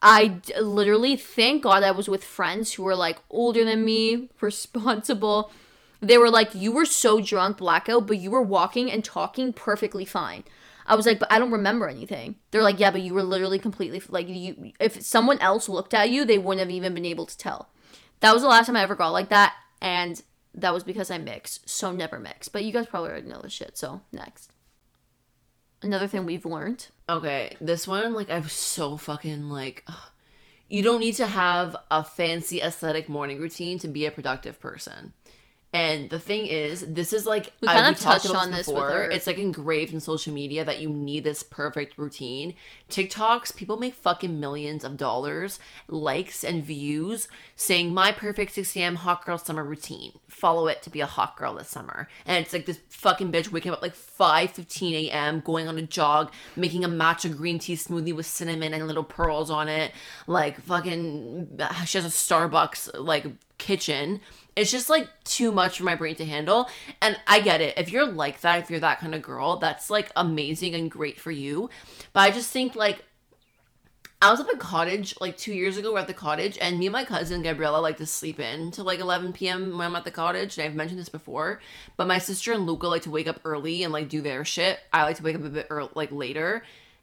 I 0.00 0.28
d- 0.28 0.60
literally 0.60 1.16
thank 1.16 1.62
God 1.64 1.82
I 1.82 1.90
was 1.90 2.08
with 2.08 2.22
friends 2.24 2.74
who 2.74 2.84
were 2.84 2.94
like 2.94 3.18
older 3.30 3.64
than 3.64 3.84
me, 3.84 4.28
responsible. 4.40 5.50
They 6.00 6.18
were 6.18 6.30
like, 6.30 6.54
You 6.54 6.72
were 6.72 6.84
so 6.84 7.20
drunk, 7.20 7.58
blackout, 7.58 8.06
but 8.06 8.18
you 8.18 8.30
were 8.30 8.42
walking 8.42 8.90
and 8.90 9.04
talking 9.04 9.52
perfectly 9.52 10.04
fine. 10.04 10.44
I 10.86 10.94
was 10.94 11.06
like, 11.06 11.18
But 11.18 11.32
I 11.32 11.38
don't 11.38 11.50
remember 11.50 11.88
anything. 11.88 12.36
They're 12.50 12.62
like, 12.62 12.78
Yeah, 12.80 12.90
but 12.90 13.02
you 13.02 13.14
were 13.14 13.22
literally 13.22 13.58
completely 13.58 14.02
like, 14.08 14.28
you. 14.28 14.72
If 14.80 15.02
someone 15.02 15.38
else 15.40 15.68
looked 15.68 15.94
at 15.94 16.10
you, 16.10 16.24
they 16.24 16.38
wouldn't 16.38 16.60
have 16.60 16.70
even 16.70 16.94
been 16.94 17.04
able 17.04 17.26
to 17.26 17.36
tell. 17.36 17.70
That 18.20 18.32
was 18.32 18.42
the 18.42 18.48
last 18.48 18.66
time 18.66 18.76
I 18.76 18.82
ever 18.82 18.94
got 18.94 19.10
like 19.10 19.28
that. 19.28 19.54
And 19.80 20.22
that 20.54 20.72
was 20.72 20.84
because 20.84 21.10
I 21.10 21.18
mixed. 21.18 21.68
So 21.68 21.92
never 21.92 22.18
mix. 22.18 22.48
But 22.48 22.64
you 22.64 22.72
guys 22.72 22.86
probably 22.86 23.10
already 23.10 23.28
know 23.28 23.40
this 23.42 23.52
shit. 23.52 23.76
So 23.76 24.00
next. 24.12 24.50
Another 25.82 26.06
thing 26.06 26.24
we've 26.24 26.46
learned. 26.46 26.88
okay 27.08 27.56
this 27.60 27.86
one 27.86 28.14
like 28.14 28.30
I'm 28.30 28.48
so 28.48 28.96
fucking 28.96 29.48
like 29.50 29.84
ugh. 29.86 30.10
you 30.68 30.82
don't 30.82 31.00
need 31.00 31.14
to 31.16 31.26
have 31.26 31.76
a 31.90 32.02
fancy 32.02 32.60
aesthetic 32.60 33.08
morning 33.08 33.38
routine 33.38 33.78
to 33.80 33.88
be 33.88 34.06
a 34.06 34.10
productive 34.10 34.58
person 34.58 35.12
and 35.72 36.08
the 36.10 36.18
thing 36.18 36.46
is 36.46 36.84
this 36.88 37.12
is 37.12 37.26
like 37.26 37.52
We 37.60 37.68
I- 37.68 37.74
kind 37.80 37.94
of 37.94 38.00
talked 38.00 38.22
touched 38.24 38.34
on 38.34 38.50
this 38.50 38.66
with 38.66 38.76
before. 38.76 38.90
our- 38.92 39.10
it's 39.10 39.26
like 39.26 39.38
engraved 39.38 39.92
in 39.92 40.00
social 40.00 40.32
media 40.32 40.64
that 40.64 40.80
you 40.80 40.88
need 40.88 41.24
this 41.24 41.42
perfect 41.42 41.98
routine. 41.98 42.54
Tiktoks 42.88 43.54
people 43.54 43.76
make 43.76 43.94
fucking 43.94 44.38
millions 44.40 44.84
of 44.84 44.96
dollars 44.96 45.58
likes 45.88 46.44
and 46.44 46.64
views 46.64 47.28
saying 47.56 47.92
my 47.92 48.12
perfect 48.12 48.52
6 48.54 48.76
a.m 48.76 48.94
hot 48.96 49.24
girl 49.26 49.36
summer 49.38 49.64
routine. 49.64 50.12
Follow 50.28 50.66
it 50.68 50.82
to 50.82 50.90
be 50.90 51.00
a 51.00 51.06
hot 51.06 51.36
girl 51.36 51.54
this 51.54 51.68
summer. 51.68 52.08
And 52.24 52.42
it's 52.44 52.52
like 52.52 52.64
this 52.66 52.78
fucking 52.88 53.32
bitch 53.32 53.50
waking 53.50 53.72
up 53.72 53.78
at 53.78 53.82
like 53.82 53.94
5 53.94 54.50
15 54.52 54.94
a.m 55.10 55.40
going 55.40 55.68
on 55.68 55.76
a 55.78 55.82
jog 55.82 56.32
making 56.54 56.84
a 56.84 56.88
matcha 56.88 57.34
green 57.36 57.58
tea 57.58 57.74
smoothie 57.74 58.14
with 58.14 58.26
cinnamon 58.26 58.72
and 58.72 58.86
little 58.86 59.04
pearls 59.04 59.50
on 59.50 59.68
it. 59.68 59.92
Like 60.26 60.60
fucking 60.62 61.58
she 61.84 61.98
has 61.98 62.04
a 62.06 62.08
starbucks 62.08 62.90
like 62.98 63.26
kitchen 63.58 64.20
it's 64.54 64.70
just 64.70 64.88
like 64.88 65.08
too 65.24 65.52
much 65.52 65.78
for 65.78 65.84
my 65.84 65.94
brain 65.94 66.14
to 66.14 66.24
handle 66.24 66.68
and 67.00 67.18
i 67.26 67.40
get 67.40 67.60
it 67.60 67.76
if 67.76 67.90
you're 67.90 68.06
like 68.06 68.40
that 68.40 68.60
if 68.60 68.70
you're 68.70 68.80
that 68.80 68.98
kind 69.00 69.14
of 69.14 69.22
girl 69.22 69.56
that's 69.56 69.90
like 69.90 70.10
amazing 70.16 70.74
and 70.74 70.90
great 70.90 71.18
for 71.18 71.30
you 71.30 71.70
but 72.12 72.20
i 72.20 72.30
just 72.30 72.50
think 72.50 72.74
like 72.74 73.04
I 74.22 74.30
was 74.30 74.40
at 74.40 74.48
the 74.50 74.56
cottage 74.56 75.14
like 75.20 75.36
two 75.36 75.52
years 75.52 75.76
ago. 75.76 75.92
We're 75.92 75.98
at 75.98 76.06
the 76.06 76.14
cottage, 76.14 76.56
and 76.60 76.78
me 76.78 76.86
and 76.86 76.92
my 76.92 77.04
cousin 77.04 77.42
Gabriella 77.42 77.80
like 77.80 77.98
to 77.98 78.06
sleep 78.06 78.40
in 78.40 78.70
till 78.70 78.84
like 78.86 78.98
11 78.98 79.34
p.m. 79.34 79.76
when 79.76 79.86
I'm 79.86 79.96
at 79.96 80.04
the 80.04 80.10
cottage. 80.10 80.56
And 80.56 80.66
I've 80.66 80.74
mentioned 80.74 80.98
this 80.98 81.10
before, 81.10 81.60
but 81.98 82.06
my 82.06 82.18
sister 82.18 82.52
and 82.52 82.66
Luca 82.66 82.88
like 82.88 83.02
to 83.02 83.10
wake 83.10 83.28
up 83.28 83.40
early 83.44 83.82
and 83.82 83.92
like 83.92 84.08
do 84.08 84.22
their 84.22 84.44
shit. 84.44 84.80
I 84.92 85.02
like 85.02 85.16
to 85.16 85.22
wake 85.22 85.36
up 85.36 85.44
a 85.44 85.50
bit 85.50 85.66
early, 85.68 85.90
like 85.94 86.12
later, 86.12 86.62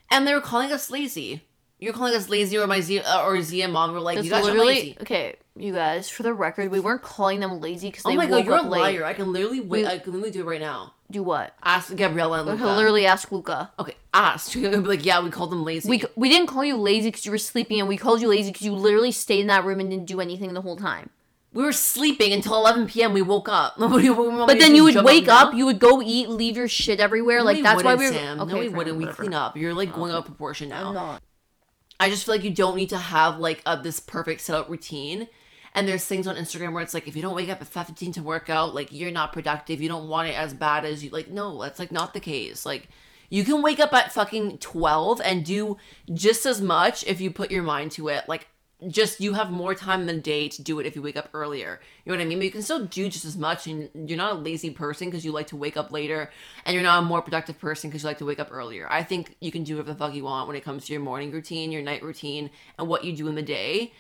and 0.10 0.28
they 0.28 0.34
were 0.34 0.42
calling 0.42 0.72
us 0.72 0.89
lazy. 0.89 1.44
You're 1.80 1.94
calling 1.94 2.16
us 2.16 2.30
lazy, 2.30 2.58
or 2.58 2.66
my 2.66 2.82
Z 2.82 3.02
uh, 3.02 3.24
or 3.24 3.39
Zia 3.42 3.68
mom 3.68 3.94
were 3.94 4.00
like, 4.00 4.16
That's 4.16 4.26
you 4.26 4.32
guys 4.32 4.48
are 4.48 4.58
lazy. 4.58 4.98
okay. 5.02 5.36
You 5.56 5.72
guys, 5.72 6.10
for 6.10 6.24
the 6.24 6.34
record, 6.34 6.72
we 6.72 6.80
weren't 6.80 7.04
calling 7.04 7.39
them 7.39 7.60
lazy 7.60 7.89
because 7.89 8.06
oh 8.06 8.10
they. 8.10 8.16
Oh 8.16 8.18
my 8.18 8.28
god, 8.28 8.46
you're 8.46 8.56
a 8.56 8.62
up 8.62 8.72
late. 8.72 8.80
liar. 8.80 9.06
I 9.06 9.13
can 9.13 9.32
literally 9.32 9.62
wait. 9.62 9.86
I 9.86 10.00
can 10.00 10.13
literally 10.13 10.32
do 10.32 10.42
it 10.42 10.46
right 10.46 10.62
now. 10.62 10.94
Do 11.12 11.22
what? 11.22 11.54
Ask 11.63 11.96
Gabriella 11.96 12.39
and 12.39 12.50
Luca. 12.50 12.66
literally 12.66 13.06
ask 13.06 13.32
Luca. 13.32 13.72
Okay, 13.78 13.94
ask. 14.13 14.52
She'll 14.54 14.72
be 14.72 14.78
like, 14.78 15.06
yeah, 15.06 15.22
we 15.22 15.30
called 15.30 15.52
them 15.52 15.63
lazy. 15.63 15.88
We, 15.88 16.04
we 16.16 16.28
didn't 16.28 16.48
call 16.48 16.66
you 16.66 16.76
lazy 16.76 17.10
because 17.10 17.26
you 17.26 17.32
were 17.32 17.38
sleeping, 17.38 17.80
and 17.80 17.88
we 17.88 17.98
called 17.98 18.20
you 18.22 18.30
lazy 18.30 18.50
because 18.50 18.66
you 18.66 18.74
literally 18.74 19.12
stayed 19.12 19.42
in 19.42 19.48
that 19.48 19.63
room 19.63 19.80
and 19.80 19.92
didn't 19.92 20.08
do 20.08 20.20
anything 20.20 20.52
the 20.54 20.62
whole 20.62 20.78
time. 20.78 21.12
We 21.54 21.62
were 21.62 21.72
sleeping 21.72 22.34
until 22.34 22.56
11 22.56 22.88
p.m. 22.88 23.13
We 23.13 23.22
woke 23.22 23.48
up. 23.48 23.78
Nobody, 23.80 24.10
But 24.10 24.58
then 24.58 24.74
you 24.74 24.84
would 24.86 25.04
wake 25.04 25.28
up, 25.28 25.54
you 25.54 25.68
would 25.68 25.78
go 25.78 26.02
eat, 26.02 26.30
leave 26.30 26.58
your 26.58 26.68
shit 26.68 27.00
everywhere. 27.00 27.39
No, 27.39 27.44
like 27.44 27.58
we 27.58 27.62
that's 27.62 27.84
why 27.84 27.94
we 27.94 28.08
were. 28.08 28.12
Sam. 28.12 28.42
Okay, 28.42 28.54
no, 28.54 28.60
we 28.60 28.70
wouldn't. 28.70 28.98
We 28.98 29.06
clean 29.06 29.36
up. 29.36 29.56
You're 29.56 29.76
like 29.76 29.94
going 29.94 30.12
out 30.12 30.20
of 30.20 30.26
proportion 30.26 30.70
now. 30.70 30.88
I'm 30.88 30.96
not. 30.96 31.22
I 32.00 32.10
just 32.10 32.26
feel 32.26 32.36
like 32.36 32.44
you 32.44 32.50
don't 32.50 32.76
need 32.76 32.89
to 32.89 32.98
have 32.98 33.38
like 33.38 33.62
a, 33.68 33.78
this 33.78 34.00
perfect 34.00 34.42
set 34.42 34.56
out 34.56 34.70
routine. 34.70 35.28
And 35.75 35.88
there's 35.88 36.05
things 36.05 36.27
on 36.27 36.36
Instagram 36.36 36.73
where 36.73 36.83
it's 36.83 36.93
like 36.93 37.07
if 37.07 37.15
you 37.15 37.21
don't 37.21 37.36
wake 37.36 37.49
up 37.49 37.62
at 37.62 37.67
15 37.67 38.13
to 38.13 38.23
work 38.23 38.49
out, 38.49 38.75
like 38.75 38.91
you're 38.91 39.12
not 39.12 39.33
productive. 39.33 39.81
You 39.81 39.89
don't 39.89 40.07
want 40.07 40.29
it 40.29 40.38
as 40.38 40.53
bad 40.53 40.86
as 40.86 41.03
you 41.03 41.09
like. 41.09 41.29
No, 41.29 41.62
that's 41.62 41.79
like 41.79 41.91
not 41.91 42.13
the 42.13 42.19
case. 42.19 42.65
Like 42.65 42.89
you 43.29 43.43
can 43.43 43.63
wake 43.63 43.79
up 43.79 43.93
at 43.93 44.13
fucking 44.13 44.59
12 44.59 45.21
and 45.23 45.43
do 45.43 45.77
just 46.13 46.45
as 46.45 46.62
much 46.62 47.03
if 47.05 47.19
you 47.19 47.31
put 47.31 47.49
your 47.49 47.63
mind 47.63 47.91
to 47.93 48.09
it. 48.09 48.25
Like 48.27 48.47
just 48.88 49.21
you 49.21 49.33
have 49.33 49.49
more 49.49 49.73
time 49.73 50.01
in 50.01 50.07
the 50.07 50.17
day 50.17 50.49
to 50.49 50.62
do 50.62 50.79
it 50.79 50.86
if 50.86 50.95
you 50.95 51.01
wake 51.01 51.17
up 51.17 51.29
earlier. 51.33 51.79
You 52.05 52.12
know 52.12 52.17
what 52.17 52.23
I 52.23 52.27
mean? 52.27 52.39
But 52.39 52.45
you 52.45 52.51
can 52.51 52.62
still 52.62 52.86
do 52.86 53.09
just 53.09 53.25
as 53.25 53.38
much 53.38 53.67
and 53.67 53.89
you're 54.09 54.17
not 54.17 54.33
a 54.33 54.39
lazy 54.39 54.69
person 54.69 55.07
because 55.07 55.23
you 55.25 55.31
like 55.31 55.47
to 55.47 55.55
wake 55.55 55.77
up 55.77 55.91
later 55.91 56.29
and 56.65 56.73
you're 56.73 56.83
not 56.83 57.01
a 57.01 57.05
more 57.05 57.21
productive 57.21 57.59
person 57.59 57.89
because 57.89 58.03
you 58.03 58.07
like 58.07 58.17
to 58.19 58.25
wake 58.25 58.39
up 58.39 58.49
earlier. 58.51 58.88
I 58.91 59.03
think 59.03 59.36
you 59.39 59.51
can 59.51 59.63
do 59.63 59.75
whatever 59.75 59.93
the 59.93 59.99
fuck 59.99 60.13
you 60.13 60.23
want 60.23 60.47
when 60.47 60.57
it 60.57 60.63
comes 60.63 60.86
to 60.86 60.93
your 60.93 61.01
morning 61.01 61.31
routine, 61.31 61.71
your 61.71 61.81
night 61.81 62.03
routine, 62.03 62.49
and 62.77 62.88
what 62.88 63.03
you 63.03 63.15
do 63.15 63.27
in 63.27 63.36
the 63.36 63.41
day. 63.41 63.93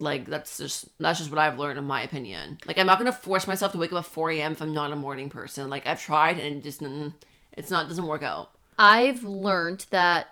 Like 0.00 0.26
that's 0.26 0.58
just 0.58 0.88
that's 0.98 1.18
just 1.18 1.30
what 1.30 1.38
I've 1.38 1.58
learned 1.58 1.78
in 1.78 1.84
my 1.84 2.02
opinion. 2.02 2.58
Like 2.66 2.78
I'm 2.78 2.86
not 2.86 2.98
gonna 2.98 3.12
force 3.12 3.46
myself 3.46 3.72
to 3.72 3.78
wake 3.78 3.92
up 3.92 3.98
at 3.98 4.06
4 4.06 4.30
a.m. 4.30 4.52
if 4.52 4.62
I'm 4.62 4.72
not 4.72 4.92
a 4.92 4.96
morning 4.96 5.28
person. 5.28 5.68
Like 5.68 5.86
I've 5.86 6.00
tried 6.00 6.38
and 6.38 6.56
it 6.56 6.62
just 6.62 6.80
mm, 6.80 7.12
it's 7.52 7.70
not 7.70 7.88
doesn't 7.88 8.06
work 8.06 8.22
out. 8.22 8.50
I've 8.78 9.24
learned 9.24 9.86
that 9.90 10.28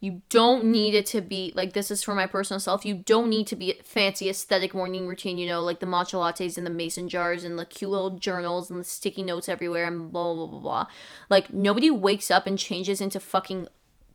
you 0.00 0.20
don't 0.30 0.64
need 0.64 0.94
it 0.94 1.06
to 1.06 1.20
be 1.20 1.52
like 1.54 1.72
this 1.72 1.88
is 1.92 2.02
for 2.02 2.16
my 2.16 2.26
personal 2.26 2.58
self. 2.58 2.84
You 2.84 2.94
don't 2.96 3.30
need 3.30 3.46
to 3.46 3.56
be 3.56 3.80
fancy 3.84 4.28
aesthetic 4.28 4.74
morning 4.74 5.06
routine, 5.06 5.38
you 5.38 5.46
know, 5.46 5.62
like 5.62 5.78
the 5.78 5.86
matcha 5.86 6.14
lattes 6.14 6.58
and 6.58 6.66
the 6.66 6.70
mason 6.70 7.08
jars 7.08 7.44
and 7.44 7.56
the 7.56 7.64
cute 7.64 7.92
little 7.92 8.10
journals 8.10 8.68
and 8.68 8.80
the 8.80 8.84
sticky 8.84 9.22
notes 9.22 9.48
everywhere 9.48 9.86
and 9.86 10.10
blah 10.10 10.34
blah 10.34 10.46
blah 10.46 10.58
blah. 10.58 10.86
Like 11.30 11.54
nobody 11.54 11.88
wakes 11.88 12.32
up 12.32 12.48
and 12.48 12.58
changes 12.58 13.00
into 13.00 13.20
fucking 13.20 13.68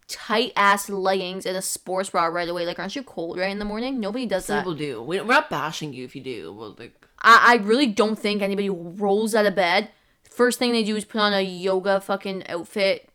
tight 0.07 0.53
ass 0.55 0.89
leggings 0.89 1.45
and 1.45 1.57
a 1.57 1.61
sports 1.61 2.09
bra 2.11 2.25
right 2.25 2.47
away. 2.47 2.65
Like 2.65 2.79
aren't 2.79 2.95
you 2.95 3.03
cold 3.03 3.37
right 3.37 3.51
in 3.51 3.59
the 3.59 3.65
morning? 3.65 3.99
Nobody 3.99 4.25
does 4.25 4.45
Some 4.45 4.55
that. 4.57 4.61
people 4.61 4.75
do. 4.75 5.01
We- 5.01 5.19
We're 5.21 5.27
not 5.33 5.49
bashing 5.49 5.93
you 5.93 6.05
if 6.05 6.15
you 6.15 6.21
do. 6.21 6.53
Well, 6.53 6.75
like 6.77 7.05
I, 7.21 7.53
I 7.53 7.63
really 7.63 7.87
don't 7.87 8.17
think 8.17 8.41
anybody 8.41 8.69
rolls 8.69 9.35
out 9.35 9.45
of 9.45 9.55
bed. 9.55 9.89
First 10.23 10.59
thing 10.59 10.71
they 10.71 10.83
do 10.83 10.95
is 10.95 11.03
put 11.05 11.19
on 11.19 11.33
a 11.33 11.41
yoga 11.41 11.99
fucking 11.99 12.47
outfit, 12.47 13.09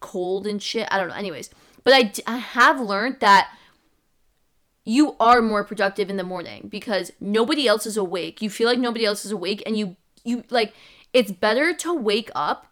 cold 0.00 0.46
and 0.46 0.62
shit. 0.62 0.86
I 0.90 0.98
don't 0.98 1.08
know. 1.08 1.14
Anyways, 1.14 1.50
but 1.84 1.92
I, 1.92 2.12
I 2.26 2.36
have 2.38 2.80
learned 2.80 3.18
that 3.20 3.50
you 4.84 5.16
are 5.20 5.42
more 5.42 5.64
productive 5.64 6.08
in 6.08 6.16
the 6.16 6.24
morning 6.24 6.68
because 6.70 7.12
nobody 7.20 7.66
else 7.66 7.84
is 7.84 7.96
awake. 7.96 8.40
You 8.40 8.48
feel 8.48 8.68
like 8.68 8.78
nobody 8.78 9.04
else 9.04 9.24
is 9.26 9.32
awake, 9.32 9.62
and 9.66 9.76
you 9.76 9.96
you 10.24 10.44
like 10.50 10.72
it's 11.12 11.32
better 11.32 11.74
to 11.74 11.92
wake 11.92 12.30
up 12.34 12.67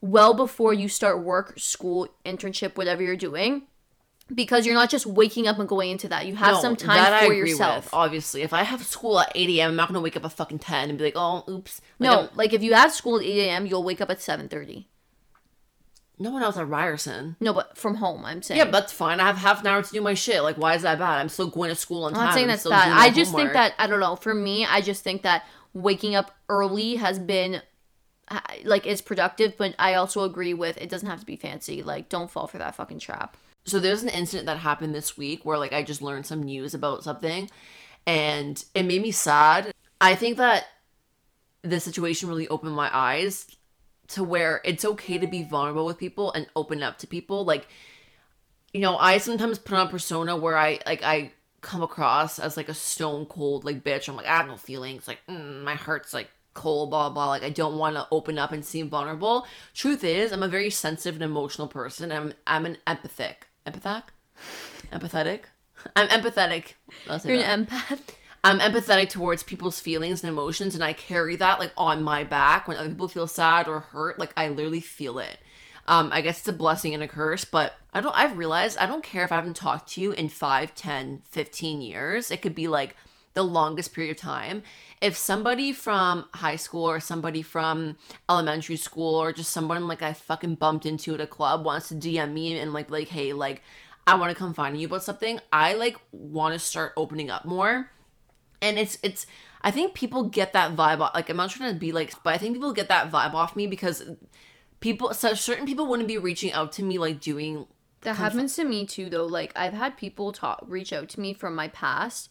well 0.00 0.34
before 0.34 0.72
you 0.72 0.88
start 0.88 1.22
work, 1.22 1.58
school, 1.58 2.08
internship, 2.24 2.76
whatever 2.76 3.02
you're 3.02 3.16
doing. 3.16 3.62
Because 4.32 4.64
you're 4.64 4.76
not 4.76 4.90
just 4.90 5.06
waking 5.06 5.48
up 5.48 5.58
and 5.58 5.68
going 5.68 5.90
into 5.90 6.06
that. 6.08 6.24
You 6.24 6.36
have 6.36 6.54
No, 6.54 6.60
some 6.60 6.76
time 6.76 7.26
for 7.26 7.32
yourself. 7.34 7.86
With, 7.86 7.94
obviously, 7.94 8.42
if 8.42 8.52
I 8.52 8.62
have 8.62 8.80
school 8.84 9.18
at 9.18 9.32
8 9.34 9.48
a.m., 9.58 9.70
I'm 9.70 9.76
not 9.76 9.88
gonna 9.88 10.00
wake 10.00 10.16
up 10.16 10.24
at 10.24 10.32
fucking 10.32 10.60
10 10.60 10.88
and 10.88 10.96
be 10.98 11.04
like, 11.06 11.14
oh, 11.16 11.42
oops. 11.48 11.80
Like, 11.98 12.08
No, 12.10 12.16
I'm- 12.20 12.28
like 12.36 12.52
if 12.52 12.62
you 12.62 12.74
have 12.74 12.92
school 12.92 13.18
at 13.18 13.24
8 13.24 13.40
a.m., 13.48 13.66
you'll 13.66 13.82
wake 13.82 14.00
up 14.00 14.08
at 14.08 14.18
7.30. 14.20 14.84
no 16.20 16.30
one 16.30 16.42
else 16.44 16.56
at 16.58 16.68
Ryerson. 16.68 17.34
No, 17.40 17.52
but 17.52 17.76
from 17.76 17.96
home, 17.96 18.24
I'm 18.24 18.40
saying. 18.42 18.58
Yeah, 18.58 18.66
but 18.66 18.72
that's 18.72 18.92
fine. 18.92 19.18
I 19.20 19.26
have 19.26 19.38
half 19.38 19.62
an 19.62 19.66
hour 19.66 19.82
to 19.82 19.90
do 19.92 20.00
my 20.02 20.14
shit. 20.14 20.42
Like, 20.42 20.56
why 20.58 20.74
is 20.74 20.82
that 20.82 20.98
bad? 20.98 21.18
I'm 21.18 21.28
still 21.30 21.48
going 21.48 21.70
to 21.70 21.74
school 21.74 22.04
on 22.04 22.12
time. 22.12 22.20
I'm 22.20 22.26
not 22.26 22.34
saying 22.34 22.46
that's 22.46 22.68
bad. 22.68 22.92
I 22.92 23.10
just 23.10 23.34
think 23.34 23.52
that, 23.54 23.72
I 23.78 23.86
don't 23.86 24.00
know, 24.00 24.16
for 24.16 24.34
me, 24.34 24.64
I 24.66 24.80
just 24.82 25.02
think 25.02 25.22
that 25.22 25.44
waking 25.72 26.14
up 26.14 26.30
early 26.48 26.96
has 26.96 27.18
been, 27.18 27.62
like, 28.64 28.86
is 28.86 29.00
productive, 29.00 29.56
but 29.56 29.74
I 29.78 29.94
also 29.94 30.24
agree 30.24 30.54
with 30.54 30.76
it 30.78 30.88
doesn't 30.88 31.08
have 31.08 31.20
to 31.20 31.26
be 31.26 31.36
fancy. 31.36 31.82
Like, 31.82 32.08
don't 32.08 32.30
fall 32.30 32.46
for 32.46 32.58
that 32.58 32.76
fucking 32.76 32.98
trap. 32.98 33.36
So 33.64 33.78
there's 33.78 34.02
an 34.02 34.08
incident 34.08 34.46
that 34.46 34.58
happened 34.58 34.94
this 34.94 35.16
week 35.16 35.44
where 35.44 35.58
like 35.58 35.72
I 35.72 35.82
just 35.82 36.02
learned 36.02 36.26
some 36.26 36.42
news 36.42 36.74
about 36.74 37.04
something 37.04 37.50
and 38.06 38.64
it 38.74 38.84
made 38.84 39.02
me 39.02 39.10
sad. 39.10 39.72
I 40.00 40.14
think 40.14 40.38
that 40.38 40.66
this 41.62 41.84
situation 41.84 42.28
really 42.28 42.48
opened 42.48 42.74
my 42.74 42.90
eyes 42.92 43.46
to 44.08 44.24
where 44.24 44.60
it's 44.64 44.84
okay 44.84 45.18
to 45.18 45.26
be 45.26 45.44
vulnerable 45.44 45.84
with 45.84 45.98
people 45.98 46.32
and 46.32 46.46
open 46.56 46.82
up 46.82 46.98
to 46.98 47.06
people. 47.06 47.44
Like, 47.44 47.68
you 48.72 48.80
know, 48.80 48.96
I 48.96 49.18
sometimes 49.18 49.58
put 49.58 49.76
on 49.76 49.86
a 49.86 49.90
persona 49.90 50.36
where 50.36 50.56
I 50.56 50.80
like 50.86 51.02
I 51.02 51.32
come 51.60 51.82
across 51.82 52.38
as 52.38 52.56
like 52.56 52.70
a 52.70 52.74
stone 52.74 53.26
cold 53.26 53.64
like 53.64 53.84
bitch. 53.84 54.08
I'm 54.08 54.16
like 54.16 54.26
I 54.26 54.36
have 54.38 54.46
no 54.46 54.56
feelings. 54.56 55.06
Like 55.06 55.20
mm, 55.28 55.62
my 55.62 55.74
heart's 55.74 56.14
like 56.14 56.30
cold. 56.54 56.90
Blah 56.90 57.10
blah. 57.10 57.28
Like 57.28 57.42
I 57.42 57.50
don't 57.50 57.78
want 57.78 57.96
to 57.96 58.06
open 58.10 58.38
up 58.38 58.52
and 58.52 58.64
seem 58.64 58.88
vulnerable. 58.88 59.46
Truth 59.74 60.04
is, 60.04 60.32
I'm 60.32 60.42
a 60.42 60.48
very 60.48 60.70
sensitive 60.70 61.14
and 61.14 61.24
emotional 61.24 61.68
person. 61.68 62.12
I'm 62.12 62.34
I'm 62.46 62.66
an 62.66 62.78
empathic. 62.86 63.46
Empathic. 63.66 64.12
Empathetic. 64.92 65.40
I'm 65.96 66.08
empathetic. 66.08 66.74
You're 67.06 67.38
that. 67.38 67.58
an 67.58 67.66
empath. 67.66 68.00
I'm 68.42 68.58
empathetic 68.58 69.10
towards 69.10 69.42
people's 69.42 69.80
feelings 69.80 70.22
and 70.22 70.30
emotions, 70.30 70.74
and 70.74 70.82
I 70.82 70.94
carry 70.94 71.36
that 71.36 71.58
like 71.58 71.72
on 71.76 72.02
my 72.02 72.24
back 72.24 72.66
when 72.66 72.78
other 72.78 72.88
people 72.88 73.08
feel 73.08 73.26
sad 73.26 73.68
or 73.68 73.80
hurt. 73.80 74.18
Like 74.18 74.32
I 74.36 74.48
literally 74.48 74.80
feel 74.80 75.18
it. 75.18 75.38
Um, 75.86 76.10
I 76.12 76.20
guess 76.20 76.38
it's 76.38 76.48
a 76.48 76.52
blessing 76.52 76.94
and 76.94 77.02
a 77.02 77.08
curse, 77.08 77.44
but 77.44 77.74
I 77.92 78.00
don't. 78.00 78.16
I've 78.16 78.38
realized 78.38 78.78
I 78.78 78.86
don't 78.86 79.02
care 79.02 79.24
if 79.24 79.32
I 79.32 79.36
haven't 79.36 79.56
talked 79.56 79.92
to 79.92 80.00
you 80.00 80.12
in 80.12 80.28
5, 80.28 80.74
10, 80.74 81.22
15 81.28 81.82
years. 81.82 82.30
It 82.30 82.40
could 82.40 82.54
be 82.54 82.68
like 82.68 82.96
the 83.40 83.52
longest 83.52 83.94
period 83.94 84.10
of 84.10 84.16
time. 84.18 84.62
If 85.00 85.16
somebody 85.16 85.72
from 85.72 86.26
high 86.34 86.56
school 86.56 86.84
or 86.84 87.00
somebody 87.00 87.42
from 87.42 87.96
elementary 88.28 88.76
school 88.76 89.14
or 89.14 89.32
just 89.32 89.50
someone 89.50 89.88
like 89.88 90.02
I 90.02 90.12
fucking 90.12 90.56
bumped 90.56 90.84
into 90.84 91.14
at 91.14 91.20
a 91.20 91.26
club 91.26 91.64
wants 91.64 91.88
to 91.88 91.94
DM 91.94 92.32
me 92.32 92.58
and 92.58 92.72
like 92.72 92.90
like 92.90 93.08
hey 93.08 93.32
like 93.32 93.62
I 94.06 94.14
want 94.16 94.30
to 94.30 94.36
come 94.36 94.52
find 94.52 94.78
you 94.78 94.86
about 94.86 95.04
something, 95.04 95.40
I 95.52 95.74
like 95.74 95.96
want 96.12 96.52
to 96.52 96.58
start 96.58 96.92
opening 96.96 97.30
up 97.30 97.44
more 97.44 97.90
and 98.60 98.78
it's 98.78 98.98
it's 99.02 99.26
I 99.62 99.70
think 99.70 99.94
people 99.94 100.24
get 100.24 100.52
that 100.52 100.76
vibe 100.76 101.00
off. 101.00 101.14
Like 101.14 101.28
I'm 101.28 101.36
not 101.36 101.50
trying 101.50 101.72
to 101.72 101.78
be 101.78 101.92
like, 101.92 102.14
but 102.22 102.34
I 102.34 102.38
think 102.38 102.54
people 102.54 102.72
get 102.72 102.88
that 102.88 103.10
vibe 103.10 103.34
off 103.34 103.56
me 103.56 103.66
because 103.66 104.02
people, 104.80 105.12
so 105.12 105.34
certain 105.34 105.66
people 105.66 105.86
wouldn't 105.86 106.08
be 106.08 106.18
reaching 106.18 106.52
out 106.52 106.72
to 106.72 106.82
me 106.82 106.98
like 106.98 107.20
doing. 107.20 107.66
That 108.02 108.16
happens 108.16 108.56
to 108.56 108.64
me 108.64 108.86
too, 108.86 109.10
though. 109.10 109.26
Like, 109.26 109.52
I've 109.54 109.74
had 109.74 109.98
people 109.98 110.32
talk, 110.32 110.64
reach 110.66 110.90
out 110.90 111.10
to 111.10 111.20
me 111.20 111.34
from 111.34 111.54
my 111.54 111.68
past 111.68 112.30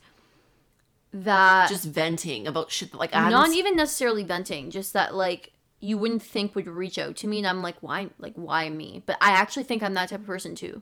that 1.13 1.69
Just 1.69 1.85
venting 1.85 2.47
about 2.47 2.71
shit 2.71 2.91
that 2.91 2.97
like 2.97 3.15
I 3.15 3.29
not 3.29 3.53
even 3.55 3.75
necessarily 3.75 4.23
venting, 4.23 4.69
just 4.71 4.93
that 4.93 5.15
like 5.15 5.51
you 5.79 5.97
wouldn't 5.97 6.21
think 6.21 6.55
would 6.55 6.67
reach 6.67 6.97
out 6.97 7.15
to 7.17 7.27
me, 7.27 7.37
and 7.37 7.47
I'm 7.47 7.61
like, 7.61 7.77
why, 7.81 8.09
like, 8.19 8.33
why 8.35 8.69
me? 8.69 9.01
But 9.05 9.17
I 9.21 9.31
actually 9.31 9.63
think 9.63 9.81
I'm 9.81 9.93
that 9.93 10.09
type 10.09 10.19
of 10.19 10.25
person 10.25 10.53
too. 10.55 10.81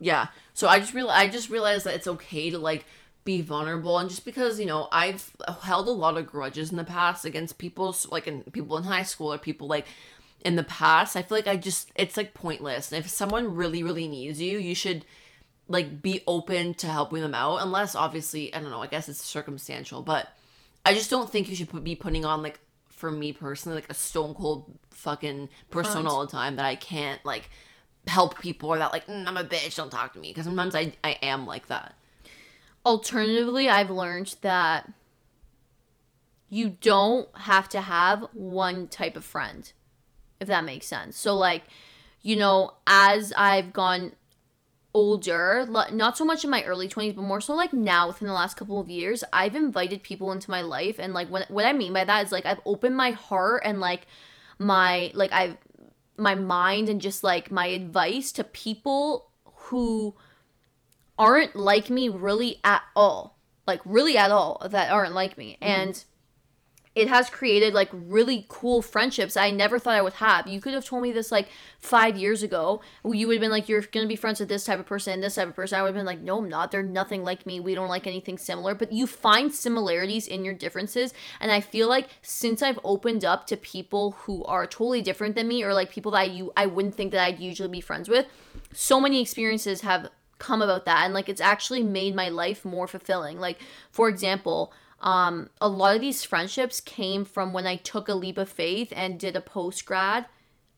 yeah 0.00 0.28
so 0.54 0.66
i 0.66 0.78
just 0.78 0.94
real 0.94 1.10
i 1.10 1.28
just 1.28 1.50
realized 1.50 1.84
that 1.84 1.94
it's 1.94 2.06
okay 2.06 2.48
to 2.50 2.58
like 2.58 2.84
be 3.24 3.42
vulnerable 3.42 3.98
and 3.98 4.08
just 4.08 4.24
because 4.24 4.58
you 4.58 4.64
know 4.66 4.88
i've 4.92 5.30
held 5.62 5.86
a 5.86 5.90
lot 5.90 6.16
of 6.16 6.26
grudges 6.26 6.70
in 6.70 6.78
the 6.78 6.84
past 6.84 7.24
against 7.26 7.58
people 7.58 7.94
like 8.10 8.26
in 8.26 8.42
people 8.44 8.78
in 8.78 8.84
high 8.84 9.02
school 9.02 9.30
or 9.32 9.36
people 9.38 9.68
like 9.68 9.86
in 10.42 10.56
the 10.56 10.64
past 10.64 11.16
i 11.16 11.22
feel 11.22 11.36
like 11.36 11.46
i 11.46 11.54
just 11.56 11.90
it's 11.96 12.16
like 12.16 12.32
pointless 12.32 12.90
and 12.90 13.04
if 13.04 13.10
someone 13.10 13.54
really 13.54 13.82
really 13.82 14.08
needs 14.08 14.40
you 14.40 14.58
you 14.58 14.74
should 14.74 15.04
like 15.70 16.02
be 16.02 16.22
open 16.26 16.74
to 16.74 16.86
helping 16.86 17.22
them 17.22 17.34
out 17.34 17.62
unless 17.62 17.94
obviously 17.94 18.52
i 18.54 18.60
don't 18.60 18.70
know 18.70 18.82
i 18.82 18.86
guess 18.86 19.08
it's 19.08 19.24
circumstantial 19.24 20.02
but 20.02 20.28
i 20.84 20.92
just 20.92 21.08
don't 21.08 21.30
think 21.30 21.48
you 21.48 21.56
should 21.56 21.70
put, 21.70 21.82
be 21.82 21.94
putting 21.94 22.24
on 22.24 22.42
like 22.42 22.60
for 22.88 23.10
me 23.10 23.32
personally 23.32 23.76
like 23.76 23.88
a 23.88 23.94
stone 23.94 24.34
cold 24.34 24.70
fucking 24.90 25.48
persona 25.70 26.10
all 26.10 26.26
the 26.26 26.30
time 26.30 26.56
that 26.56 26.66
i 26.66 26.74
can't 26.74 27.24
like 27.24 27.48
help 28.06 28.38
people 28.40 28.68
or 28.68 28.76
that 28.78 28.92
like 28.92 29.06
mm, 29.06 29.26
i'm 29.26 29.36
a 29.38 29.44
bitch 29.44 29.76
don't 29.76 29.90
talk 29.90 30.12
to 30.12 30.18
me 30.18 30.28
because 30.28 30.44
sometimes 30.44 30.74
i 30.74 30.92
i 31.02 31.12
am 31.22 31.46
like 31.46 31.66
that 31.68 31.94
Alternatively, 32.84 33.68
I've 33.68 33.90
learned 33.90 34.36
that 34.40 34.90
you 36.48 36.76
don't 36.80 37.28
have 37.36 37.68
to 37.70 37.80
have 37.82 38.26
one 38.32 38.88
type 38.88 39.16
of 39.16 39.24
friend, 39.24 39.70
if 40.40 40.48
that 40.48 40.64
makes 40.64 40.86
sense. 40.86 41.18
So, 41.18 41.36
like, 41.36 41.64
you 42.22 42.36
know, 42.36 42.72
as 42.86 43.34
I've 43.36 43.74
gone 43.74 44.12
Mm-hmm. 44.92 44.98
older, 44.98 45.66
not 45.92 46.16
so 46.16 46.24
much 46.24 46.44
in 46.44 46.50
my 46.50 46.62
early 46.64 46.88
20s, 46.88 47.14
but 47.14 47.22
more 47.22 47.40
so 47.40 47.54
like 47.54 47.72
now 47.72 48.08
within 48.08 48.28
the 48.28 48.34
last 48.34 48.56
couple 48.56 48.80
of 48.80 48.88
years, 48.90 49.22
I've 49.32 49.54
invited 49.54 50.02
people 50.02 50.32
into 50.32 50.50
my 50.50 50.62
life. 50.62 50.98
And, 50.98 51.14
like, 51.14 51.28
what, 51.28 51.50
what 51.50 51.64
I 51.64 51.72
mean 51.72 51.92
by 51.92 52.04
that 52.04 52.26
is, 52.26 52.32
like, 52.32 52.46
I've 52.46 52.60
opened 52.64 52.96
my 52.96 53.12
heart 53.12 53.62
and, 53.64 53.80
like, 53.80 54.06
my, 54.58 55.10
like, 55.14 55.32
I've, 55.32 55.56
my 56.16 56.34
mind 56.34 56.88
and 56.88 57.00
just, 57.00 57.22
like, 57.24 57.50
my 57.50 57.66
advice 57.66 58.32
to 58.32 58.44
people 58.44 59.30
who 59.44 60.14
aren't 61.18 61.54
like 61.54 61.90
me 61.90 62.08
really 62.08 62.58
at 62.64 62.82
all. 62.96 63.38
like 63.66 63.80
really 63.84 64.16
at 64.16 64.30
all 64.30 64.66
that 64.70 64.90
aren't 64.90 65.14
like 65.14 65.38
me 65.38 65.58
mm-hmm. 65.60 65.80
and 65.80 66.04
it 66.94 67.08
has 67.08 67.30
created 67.30 67.72
like 67.72 67.88
really 67.92 68.46
cool 68.48 68.82
friendships 68.82 69.36
I 69.36 69.52
never 69.52 69.78
thought 69.78 69.94
I 69.94 70.02
would 70.02 70.14
have. 70.14 70.48
You 70.48 70.60
could 70.60 70.74
have 70.74 70.84
told 70.84 71.02
me 71.02 71.12
this 71.12 71.30
like 71.30 71.48
five 71.78 72.16
years 72.16 72.42
ago. 72.42 72.80
You 73.04 73.28
would 73.28 73.34
have 73.34 73.40
been 73.40 73.50
like, 73.50 73.68
you're 73.68 73.82
gonna 73.82 74.08
be 74.08 74.16
friends 74.16 74.40
with 74.40 74.48
this 74.48 74.64
type 74.64 74.80
of 74.80 74.86
person 74.86 75.20
this 75.20 75.36
type 75.36 75.48
of 75.48 75.54
person. 75.54 75.78
I 75.78 75.82
would 75.82 75.88
have 75.88 75.94
been 75.94 76.06
like, 76.06 76.20
no, 76.20 76.38
I'm 76.38 76.48
not. 76.48 76.72
They're 76.72 76.82
nothing 76.82 77.22
like 77.22 77.46
me. 77.46 77.60
We 77.60 77.76
don't 77.76 77.88
like 77.88 78.08
anything 78.08 78.38
similar. 78.38 78.74
But 78.74 78.92
you 78.92 79.06
find 79.06 79.54
similarities 79.54 80.26
in 80.26 80.44
your 80.44 80.54
differences. 80.54 81.14
And 81.38 81.52
I 81.52 81.60
feel 81.60 81.88
like 81.88 82.08
since 82.22 82.60
I've 82.60 82.80
opened 82.82 83.24
up 83.24 83.46
to 83.48 83.56
people 83.56 84.12
who 84.22 84.44
are 84.44 84.66
totally 84.66 85.00
different 85.00 85.36
than 85.36 85.46
me 85.46 85.62
or 85.62 85.72
like 85.72 85.90
people 85.90 86.10
that 86.12 86.30
you 86.32 86.52
I 86.56 86.66
wouldn't 86.66 86.96
think 86.96 87.12
that 87.12 87.24
I'd 87.24 87.38
usually 87.38 87.68
be 87.68 87.80
friends 87.80 88.08
with, 88.08 88.26
so 88.72 89.00
many 89.00 89.20
experiences 89.20 89.82
have 89.82 90.10
come 90.40 90.62
about 90.62 90.86
that 90.86 91.04
and 91.04 91.12
like 91.14 91.28
it's 91.28 91.40
actually 91.40 91.82
made 91.82 92.16
my 92.16 92.28
life 92.28 92.64
more 92.64 92.88
fulfilling. 92.88 93.38
Like, 93.38 93.60
for 93.92 94.08
example, 94.08 94.72
um, 95.00 95.48
a 95.60 95.68
lot 95.68 95.94
of 95.94 96.00
these 96.00 96.24
friendships 96.24 96.80
came 96.80 97.24
from 97.24 97.52
when 97.52 97.66
I 97.66 97.76
took 97.76 98.08
a 98.08 98.14
leap 98.14 98.36
of 98.36 98.48
faith 98.48 98.92
and 98.94 99.18
did 99.18 99.34
a 99.34 99.40
post 99.40 99.86
grad, 99.86 100.26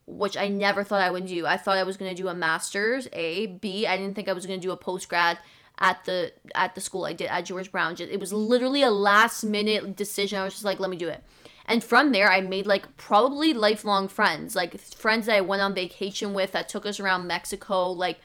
which 0.07 0.37
I 0.37 0.49
never 0.49 0.85
thought 0.85 1.01
I 1.01 1.11
would 1.11 1.27
do. 1.27 1.47
I 1.47 1.57
thought 1.57 1.77
I 1.77 1.83
was 1.83 1.97
gonna 1.97 2.14
do 2.14 2.29
a 2.29 2.35
master's, 2.35 3.09
A, 3.12 3.47
B. 3.47 3.87
I 3.87 3.97
didn't 3.97 4.14
think 4.14 4.29
I 4.29 4.33
was 4.33 4.47
gonna 4.47 4.59
do 4.59 4.70
a 4.70 4.77
post 4.77 5.09
grad 5.09 5.39
at 5.79 6.05
the 6.05 6.33
at 6.55 6.75
the 6.75 6.81
school 6.81 7.05
I 7.05 7.12
did 7.12 7.29
at 7.29 7.45
George 7.47 7.73
Brown. 7.73 7.97
It 7.99 8.20
was 8.20 8.33
literally 8.33 8.83
a 8.83 8.91
last 8.91 9.43
minute 9.43 9.97
decision. 9.97 10.39
I 10.39 10.45
was 10.45 10.55
just 10.55 10.64
like, 10.64 10.79
let 10.79 10.91
me 10.91 10.97
do 10.97 11.09
it. 11.09 11.23
And 11.66 11.83
from 11.83 12.12
there, 12.12 12.31
I 12.31 12.41
made 12.41 12.66
like 12.66 12.97
probably 12.97 13.53
lifelong 13.55 14.07
friends, 14.09 14.55
like 14.55 14.79
friends 14.79 15.27
that 15.27 15.37
I 15.37 15.41
went 15.41 15.62
on 15.62 15.75
vacation 15.75 16.35
with 16.35 16.53
that 16.53 16.68
took 16.68 16.87
us 16.87 17.01
around 17.01 17.27
Mexico, 17.27 17.91
like 17.91 18.18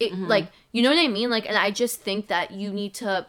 it, 0.00 0.12
like 0.14 0.48
you 0.72 0.82
know 0.82 0.90
what 0.90 0.98
I 0.98 1.08
mean, 1.08 1.28
like. 1.28 1.46
And 1.46 1.56
I 1.56 1.70
just 1.70 2.00
think 2.00 2.28
that 2.28 2.50
you 2.50 2.70
need 2.70 2.94
to 2.94 3.26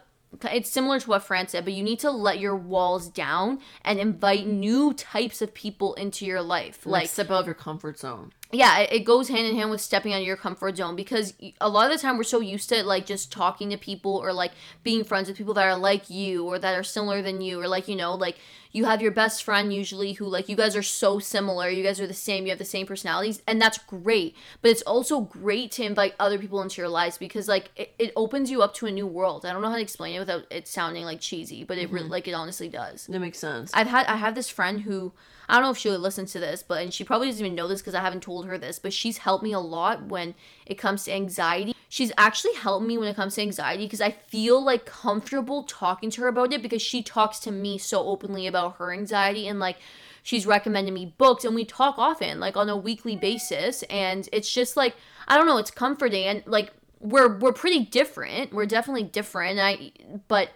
it's 0.52 0.70
similar 0.70 1.00
to 1.00 1.08
what 1.08 1.22
Fran 1.24 1.48
said, 1.48 1.64
but 1.64 1.74
you 1.74 1.82
need 1.82 1.98
to 2.00 2.10
let 2.10 2.38
your 2.38 2.54
walls 2.56 3.08
down 3.08 3.60
and 3.84 3.98
invite 3.98 4.46
new 4.46 4.92
types 4.94 5.42
of 5.42 5.52
people 5.54 5.94
into 5.94 6.24
your 6.24 6.40
life. 6.40 6.86
Like, 6.86 7.02
Like, 7.02 7.10
step 7.10 7.30
out 7.30 7.40
of 7.40 7.46
your 7.46 7.54
comfort 7.54 7.98
zone. 7.98 8.32
yeah, 8.52 8.78
it, 8.78 8.92
it 8.92 9.00
goes 9.00 9.28
hand 9.28 9.46
in 9.46 9.56
hand 9.56 9.70
with 9.70 9.80
stepping 9.80 10.12
out 10.12 10.20
of 10.20 10.26
your 10.26 10.36
comfort 10.36 10.76
zone 10.76 10.94
because 10.96 11.34
a 11.60 11.68
lot 11.68 11.90
of 11.90 11.96
the 11.96 12.00
time 12.02 12.16
we're 12.16 12.22
so 12.24 12.40
used 12.40 12.68
to 12.68 12.82
like 12.84 13.06
just 13.06 13.32
talking 13.32 13.70
to 13.70 13.76
people 13.76 14.16
or 14.16 14.32
like 14.32 14.52
being 14.84 15.04
friends 15.04 15.28
with 15.28 15.36
people 15.36 15.54
that 15.54 15.66
are 15.66 15.76
like 15.76 16.08
you 16.10 16.44
or 16.46 16.58
that 16.58 16.76
are 16.76 16.82
similar 16.82 17.22
than 17.22 17.40
you 17.40 17.60
or 17.60 17.66
like 17.68 17.88
you 17.88 17.96
know 17.96 18.14
like 18.14 18.36
you 18.72 18.84
have 18.84 19.02
your 19.02 19.10
best 19.10 19.42
friend 19.42 19.72
usually 19.72 20.14
who 20.14 20.26
like 20.26 20.48
you 20.48 20.56
guys 20.56 20.76
are 20.76 20.82
so 20.82 21.18
similar, 21.18 21.68
you 21.68 21.82
guys 21.82 22.00
are 22.00 22.06
the 22.06 22.14
same, 22.14 22.44
you 22.44 22.50
have 22.50 22.58
the 22.58 22.64
same 22.64 22.86
personalities, 22.86 23.42
and 23.46 23.60
that's 23.60 23.78
great. 23.78 24.36
But 24.62 24.70
it's 24.70 24.82
also 24.82 25.20
great 25.20 25.72
to 25.72 25.84
invite 25.84 26.14
other 26.18 26.38
people 26.38 26.62
into 26.62 26.80
your 26.80 26.88
lives 26.88 27.18
because 27.18 27.48
like 27.48 27.70
it, 27.76 27.94
it 27.98 28.12
opens 28.16 28.50
you 28.50 28.62
up 28.62 28.74
to 28.74 28.86
a 28.86 28.90
new 28.90 29.06
world. 29.06 29.44
I 29.44 29.52
don't 29.52 29.62
know 29.62 29.70
how 29.70 29.76
to 29.76 29.82
explain 29.82 30.16
it 30.16 30.20
without 30.20 30.44
it 30.50 30.68
sounding 30.68 31.04
like 31.04 31.20
cheesy, 31.20 31.64
but 31.64 31.78
it 31.78 31.90
really 31.90 32.04
mm-hmm. 32.04 32.12
like 32.12 32.28
it 32.28 32.32
honestly 32.32 32.68
does. 32.68 33.06
That 33.06 33.20
makes 33.20 33.38
sense. 33.38 33.70
I've 33.74 33.88
had 33.88 34.06
I 34.06 34.16
have 34.16 34.34
this 34.34 34.48
friend 34.48 34.82
who 34.82 35.12
I 35.50 35.54
don't 35.54 35.64
know 35.64 35.70
if 35.70 35.78
she 35.78 35.90
would 35.90 36.00
listen 36.00 36.26
to 36.26 36.38
this, 36.38 36.62
but 36.62 36.80
and 36.82 36.94
she 36.94 37.02
probably 37.02 37.26
doesn't 37.28 37.44
even 37.44 37.56
know 37.56 37.66
this 37.66 37.80
because 37.80 37.94
I 37.94 38.00
haven't 38.00 38.22
told 38.22 38.46
her 38.46 38.56
this, 38.56 38.78
but 38.78 38.92
she's 38.92 39.18
helped 39.18 39.42
me 39.42 39.52
a 39.52 39.58
lot 39.58 40.04
when 40.04 40.36
it 40.64 40.76
comes 40.76 41.04
to 41.04 41.12
anxiety. 41.12 41.74
She's 41.88 42.12
actually 42.16 42.54
helped 42.54 42.86
me 42.86 42.96
when 42.96 43.08
it 43.08 43.16
comes 43.16 43.34
to 43.34 43.42
anxiety 43.42 43.84
because 43.84 44.00
I 44.00 44.12
feel 44.12 44.62
like 44.62 44.86
comfortable 44.86 45.64
talking 45.64 46.08
to 46.10 46.20
her 46.22 46.28
about 46.28 46.52
it 46.52 46.62
because 46.62 46.82
she 46.82 47.02
talks 47.02 47.40
to 47.40 47.50
me 47.50 47.78
so 47.78 48.04
openly 48.04 48.46
about 48.46 48.76
her 48.76 48.92
anxiety 48.92 49.48
and 49.48 49.58
like 49.58 49.78
she's 50.22 50.46
recommended 50.46 50.94
me 50.94 51.14
books 51.18 51.44
and 51.44 51.54
we 51.54 51.64
talk 51.64 51.98
often 51.98 52.38
like 52.38 52.56
on 52.56 52.68
a 52.68 52.76
weekly 52.76 53.16
basis 53.16 53.82
and 53.84 54.28
it's 54.32 54.52
just 54.52 54.76
like 54.76 54.94
I 55.26 55.36
don't 55.36 55.46
know, 55.46 55.58
it's 55.58 55.72
comforting 55.72 56.26
and 56.26 56.44
like 56.46 56.72
we're 57.00 57.38
we're 57.38 57.52
pretty 57.52 57.84
different. 57.84 58.52
We're 58.52 58.66
definitely 58.66 59.04
different. 59.04 59.58
I 59.58 59.90
but 60.28 60.50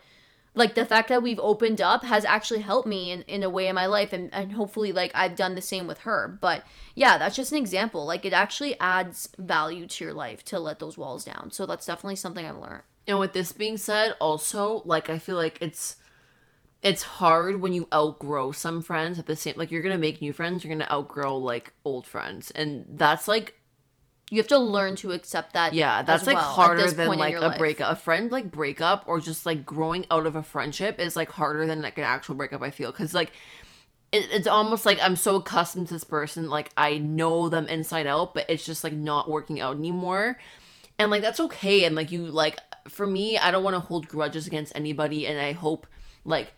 like 0.54 0.74
the 0.74 0.86
fact 0.86 1.08
that 1.08 1.22
we've 1.22 1.40
opened 1.40 1.80
up 1.80 2.04
has 2.04 2.24
actually 2.24 2.60
helped 2.60 2.86
me 2.86 3.10
in, 3.10 3.22
in 3.22 3.42
a 3.42 3.50
way 3.50 3.66
in 3.66 3.74
my 3.74 3.86
life 3.86 4.12
and, 4.12 4.32
and 4.32 4.52
hopefully 4.52 4.92
like 4.92 5.10
i've 5.14 5.36
done 5.36 5.54
the 5.54 5.60
same 5.60 5.86
with 5.86 6.00
her. 6.00 6.38
But 6.40 6.64
yeah 6.94 7.18
that's 7.18 7.36
just 7.36 7.52
an 7.52 7.58
example. 7.58 8.06
Like 8.06 8.24
it 8.24 8.32
actually 8.32 8.78
adds 8.80 9.28
value 9.38 9.86
to 9.86 10.04
your 10.04 10.14
life 10.14 10.44
to 10.46 10.58
let 10.58 10.78
those 10.78 10.96
walls 10.96 11.24
down. 11.24 11.50
So 11.50 11.66
that's 11.66 11.86
definitely 11.86 12.16
something 12.16 12.46
i've 12.46 12.56
learned. 12.56 12.82
And 13.06 13.18
with 13.18 13.32
this 13.32 13.52
being 13.52 13.76
said, 13.76 14.14
also 14.20 14.82
like 14.84 15.10
I 15.10 15.18
feel 15.18 15.36
like 15.36 15.58
it's 15.60 15.96
it's 16.82 17.02
hard 17.02 17.60
when 17.62 17.72
you 17.72 17.88
outgrow 17.92 18.52
some 18.52 18.82
friends 18.82 19.18
at 19.18 19.26
the 19.26 19.36
same 19.36 19.54
like 19.56 19.70
you're 19.70 19.82
gonna 19.82 19.98
make 19.98 20.20
new 20.20 20.32
friends, 20.32 20.64
you're 20.64 20.74
gonna 20.74 20.90
outgrow 20.90 21.36
like 21.36 21.72
old 21.84 22.06
friends. 22.06 22.50
And 22.52 22.86
that's 22.88 23.26
like 23.26 23.58
you 24.30 24.38
have 24.38 24.48
to 24.48 24.58
learn 24.58 24.96
to 24.96 25.12
accept 25.12 25.52
that 25.52 25.74
yeah, 25.74 26.02
that's 26.02 26.26
like 26.26 26.36
well 26.36 26.44
harder 26.44 26.90
than 26.90 27.08
like 27.18 27.36
a 27.36 27.40
life. 27.40 27.58
breakup. 27.58 27.92
A 27.92 27.96
friend 27.96 28.32
like 28.32 28.50
breakup 28.50 29.04
or 29.06 29.20
just 29.20 29.44
like 29.44 29.66
growing 29.66 30.06
out 30.10 30.26
of 30.26 30.34
a 30.34 30.42
friendship 30.42 30.98
is 30.98 31.14
like 31.14 31.30
harder 31.30 31.66
than 31.66 31.82
like 31.82 31.98
an 31.98 32.04
actual 32.04 32.34
breakup, 32.34 32.62
I 32.62 32.70
feel. 32.70 32.90
Cause 32.90 33.12
like 33.12 33.32
it, 34.12 34.28
it's 34.32 34.46
almost 34.46 34.86
like 34.86 34.98
I'm 35.02 35.16
so 35.16 35.36
accustomed 35.36 35.88
to 35.88 35.94
this 35.94 36.04
person, 36.04 36.48
like 36.48 36.70
I 36.76 36.98
know 36.98 37.48
them 37.48 37.66
inside 37.66 38.06
out, 38.06 38.32
but 38.32 38.46
it's 38.48 38.64
just 38.64 38.82
like 38.82 38.94
not 38.94 39.28
working 39.28 39.60
out 39.60 39.76
anymore. 39.76 40.38
And 40.98 41.10
like 41.10 41.22
that's 41.22 41.40
okay. 41.40 41.84
And 41.84 41.94
like 41.94 42.10
you 42.10 42.26
like 42.26 42.58
for 42.88 43.06
me, 43.06 43.36
I 43.36 43.50
don't 43.50 43.64
want 43.64 43.74
to 43.74 43.80
hold 43.80 44.08
grudges 44.08 44.46
against 44.46 44.74
anybody 44.74 45.26
and 45.26 45.38
I 45.38 45.52
hope 45.52 45.86
like 46.24 46.52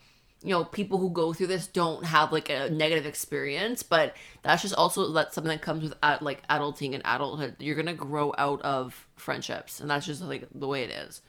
you 0.47 0.53
know 0.53 0.65
people 0.65 0.99
who 0.99 1.11
go 1.11 1.33
through 1.33 1.49
this 1.49 1.67
don't 1.67 2.05
have 2.05 2.33
like 2.33 2.49
a 2.49 2.71
negative 2.71 3.05
experience 3.05 3.83
but 3.83 4.15
that's 4.43 4.63
just 4.63 4.75
also 4.75 5.13
that's 5.13 5.35
something 5.35 5.51
that 5.51 5.61
comes 5.61 5.83
with 5.83 5.95
ad, 6.03 6.23
like 6.23 6.47
adulting 6.49 6.95
and 6.95 7.03
adulthood. 7.05 7.57
You're 7.59 7.75
gonna 7.75 7.95
grow 7.95 8.33
out 8.39 8.63
of 8.63 9.07
friendships 9.17 9.81
and 9.81 9.91
that's 9.91 10.07
just 10.07 10.23
like 10.23 10.47
the 10.55 10.69
way 10.69 10.85
it 10.85 10.91
is. 10.91 11.21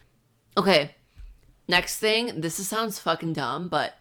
Okay 0.55 0.95
next 1.67 1.99
thing 1.99 2.41
this 2.41 2.59
is, 2.59 2.67
sounds 2.67 2.99
fucking 2.99 3.33
dumb 3.33 3.67
but 3.67 3.95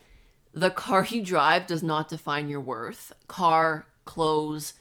the 0.52 0.70
car 0.70 1.04
you 1.08 1.22
drive 1.22 1.66
does 1.66 1.82
not 1.82 2.08
define 2.08 2.48
your 2.48 2.60
worth. 2.60 3.12
Car 3.26 3.86
clothes 4.04 4.74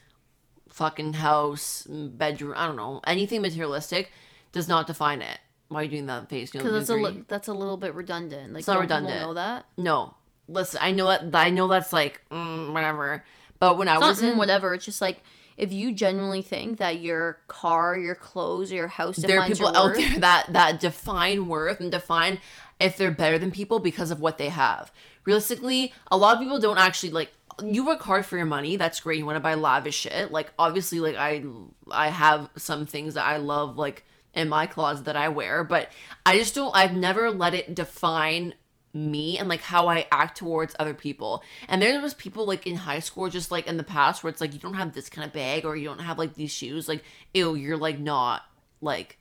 fucking 0.69 1.13
house 1.13 1.88
bedroom 1.89 2.53
i 2.57 2.67
don't 2.67 2.75
know 2.75 2.99
anything 3.07 3.41
materialistic 3.41 4.11
does 4.55 4.67
not 4.67 4.88
define 4.88 5.21
it. 5.21 5.38
Why 5.67 5.81
are 5.81 5.83
you 5.83 5.89
doing 5.89 6.05
that 6.05 6.29
face 6.29 6.51
because 6.51 6.71
that's 6.71 6.89
a 6.89 6.95
li- 6.95 7.25
that's 7.27 7.47
a 7.47 7.53
little 7.53 7.77
bit 7.77 7.93
redundant. 7.93 8.53
Like 8.53 8.65
not 8.65 8.73
don't 8.73 8.81
redundant. 8.83 9.21
know 9.21 9.33
that? 9.33 9.65
No, 9.77 10.15
listen. 10.47 10.79
I 10.81 10.91
know 10.91 11.07
that. 11.07 11.33
I 11.33 11.49
know 11.49 11.67
that's 11.67 11.93
like 11.93 12.21
mm, 12.31 12.73
whatever. 12.73 13.23
But 13.59 13.77
when 13.77 13.87
I 13.87 13.93
it's 13.93 14.01
not 14.01 14.07
was 14.09 14.21
in, 14.21 14.33
mm, 14.35 14.37
whatever 14.37 14.73
it's 14.73 14.85
just 14.85 15.01
like 15.01 15.21
if 15.57 15.71
you 15.71 15.93
genuinely 15.93 16.41
think 16.41 16.79
that 16.79 16.99
your 16.99 17.39
car 17.47 17.97
your 17.97 18.15
clothes 18.15 18.71
or 18.71 18.75
your 18.75 18.87
house 18.87 19.15
there 19.15 19.39
are 19.39 19.47
people 19.47 19.67
out 19.67 19.85
worth, 19.85 19.97
there 19.97 20.19
that 20.19 20.47
that 20.51 20.79
define 20.79 21.47
worth 21.47 21.79
and 21.79 21.91
define 21.91 22.39
if 22.79 22.97
they're 22.97 23.11
better 23.11 23.37
than 23.37 23.51
people 23.51 23.79
because 23.79 24.11
of 24.11 24.19
what 24.19 24.37
they 24.37 24.49
have. 24.49 24.91
Realistically, 25.23 25.93
a 26.11 26.17
lot 26.17 26.35
of 26.35 26.41
people 26.41 26.59
don't 26.59 26.77
actually 26.77 27.11
like. 27.11 27.31
You 27.63 27.85
work 27.85 28.01
hard 28.01 28.25
for 28.25 28.35
your 28.35 28.45
money. 28.45 28.75
That's 28.75 28.99
great. 28.99 29.17
You 29.17 29.25
want 29.25 29.37
to 29.37 29.39
buy 29.39 29.53
lavish 29.53 29.95
shit. 29.95 30.29
Like 30.29 30.51
obviously, 30.59 30.99
like 30.99 31.15
I 31.15 31.43
I 31.89 32.09
have 32.09 32.49
some 32.57 32.85
things 32.85 33.13
that 33.13 33.25
I 33.25 33.37
love 33.37 33.77
like 33.77 34.03
in 34.33 34.49
my 34.49 34.67
closet 34.67 35.05
that 35.05 35.15
I 35.15 35.29
wear, 35.29 35.63
but 35.63 35.89
I 36.25 36.37
just 36.37 36.53
don't. 36.53 36.75
I've 36.75 36.93
never 36.93 37.31
let 37.31 37.53
it 37.53 37.73
define 37.73 38.55
me 38.95 39.37
and 39.37 39.49
like 39.49 39.61
how 39.61 39.87
I 39.87 40.07
act 40.11 40.37
towards 40.37 40.75
other 40.79 40.93
people. 40.93 41.43
And 41.67 41.81
there 41.81 42.01
was 42.01 42.13
people 42.13 42.45
like 42.45 42.65
in 42.65 42.77
high 42.77 42.99
school, 42.99 43.29
just 43.29 43.51
like 43.51 43.67
in 43.67 43.77
the 43.77 43.83
past, 43.83 44.23
where 44.23 44.31
it's 44.31 44.41
like 44.41 44.53
you 44.53 44.59
don't 44.59 44.75
have 44.75 44.93
this 44.93 45.09
kind 45.09 45.27
of 45.27 45.33
bag 45.33 45.65
or 45.65 45.75
you 45.75 45.85
don't 45.85 45.99
have 45.99 46.17
like 46.17 46.35
these 46.35 46.51
shoes. 46.51 46.87
Like, 46.87 47.03
ew, 47.33 47.55
you're 47.55 47.77
like 47.77 47.99
not 47.99 48.43
like 48.81 49.19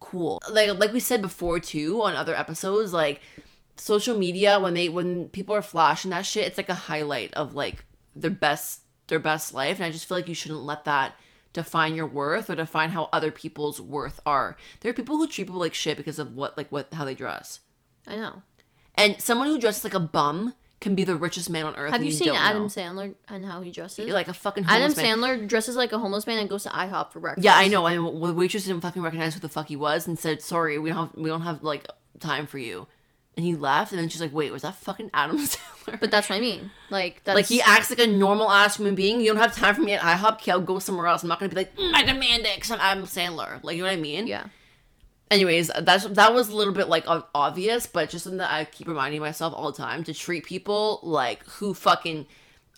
cool. 0.00 0.40
Like 0.48 0.78
like 0.78 0.92
we 0.92 1.00
said 1.00 1.20
before 1.20 1.58
too 1.58 2.02
on 2.02 2.14
other 2.14 2.34
episodes, 2.34 2.92
like 2.92 3.20
social 3.76 4.16
media 4.16 4.60
when 4.60 4.74
they 4.74 4.88
when 4.88 5.28
people 5.28 5.54
are 5.54 5.62
flashing 5.62 6.12
that 6.12 6.24
shit, 6.24 6.46
it's 6.46 6.56
like 6.56 6.68
a 6.68 6.74
highlight 6.74 7.34
of 7.34 7.54
like 7.54 7.84
their 8.14 8.30
best 8.30 8.82
their 9.08 9.18
best 9.18 9.52
life. 9.52 9.78
And 9.78 9.86
I 9.86 9.90
just 9.90 10.06
feel 10.06 10.16
like 10.16 10.28
you 10.28 10.34
shouldn't 10.34 10.62
let 10.62 10.84
that 10.84 11.16
define 11.52 11.94
your 11.94 12.06
worth 12.06 12.48
or 12.50 12.54
define 12.54 12.90
how 12.90 13.08
other 13.12 13.30
people's 13.30 13.80
worth 13.80 14.20
are. 14.24 14.56
There 14.80 14.90
are 14.90 14.94
people 14.94 15.16
who 15.16 15.26
treat 15.26 15.46
people 15.46 15.60
like 15.60 15.74
shit 15.74 15.96
because 15.96 16.18
of 16.18 16.34
what 16.36 16.56
like 16.56 16.70
what 16.70 16.92
how 16.94 17.04
they 17.04 17.14
dress. 17.14 17.60
i 18.06 18.14
know 18.16 18.42
And 18.96 19.20
someone 19.20 19.48
who 19.48 19.58
dresses 19.58 19.84
like 19.84 19.94
a 19.94 20.00
bum 20.00 20.54
can 20.80 20.94
be 20.94 21.04
the 21.04 21.16
richest 21.16 21.48
man 21.48 21.64
on 21.64 21.74
earth. 21.76 21.92
have 21.92 22.00
and 22.00 22.04
you 22.06 22.12
seen 22.12 22.28
adam 22.34 22.62
know. 22.64 22.68
sandler 22.68 23.14
and 23.28 23.44
how 23.46 23.62
he 23.62 23.70
dresses 23.70 24.10
Like 24.10 24.28
a 24.28 24.34
fucking 24.34 24.64
adam 24.64 24.82
homeless 24.90 24.96
man. 24.98 25.18
sandler 25.18 25.48
dresses 25.48 25.76
like 25.76 25.92
a 25.92 25.98
homeless 25.98 26.26
man 26.26 26.38
and 26.38 26.48
goes 26.48 26.64
to 26.64 26.68
ihop 26.68 27.10
for 27.12 27.20
breakfast 27.20 27.44
Yeah, 27.44 27.56
I 27.56 27.68
know. 27.68 27.86
And 27.86 28.04
the 28.22 28.34
waitress 28.34 28.64
didn't 28.64 28.82
fucking 28.82 29.00
recognize 29.00 29.32
who 29.34 29.40
the 29.40 29.48
fuck 29.48 29.68
he 29.68 29.76
was 29.76 30.06
and 30.06 30.18
said, 30.18 30.42
"Sorry, 30.42 30.78
we 30.78 30.90
don't 30.90 31.08
have 31.08 31.10
we 31.16 31.30
don't 31.30 31.40
have 31.42 31.62
like 31.62 31.86
time 32.20 32.46
for 32.46 32.58
you." 32.58 32.86
And 33.36 33.44
he 33.44 33.56
left, 33.56 33.90
and 33.92 34.00
then 34.00 34.08
she's 34.10 34.20
like, 34.20 34.32
"Wait, 34.32 34.52
was 34.52 34.62
that 34.62 34.74
fucking 34.76 35.10
Adam 35.14 35.38
Sandler?" 35.46 35.98
but 36.00 36.10
that's 36.10 36.28
what 36.30 36.36
i 36.36 36.40
mean 36.40 36.70
like 36.88 37.20
that's 37.24 37.34
like 37.36 37.44
he 37.46 37.60
acts 37.60 37.90
like 37.90 37.98
a 37.98 38.06
normal 38.06 38.50
ass 38.50 38.76
human 38.76 38.94
being. 38.94 39.20
You 39.20 39.28
don't 39.32 39.42
have 39.42 39.54
time 39.56 39.74
for 39.74 39.80
me 39.82 39.92
at 39.94 40.00
IHOP. 40.02 40.32
Okay, 40.34 40.50
I'll 40.52 40.60
go 40.60 40.78
somewhere 40.78 41.06
else. 41.06 41.22
I'm 41.22 41.28
not 41.30 41.40
gonna 41.40 41.48
be 41.50 41.56
like, 41.56 41.74
mm, 41.76 41.94
I 41.94 42.02
demand 42.04 42.44
it 42.44 42.54
because 42.56 42.70
I'm 42.72 42.80
Adam 42.80 43.04
Sandler. 43.04 43.62
Like, 43.64 43.76
you 43.76 43.82
know 43.82 43.88
what 43.88 43.96
I 43.98 44.00
mean? 44.00 44.26
yeah 44.26 44.44
Anyways, 45.30 45.70
that's 45.80 46.04
that 46.04 46.34
was 46.34 46.48
a 46.50 46.56
little 46.56 46.74
bit 46.74 46.88
like 46.88 47.04
obvious, 47.34 47.86
but 47.86 48.10
just 48.10 48.24
something 48.24 48.38
that 48.38 48.52
I 48.52 48.64
keep 48.66 48.86
reminding 48.86 49.20
myself 49.20 49.54
all 49.56 49.72
the 49.72 49.76
time 49.76 50.04
to 50.04 50.14
treat 50.14 50.44
people 50.44 51.00
like 51.02 51.44
who 51.44 51.74
fucking 51.74 52.26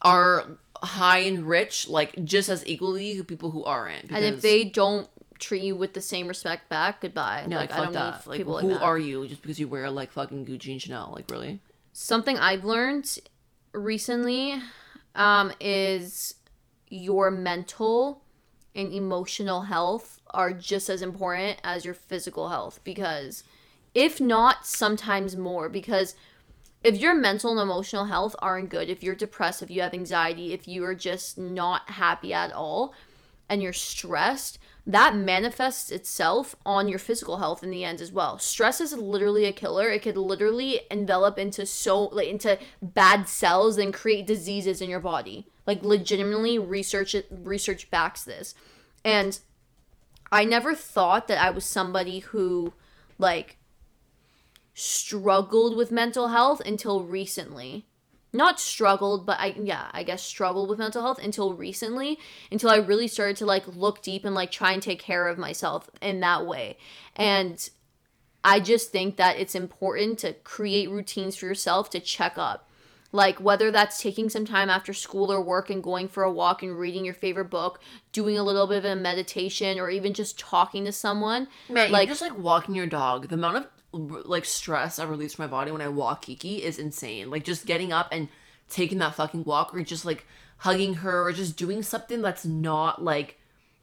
are 0.02 0.46
high 0.82 1.18
and 1.18 1.46
rich 1.48 1.88
like 1.88 2.22
just 2.24 2.48
as 2.48 2.66
equally 2.66 3.14
who 3.14 3.24
people 3.24 3.50
who 3.50 3.64
aren't. 3.64 4.10
and 4.10 4.24
if 4.24 4.42
they 4.42 4.64
don't 4.64 5.08
treat 5.38 5.62
you 5.62 5.76
with 5.76 5.92
the 5.92 6.00
same 6.00 6.28
respect 6.28 6.68
back, 6.68 7.00
goodbye. 7.00 7.46
Yeah, 7.48 7.58
like, 7.58 7.70
like, 7.70 7.78
I 7.78 7.84
don't 7.84 7.92
that. 7.92 8.26
Like, 8.26 8.38
people 8.38 8.58
who 8.58 8.68
like 8.68 8.80
that. 8.80 8.84
are 8.84 8.98
you 8.98 9.26
just 9.26 9.42
because 9.42 9.58
you 9.58 9.68
wear 9.68 9.90
like 9.90 10.12
fucking 10.12 10.46
Gucci 10.46 10.72
and 10.72 10.80
Chanel? 10.80 11.12
Like, 11.14 11.30
really? 11.30 11.60
Something 11.92 12.38
I've 12.38 12.64
learned 12.64 13.18
recently 13.72 14.60
um, 15.14 15.52
is 15.60 16.34
your 16.88 17.30
mental 17.30 18.22
and 18.74 18.92
emotional 18.92 19.62
health 19.62 20.15
are 20.30 20.52
just 20.52 20.88
as 20.88 21.02
important 21.02 21.58
as 21.62 21.84
your 21.84 21.94
physical 21.94 22.48
health 22.48 22.80
because 22.84 23.44
if 23.94 24.20
not 24.20 24.66
sometimes 24.66 25.36
more 25.36 25.68
because 25.68 26.14
if 26.84 27.00
your 27.00 27.14
mental 27.14 27.52
and 27.52 27.60
emotional 27.60 28.06
health 28.06 28.36
aren't 28.40 28.68
good 28.68 28.88
if 28.88 29.02
you're 29.02 29.14
depressed 29.14 29.62
if 29.62 29.70
you 29.70 29.80
have 29.80 29.94
anxiety 29.94 30.52
if 30.52 30.68
you 30.68 30.84
are 30.84 30.94
just 30.94 31.38
not 31.38 31.90
happy 31.90 32.32
at 32.34 32.52
all 32.52 32.92
and 33.48 33.62
you're 33.62 33.72
stressed 33.72 34.58
that 34.86 35.16
manifests 35.16 35.90
itself 35.90 36.54
on 36.64 36.86
your 36.86 37.00
physical 37.00 37.38
health 37.38 37.64
in 37.64 37.70
the 37.70 37.82
end 37.82 38.00
as 38.00 38.12
well. 38.12 38.38
Stress 38.38 38.80
is 38.80 38.92
literally 38.92 39.44
a 39.44 39.52
killer. 39.52 39.90
It 39.90 40.02
could 40.02 40.16
literally 40.16 40.82
envelop 40.90 41.38
into 41.38 41.66
so 41.66 42.04
like 42.04 42.28
into 42.28 42.56
bad 42.80 43.28
cells 43.28 43.78
and 43.78 43.92
create 43.92 44.28
diseases 44.28 44.80
in 44.80 44.88
your 44.88 45.00
body. 45.00 45.48
Like 45.66 45.82
legitimately 45.82 46.60
research 46.60 47.16
it 47.16 47.26
research 47.30 47.90
backs 47.90 48.22
this. 48.22 48.54
And 49.04 49.40
i 50.30 50.44
never 50.44 50.74
thought 50.74 51.28
that 51.28 51.42
i 51.42 51.50
was 51.50 51.64
somebody 51.64 52.20
who 52.20 52.72
like 53.18 53.56
struggled 54.78 55.74
with 55.74 55.90
mental 55.90 56.28
health 56.28 56.60
until 56.60 57.02
recently. 57.02 57.86
Not 58.32 58.60
struggled 58.60 59.24
but 59.24 59.38
i 59.40 59.54
yeah 59.58 59.88
i 59.92 60.02
guess 60.02 60.22
struggled 60.22 60.68
with 60.68 60.78
mental 60.78 61.00
health 61.00 61.18
until 61.18 61.54
recently 61.54 62.18
until 62.52 62.68
i 62.68 62.76
really 62.76 63.08
started 63.08 63.36
to 63.36 63.46
like 63.46 63.66
look 63.66 64.02
deep 64.02 64.26
and 64.26 64.34
like 64.34 64.50
try 64.50 64.72
and 64.72 64.82
take 64.82 65.00
care 65.00 65.28
of 65.28 65.38
myself 65.38 65.88
in 66.02 66.20
that 66.20 66.44
way. 66.44 66.76
And 67.14 67.66
i 68.44 68.60
just 68.60 68.92
think 68.92 69.16
that 69.16 69.38
it's 69.38 69.54
important 69.54 70.18
to 70.18 70.34
create 70.34 70.90
routines 70.90 71.36
for 71.36 71.46
yourself 71.46 71.88
to 71.90 72.00
check 72.00 72.34
up 72.36 72.65
like 73.12 73.38
whether 73.38 73.70
that's 73.70 74.00
taking 74.00 74.28
some 74.28 74.44
time 74.44 74.70
after 74.70 74.92
school 74.92 75.30
or 75.30 75.40
work 75.40 75.70
and 75.70 75.82
going 75.82 76.08
for 76.08 76.22
a 76.22 76.32
walk 76.32 76.62
and 76.62 76.78
reading 76.78 77.04
your 77.04 77.14
favorite 77.14 77.50
book 77.50 77.80
doing 78.12 78.38
a 78.38 78.42
little 78.42 78.66
bit 78.66 78.78
of 78.78 78.84
a 78.84 78.96
meditation 78.96 79.78
or 79.78 79.90
even 79.90 80.14
just 80.14 80.38
talking 80.38 80.84
to 80.84 80.92
someone 80.92 81.46
Man, 81.68 81.92
like 81.92 82.06
like 82.06 82.08
just 82.08 82.22
like 82.22 82.38
walking 82.38 82.74
your 82.74 82.86
dog. 82.86 83.28
The 83.28 83.34
amount 83.34 83.56
of 83.56 83.66
like 83.92 84.44
stress 84.44 84.98
I 84.98 85.04
release 85.04 85.34
from 85.34 85.44
my 85.44 85.50
body 85.50 85.70
when 85.72 85.80
I 85.80 85.88
walk 85.88 86.22
Kiki 86.22 86.62
is 86.62 86.78
insane. 86.78 87.30
Like 87.30 87.44
just 87.44 87.66
getting 87.66 87.92
up 87.92 88.08
and 88.12 88.28
taking 88.68 88.98
that 88.98 89.14
fucking 89.14 89.44
walk, 89.44 89.74
or 89.74 89.82
just 89.82 90.04
like 90.04 90.26
hugging 90.58 90.94
her, 90.94 91.26
or 91.26 91.32
just 91.32 91.56
doing 91.56 91.82
something 91.82 92.22
that's 92.22 92.44
not 92.44 93.02
like 93.02 93.38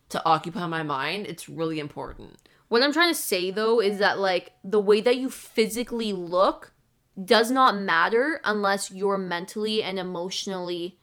to 0.09 0.23
occupy 0.25 0.67
my 0.67 0.83
mind. 0.83 1.27
It's 1.27 1.49
really 1.49 1.79
important. 1.79 2.37
What 2.67 2.83
I'm 2.83 2.93
trying 2.93 3.13
to 3.13 3.19
say 3.19 3.51
though 3.51 3.79
is 3.79 3.99
that 3.99 4.19
like 4.19 4.53
the 4.63 4.79
way 4.79 5.01
that 5.01 5.17
you 5.17 5.29
physically 5.29 6.13
look 6.13 6.72
does 7.21 7.51
not 7.51 7.77
matter 7.77 8.41
unless 8.43 8.91
you're 8.91 9.17
mentally 9.17 9.83
and 9.83 9.99
emotionally 9.99 10.97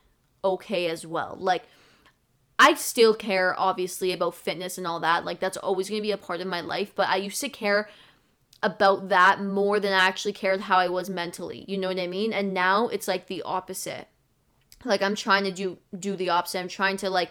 okay 0.45 0.87
as 0.87 1.07
well. 1.07 1.37
Like 1.39 1.65
I 2.59 2.75
still 2.75 3.15
care 3.15 3.59
obviously 3.59 4.13
about 4.13 4.35
fitness 4.35 4.77
and 4.77 4.87
all 4.87 5.01
that. 5.01 5.25
Like 5.25 5.41
that's 5.41 5.57
always 5.57 5.89
going 5.89 6.01
to 6.01 6.07
be 6.07 6.13
a 6.13 6.19
part 6.19 6.41
of 6.41 6.47
my 6.47 6.61
life, 6.61 6.93
but 6.95 7.09
I 7.09 7.17
used 7.17 7.41
to 7.41 7.49
care 7.49 7.89
about 8.63 9.09
that 9.09 9.43
more 9.43 9.81
than 9.81 9.93
I 9.93 10.07
actually 10.07 10.35
cared 10.35 10.63
how 10.63 10.79
I 10.79 10.89
was 10.89 11.09
mentally. 11.09 11.65
You 11.67 11.79
know 11.79 11.89
what 11.89 11.99
I 11.99 12.07
mean? 12.07 12.33
And 12.33 12.53
now 12.53 12.89
it's 12.89 13.09
like 13.09 13.27
the 13.27 13.43
opposite. 13.43 14.09
Like 14.85 15.03
I'm 15.03 15.15
trying 15.15 15.45
to 15.45 15.53
do 15.53 15.79
do 15.99 16.17
the 16.17 16.31
opposite. 16.31 16.61
I'm 16.61 16.69
trying 16.69 16.97
to 16.99 17.11
like 17.11 17.31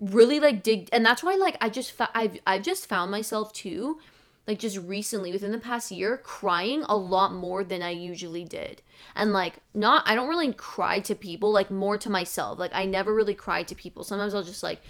really 0.00 0.40
like 0.40 0.62
dig 0.62 0.88
and 0.92 1.06
that's 1.06 1.22
why 1.22 1.34
like 1.34 1.56
I 1.60 1.68
just 1.68 1.92
fa- 1.92 2.10
I've 2.14 2.38
I've 2.46 2.62
just 2.62 2.86
found 2.86 3.10
myself 3.10 3.52
too 3.52 4.00
like 4.46 4.58
just 4.58 4.76
recently 4.78 5.30
within 5.30 5.52
the 5.52 5.58
past 5.58 5.90
year 5.90 6.16
crying 6.16 6.82
a 6.88 6.96
lot 6.96 7.32
more 7.32 7.62
than 7.62 7.82
I 7.82 7.90
usually 7.90 8.44
did. 8.44 8.82
And 9.14 9.32
like 9.32 9.54
not 9.74 10.02
I 10.06 10.14
don't 10.14 10.28
really 10.28 10.52
cry 10.52 11.00
to 11.00 11.14
people 11.14 11.52
like 11.52 11.70
more 11.70 11.96
to 11.98 12.10
myself. 12.10 12.58
Like 12.58 12.72
I 12.74 12.84
never 12.84 13.14
really 13.14 13.34
cry 13.34 13.62
to 13.62 13.74
people. 13.74 14.04
Sometimes 14.04 14.34
I'll 14.34 14.42
just 14.42 14.62
like 14.62 14.80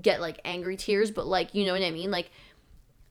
get 0.00 0.20
like 0.20 0.40
angry 0.44 0.76
tears, 0.76 1.10
but 1.10 1.26
like 1.26 1.54
you 1.54 1.66
know 1.66 1.72
what 1.72 1.82
I 1.82 1.90
mean? 1.90 2.10
Like 2.10 2.30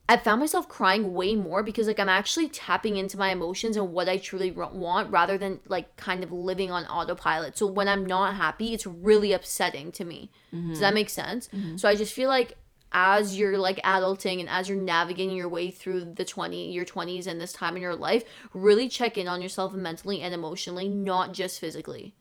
I 0.08 0.16
found 0.16 0.40
myself 0.40 0.68
crying 0.68 1.14
way 1.14 1.36
more 1.36 1.62
because 1.62 1.86
like 1.86 2.00
I'm 2.00 2.08
actually 2.08 2.48
tapping 2.48 2.96
into 2.96 3.16
my 3.16 3.30
emotions 3.30 3.76
and 3.76 3.92
what 3.92 4.08
I 4.08 4.18
truly 4.18 4.50
want 4.50 5.10
rather 5.10 5.38
than 5.38 5.60
like 5.68 5.96
kind 5.96 6.24
of 6.24 6.32
living 6.32 6.72
on 6.72 6.84
autopilot. 6.86 7.56
So 7.56 7.66
when 7.66 7.88
I'm 7.88 8.04
not 8.04 8.34
happy, 8.34 8.74
it's 8.74 8.86
really 8.86 9.32
upsetting 9.32 9.92
to 9.92 10.04
me. 10.04 10.30
Does 10.50 10.80
that 10.80 10.86
mm-hmm. 10.86 10.94
make 10.94 11.10
sense? 11.10 11.48
Mm-hmm. 11.48 11.76
So 11.76 11.88
I 11.88 11.94
just 11.94 12.12
feel 12.12 12.28
like 12.28 12.58
as 12.92 13.38
you're 13.38 13.58
like 13.58 13.80
adulting 13.82 14.40
and 14.40 14.48
as 14.48 14.68
you're 14.68 14.78
navigating 14.78 15.36
your 15.36 15.48
way 15.48 15.70
through 15.70 16.04
the 16.04 16.24
20 16.24 16.72
your 16.72 16.84
20s 16.84 17.26
and 17.26 17.40
this 17.40 17.52
time 17.52 17.76
in 17.76 17.82
your 17.82 17.96
life, 17.96 18.24
really 18.52 18.88
check 18.88 19.16
in 19.18 19.28
on 19.28 19.42
yourself 19.42 19.72
mentally 19.72 20.20
and 20.20 20.34
emotionally, 20.34 20.88
not 20.88 21.32
just 21.32 21.58
physically. 21.58 22.14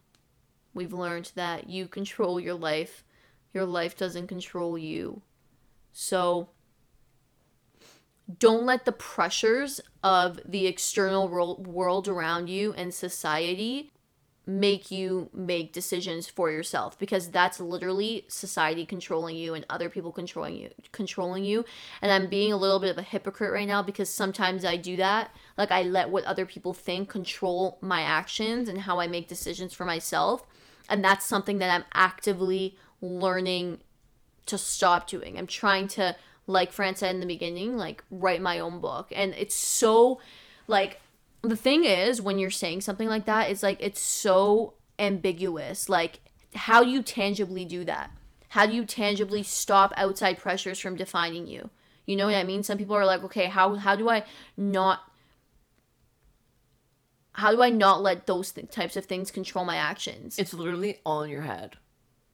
We've 0.73 0.93
learned 0.93 1.31
that 1.35 1.69
you 1.69 1.87
control 1.87 2.39
your 2.39 2.55
life. 2.55 3.03
Your 3.53 3.65
life 3.65 3.97
doesn't 3.97 4.27
control 4.27 4.77
you. 4.77 5.21
So 5.91 6.49
don't 8.39 8.65
let 8.65 8.85
the 8.85 8.93
pressures 8.93 9.81
of 10.03 10.39
the 10.45 10.67
external 10.67 11.27
world 11.27 12.07
around 12.07 12.49
you 12.49 12.73
and 12.73 12.93
society 12.93 13.91
make 14.45 14.89
you 14.89 15.29
make 15.33 15.71
decisions 15.71 16.27
for 16.27 16.49
yourself 16.49 16.97
because 16.97 17.29
that's 17.29 17.59
literally 17.59 18.25
society 18.27 18.85
controlling 18.85 19.35
you 19.35 19.53
and 19.53 19.63
other 19.69 19.87
people 19.87 20.11
controlling 20.11 20.55
you 20.55 20.69
controlling 20.91 21.43
you 21.43 21.63
and 22.01 22.11
I'm 22.11 22.27
being 22.27 22.51
a 22.51 22.57
little 22.57 22.79
bit 22.79 22.89
of 22.89 22.97
a 22.97 23.03
hypocrite 23.03 23.53
right 23.53 23.67
now 23.67 23.83
because 23.83 24.09
sometimes 24.09 24.65
I 24.65 24.77
do 24.77 24.95
that 24.97 25.29
like 25.59 25.71
I 25.71 25.83
let 25.83 26.09
what 26.09 26.23
other 26.25 26.47
people 26.47 26.73
think 26.73 27.07
control 27.07 27.77
my 27.81 28.01
actions 28.01 28.67
and 28.67 28.79
how 28.79 28.99
I 28.99 29.07
make 29.07 29.27
decisions 29.27 29.73
for 29.73 29.85
myself 29.85 30.45
and 30.89 31.03
that's 31.03 31.25
something 31.25 31.59
that 31.59 31.73
I'm 31.73 31.85
actively 31.93 32.77
learning 33.01 33.79
to 34.47 34.57
stop 34.57 35.07
doing. 35.07 35.37
I'm 35.37 35.47
trying 35.47 35.87
to, 35.89 36.15
like 36.47 36.71
Fran 36.71 36.95
said 36.95 37.15
in 37.15 37.21
the 37.21 37.25
beginning, 37.25 37.77
like 37.77 38.03
write 38.11 38.41
my 38.41 38.59
own 38.59 38.79
book. 38.79 39.07
And 39.15 39.33
it's 39.35 39.55
so, 39.55 40.19
like, 40.67 40.99
the 41.41 41.55
thing 41.55 41.85
is, 41.85 42.21
when 42.21 42.39
you're 42.39 42.49
saying 42.49 42.81
something 42.81 43.07
like 43.07 43.25
that, 43.25 43.49
it's 43.49 43.63
like, 43.63 43.77
it's 43.81 44.01
so 44.01 44.75
ambiguous. 44.99 45.89
Like, 45.89 46.19
how 46.53 46.83
do 46.83 46.89
you 46.89 47.01
tangibly 47.01 47.65
do 47.65 47.83
that? 47.85 48.11
How 48.49 48.65
do 48.65 48.73
you 48.73 48.85
tangibly 48.85 49.43
stop 49.43 49.93
outside 49.97 50.37
pressures 50.37 50.79
from 50.79 50.95
defining 50.95 51.47
you? 51.47 51.69
You 52.05 52.15
know 52.15 52.25
what 52.25 52.35
I 52.35 52.43
mean? 52.43 52.63
Some 52.63 52.77
people 52.77 52.95
are 52.95 53.05
like, 53.05 53.23
okay, 53.23 53.45
how, 53.45 53.75
how 53.75 53.95
do 53.95 54.09
I 54.09 54.23
not 54.57 55.01
how 57.33 57.51
do 57.51 57.61
I 57.61 57.69
not 57.69 58.01
let 58.01 58.27
those 58.27 58.51
th- 58.51 58.69
types 58.71 58.97
of 58.97 59.05
things 59.05 59.31
control 59.31 59.65
my 59.65 59.77
actions? 59.77 60.37
It's 60.37 60.53
literally 60.53 60.99
all 61.05 61.23
in 61.23 61.29
your 61.29 61.43
head. 61.43 61.77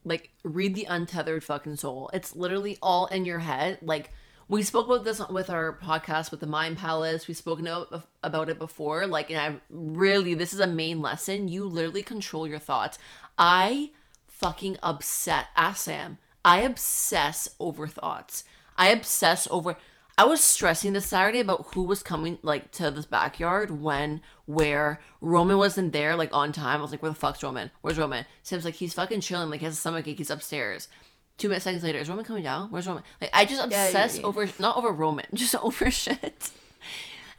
Like 0.03 0.31
read 0.43 0.73
the 0.73 0.85
untethered 0.85 1.43
fucking 1.43 1.75
soul. 1.75 2.09
It's 2.13 2.35
literally 2.35 2.77
all 2.81 3.05
in 3.07 3.25
your 3.25 3.39
head. 3.39 3.79
Like 3.81 4.11
we 4.49 4.63
spoke 4.63 4.85
about 4.85 5.03
this 5.03 5.21
with 5.29 5.49
our 5.49 5.77
podcast 5.77 6.31
with 6.31 6.39
the 6.39 6.47
Mind 6.47 6.77
Palace. 6.77 7.27
We've 7.27 7.35
spoken 7.35 7.67
about, 7.67 8.49
it 8.49 8.57
before. 8.57 9.05
Like, 9.05 9.29
and 9.29 9.39
I 9.39 9.59
really, 9.69 10.33
this 10.35 10.53
is 10.53 10.61
a 10.61 10.67
main 10.67 11.01
lesson. 11.01 11.49
You 11.49 11.65
literally 11.65 12.03
control 12.03 12.47
your 12.47 12.59
thoughts. 12.59 12.97
I 13.37 13.91
fucking 14.27 14.77
upset. 14.81 15.47
Ask 15.55 15.83
Sam. 15.83 16.17
I 16.45 16.61
obsess 16.61 17.49
over 17.59 17.87
thoughts. 17.87 18.45
I 18.77 18.89
obsess 18.89 19.49
over. 19.51 19.75
I 20.17 20.23
was 20.23 20.41
stressing 20.41 20.93
this 20.93 21.07
Saturday 21.07 21.41
about 21.41 21.67
who 21.73 21.83
was 21.83 22.01
coming 22.01 22.39
like 22.41 22.71
to 22.71 22.89
this 22.89 23.05
backyard 23.05 23.81
when, 23.81 24.21
where 24.45 25.01
Roman 25.19 25.57
wasn't 25.57 25.91
there 25.91 26.15
like 26.15 26.33
on 26.33 26.53
time. 26.53 26.79
I 26.79 26.81
was 26.81 26.91
like, 26.91 27.01
where 27.01 27.11
the 27.11 27.17
fuck's 27.19 27.43
Roman? 27.43 27.69
Where's 27.81 27.97
Roman? 27.97 28.25
Sam's 28.43 28.63
like, 28.63 28.75
he's 28.75 28.93
fucking 28.93 29.21
chilling. 29.21 29.49
Like 29.49 29.59
he 29.59 29.65
has 29.65 29.75
a 29.75 29.77
stomach 29.77 30.07
ache. 30.07 30.17
He's 30.17 30.29
upstairs. 30.29 30.87
Two 31.37 31.49
minutes 31.49 31.65
seconds 31.65 31.83
later, 31.83 31.99
is 31.99 32.09
Roman 32.09 32.25
coming 32.25 32.43
down? 32.43 32.69
Where's 32.71 32.87
Roman? 32.87 33.03
Like 33.21 33.29
I 33.33 33.45
just 33.45 33.57
Yeah, 33.69 33.85
obsess 33.85 34.17
yeah. 34.17 34.23
over 34.25 34.47
not 34.59 34.75
over 34.77 34.91
Roman, 34.91 35.25
just 35.33 35.55
over 35.55 35.91
shit. 35.91 36.49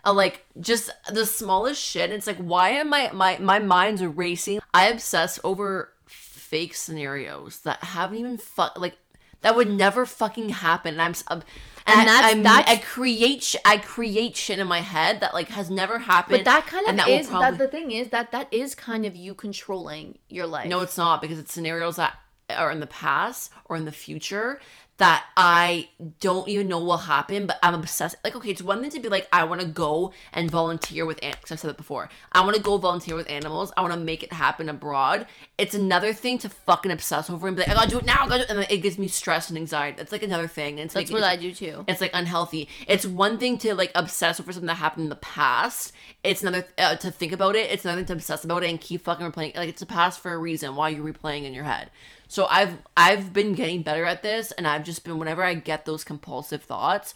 Uh, 0.05 0.13
like 0.13 0.45
just 0.61 0.91
the 1.13 1.27
smallest 1.27 1.83
shit. 1.83 2.11
It's 2.11 2.27
like 2.27 2.37
why 2.39 2.71
am 2.71 2.95
I 2.95 3.11
my 3.13 3.39
my 3.39 3.59
mind's 3.59 4.05
racing? 4.05 4.61
I 4.73 4.87
obsess 4.89 5.41
over 5.43 5.93
fake 6.07 6.75
scenarios 6.75 7.61
that 7.61 7.83
haven't 7.83 8.19
even 8.19 8.39
fu- 8.39 8.63
like 8.77 8.97
that 9.41 9.55
would 9.57 9.71
never 9.71 10.07
fucking 10.07 10.49
happen. 10.51 10.95
And 10.95 11.03
I'm 11.03 11.15
um, 11.29 11.43
and, 11.87 12.01
And 12.01 12.09
that's- 12.09 12.35
that's, 12.35 12.43
that's- 12.45 12.79
I 12.79 12.81
create 12.83 13.43
sh- 13.43 13.57
I 13.65 13.79
create 13.79 14.37
shit 14.37 14.59
in 14.61 14.67
my 14.69 14.81
head 14.81 15.21
that 15.21 15.35
like 15.35 15.49
has 15.49 15.71
never 15.71 15.99
happened. 15.99 16.39
But 16.39 16.45
that 16.45 16.67
kind 16.67 16.85
of 16.85 16.91
and 16.91 16.99
that 17.01 17.09
is 17.09 17.27
probably- 17.27 17.51
that 17.51 17.59
the 17.59 17.69
thing 17.69 17.91
is 17.91 18.09
that 18.11 18.31
that 18.31 18.47
is 18.53 18.75
kind 18.77 19.05
of 19.05 19.17
you 19.17 19.35
controlling 19.35 20.19
your 20.29 20.47
life. 20.47 20.69
No, 20.69 20.81
it's 20.81 20.97
not 20.97 21.21
because 21.21 21.39
it's 21.41 21.53
scenarios 21.53 21.97
that 21.97 22.15
are 22.51 22.71
in 22.71 22.81
the 22.81 22.87
past 22.87 23.51
or 23.67 23.77
in 23.77 23.85
the 23.85 23.93
future 23.93 24.61
that 24.99 25.25
I 25.37 25.89
don't 26.19 26.49
even 26.49 26.67
know 26.67 26.83
will 26.83 26.97
happen, 26.97 27.47
but 27.47 27.59
I'm 27.63 27.75
obsessed. 27.75 28.17
Like, 28.25 28.35
okay, 28.35 28.51
it's 28.51 28.63
one 28.63 28.81
thing 28.81 28.91
to 28.91 29.01
be 29.01 29.09
like, 29.09 29.29
I 29.33 29.45
want 29.45 29.61
to 29.61 29.67
go 29.67 30.13
and 30.33 30.51
volunteer 30.51 31.07
with 31.07 31.23
animals. 31.23 31.53
I've 31.53 31.61
said 31.61 31.69
that 31.71 31.77
before. 31.77 32.09
I 32.33 32.41
want 32.45 32.57
to 32.57 32.63
go 32.63 32.79
volunteer 32.79 33.15
with 33.15 33.31
animals. 33.31 33.71
I 33.77 33.83
want 33.83 33.95
to 33.95 34.01
make 34.01 34.25
it 34.25 34.33
happen 34.33 34.69
abroad. 34.69 35.27
It's 35.57 35.77
another 35.77 36.13
thing 36.13 36.39
to 36.39 36.49
fucking 36.49 36.91
obsess 36.91 37.31
over 37.31 37.47
and 37.47 37.57
be 37.57 37.63
like, 37.63 37.71
I 37.71 37.75
gotta 37.75 37.91
do 37.91 37.99
it 37.99 38.07
now. 38.07 38.25
I 38.25 38.29
gotta 38.29 38.39
do 38.39 38.43
it. 38.43 38.51
And 38.51 38.67
it 38.73 38.79
gives 38.79 38.99
me 38.99 39.07
stress 39.07 39.49
and 39.51 39.57
anxiety. 39.57 40.03
It's 40.03 40.11
like 40.11 40.25
another 40.25 40.49
thing. 40.49 40.79
It's 40.79 40.95
That's 40.95 41.13
like, 41.13 41.23
what 41.23 41.29
I 41.29 41.37
do 41.37 41.55
too. 41.55 41.85
it's 41.87 42.01
like 42.01 42.11
unhealthy. 42.13 42.69
It's 42.89 43.07
one 43.07 43.39
thing 43.39 43.57
to 43.59 43.77
like 43.77 43.93
obsess 43.95 44.41
over 44.41 44.53
something 44.53 44.67
that 44.67 44.75
happened 44.75 45.05
in 45.05 45.11
the 45.11 45.17
past. 45.17 45.93
It's 46.25 46.43
another 46.43 46.67
uh, 46.77 46.97
to 46.97 47.13
think 47.13 47.31
about 47.31 47.55
it. 47.55 47.71
It's 47.71 47.85
another 47.85 48.01
thing 48.01 48.07
to 48.07 48.13
obsess 48.15 48.43
about 48.43 48.65
it 48.65 48.71
and 48.71 48.81
keep 48.81 49.03
fucking 49.05 49.31
replaying. 49.31 49.57
Like 49.57 49.69
it's 49.69 49.83
a 49.83 49.87
past 49.87 50.19
for 50.19 50.33
a 50.33 50.39
reason. 50.39 50.75
Why 50.75 50.89
you're 50.89 51.05
replaying 51.07 51.45
in 51.45 51.55
your 51.55 51.65
head. 51.65 51.93
So 52.29 52.47
I've 52.47 52.79
I've 52.97 53.33
been 53.33 53.55
getting 53.55 53.83
better 53.83 54.05
at 54.05 54.22
this, 54.22 54.53
and 54.53 54.66
I've 54.66 54.85
just 54.85 55.03
been 55.03 55.18
whenever 55.18 55.43
I 55.43 55.55
get 55.55 55.87
those 55.87 56.05
compulsive 56.05 56.62
thoughts, 56.62 57.14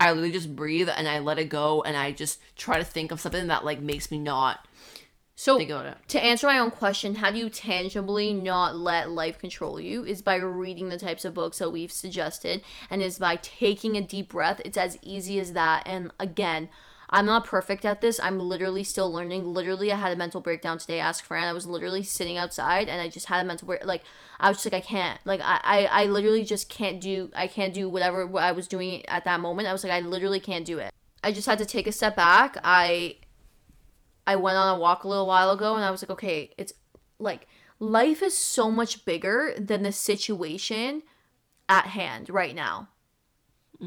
I 0.00 0.10
literally 0.10 0.32
just 0.32 0.56
breathe 0.56 0.88
and 0.88 1.06
I 1.06 1.18
let 1.18 1.38
it 1.38 1.50
go, 1.50 1.82
and 1.82 1.96
I 1.96 2.12
just 2.12 2.40
try 2.56 2.78
to 2.78 2.84
think 2.84 3.12
of 3.12 3.20
something 3.20 3.46
that 3.48 3.64
like 3.64 3.80
makes 3.80 4.10
me 4.10 4.18
not 4.18 4.66
So 5.36 5.58
think 5.58 5.70
about 5.70 5.86
it. 5.86 5.98
to 6.08 6.22
answer 6.22 6.46
my 6.46 6.58
own 6.58 6.70
question, 6.70 7.16
how 7.16 7.30
do 7.30 7.38
you 7.38 7.50
tangibly 7.50 8.32
not 8.32 8.74
let 8.76 9.10
life 9.10 9.38
control 9.38 9.78
you? 9.78 10.04
Is 10.04 10.22
by 10.22 10.36
reading 10.36 10.88
the 10.88 10.98
types 10.98 11.24
of 11.24 11.34
books 11.34 11.58
that 11.58 11.70
we've 11.70 11.92
suggested, 11.92 12.62
and 12.88 13.02
is 13.02 13.18
by 13.18 13.36
taking 13.36 13.96
a 13.96 14.00
deep 14.00 14.30
breath. 14.30 14.62
It's 14.64 14.78
as 14.78 14.98
easy 15.02 15.38
as 15.38 15.52
that. 15.52 15.82
And 15.86 16.10
again, 16.18 16.68
I'm 17.14 17.26
not 17.26 17.44
perfect 17.44 17.84
at 17.84 18.00
this. 18.00 18.18
I'm 18.18 18.40
literally 18.40 18.82
still 18.82 19.10
learning. 19.10 19.44
Literally, 19.44 19.92
I 19.92 19.96
had 19.96 20.10
a 20.10 20.16
mental 20.16 20.40
breakdown 20.40 20.78
today. 20.78 20.98
Ask 20.98 21.24
Fran. 21.24 21.46
I 21.46 21.52
was 21.52 21.64
literally 21.64 22.02
sitting 22.02 22.36
outside, 22.36 22.88
and 22.88 23.00
I 23.00 23.08
just 23.08 23.26
had 23.26 23.40
a 23.40 23.46
mental 23.46 23.66
break. 23.66 23.84
Like 23.84 24.02
I 24.40 24.48
was 24.48 24.56
just 24.56 24.66
like, 24.66 24.74
I 24.74 24.84
can't. 24.84 25.20
Like 25.24 25.40
I, 25.40 25.60
I, 25.62 25.84
I 25.84 26.04
literally 26.06 26.42
just 26.42 26.68
can't 26.68 27.00
do. 27.00 27.30
I 27.32 27.46
can't 27.46 27.72
do 27.72 27.88
whatever 27.88 28.26
what 28.26 28.42
I 28.42 28.50
was 28.50 28.66
doing 28.66 29.06
at 29.06 29.24
that 29.26 29.38
moment. 29.38 29.68
I 29.68 29.72
was 29.72 29.84
like, 29.84 29.92
I 29.92 30.00
literally 30.00 30.40
can't 30.40 30.64
do 30.64 30.80
it. 30.80 30.92
I 31.22 31.30
just 31.30 31.46
had 31.46 31.58
to 31.58 31.64
take 31.64 31.86
a 31.86 31.92
step 31.92 32.16
back. 32.16 32.56
I 32.64 33.18
I 34.26 34.34
went 34.34 34.56
on 34.56 34.76
a 34.76 34.80
walk 34.80 35.04
a 35.04 35.08
little 35.08 35.28
while 35.28 35.52
ago 35.52 35.76
and 35.76 35.84
I 35.84 35.92
was 35.92 36.02
like, 36.02 36.10
okay, 36.10 36.50
it's 36.58 36.72
like 37.20 37.46
life 37.78 38.24
is 38.24 38.36
so 38.36 38.72
much 38.72 39.04
bigger 39.04 39.54
than 39.56 39.84
the 39.84 39.92
situation 39.92 41.04
at 41.68 41.86
hand 41.86 42.28
right 42.28 42.56
now. 42.56 42.88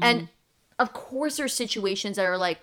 And 0.00 0.20
mm-hmm. 0.20 0.30
of 0.78 0.94
course 0.94 1.36
there's 1.36 1.52
situations 1.52 2.16
that 2.16 2.24
are 2.24 2.38
like 2.38 2.60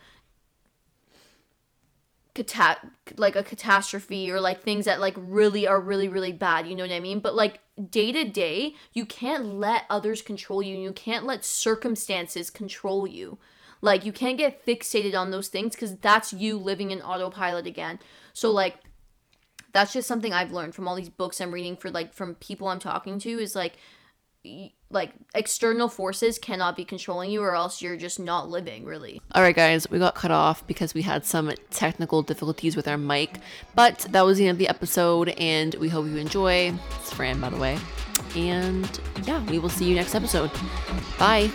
cata- 2.44 2.92
like 3.18 3.36
a 3.36 3.44
catastrophe 3.44 4.32
or 4.32 4.40
like 4.40 4.62
things 4.62 4.86
that 4.86 5.00
like 5.00 5.16
really 5.18 5.68
are 5.68 5.80
really 5.80 6.08
really 6.08 6.32
bad, 6.32 6.68
you 6.68 6.76
know 6.76 6.84
what 6.84 6.92
I 6.92 7.00
mean? 7.00 7.20
But 7.20 7.36
like 7.36 7.60
day 7.90 8.12
to 8.12 8.24
day, 8.26 8.76
you 8.94 9.06
can't 9.06 9.56
let 9.56 9.86
others 9.90 10.22
control 10.22 10.62
you. 10.62 10.78
You 10.78 10.92
can't 10.92 11.26
let 11.26 11.46
circumstances 11.46 12.50
control 12.50 13.08
you. 13.08 13.38
Like 13.82 14.06
you 14.06 14.12
can't 14.12 14.38
get 14.38 14.66
fixated 14.66 15.16
on 15.16 15.32
those 15.32 15.48
things 15.48 15.76
cuz 15.76 15.96
that's 15.98 16.34
you 16.34 16.58
living 16.58 16.92
in 16.92 17.02
autopilot 17.02 17.68
again. 17.68 18.00
So 18.34 18.52
like 18.52 18.78
that's 19.72 19.92
just 19.92 20.08
something 20.08 20.32
I've 20.32 20.54
learned 20.54 20.74
from 20.74 20.88
all 20.88 20.96
these 20.96 21.10
books 21.10 21.42
I'm 21.42 21.54
reading 21.54 21.76
for 21.76 21.92
like 21.92 22.14
from 22.14 22.36
people 22.36 22.70
I'm 22.70 22.80
talking 22.80 23.20
to 23.20 23.30
is 23.30 23.56
like 23.56 23.74
like 24.90 25.12
external 25.34 25.90
forces 25.90 26.40
cannot 26.40 26.76
be 26.76 26.86
controlling 26.86 27.30
you 27.30 27.42
or 27.42 27.56
else 27.56 27.82
you're 27.82 27.98
just 27.98 28.20
not 28.20 28.50
living 28.50 28.86
really. 28.86 29.22
All 29.34 29.42
right, 29.42 29.56
guys, 29.56 29.90
we 29.90 30.00
got 30.00 30.16
cut 30.16 30.32
off 30.32 30.66
because 30.68 30.94
we 30.94 31.02
had 31.02 31.26
some 31.26 31.52
technical 31.70 32.22
difficulties 32.22 32.76
with 32.76 32.88
our 32.88 32.98
mic, 32.98 33.40
but 33.76 34.00
that 34.12 34.26
was 34.26 34.38
the 34.38 34.48
end 34.48 34.56
of 34.56 34.60
the 34.60 34.70
episode, 34.70 35.30
and 35.30 35.76
we 35.76 35.90
hope 35.90 36.06
you 36.06 36.18
enjoy. 36.18 36.74
It's 37.00 37.14
Fran, 37.14 37.40
by 37.40 37.50
the 37.50 37.58
way. 37.58 37.78
And 38.36 39.00
yeah, 39.26 39.44
we 39.46 39.60
will 39.60 39.70
see 39.70 39.86
you 39.86 39.96
next 39.96 40.16
episode. 40.16 40.52
Bye. 41.20 41.52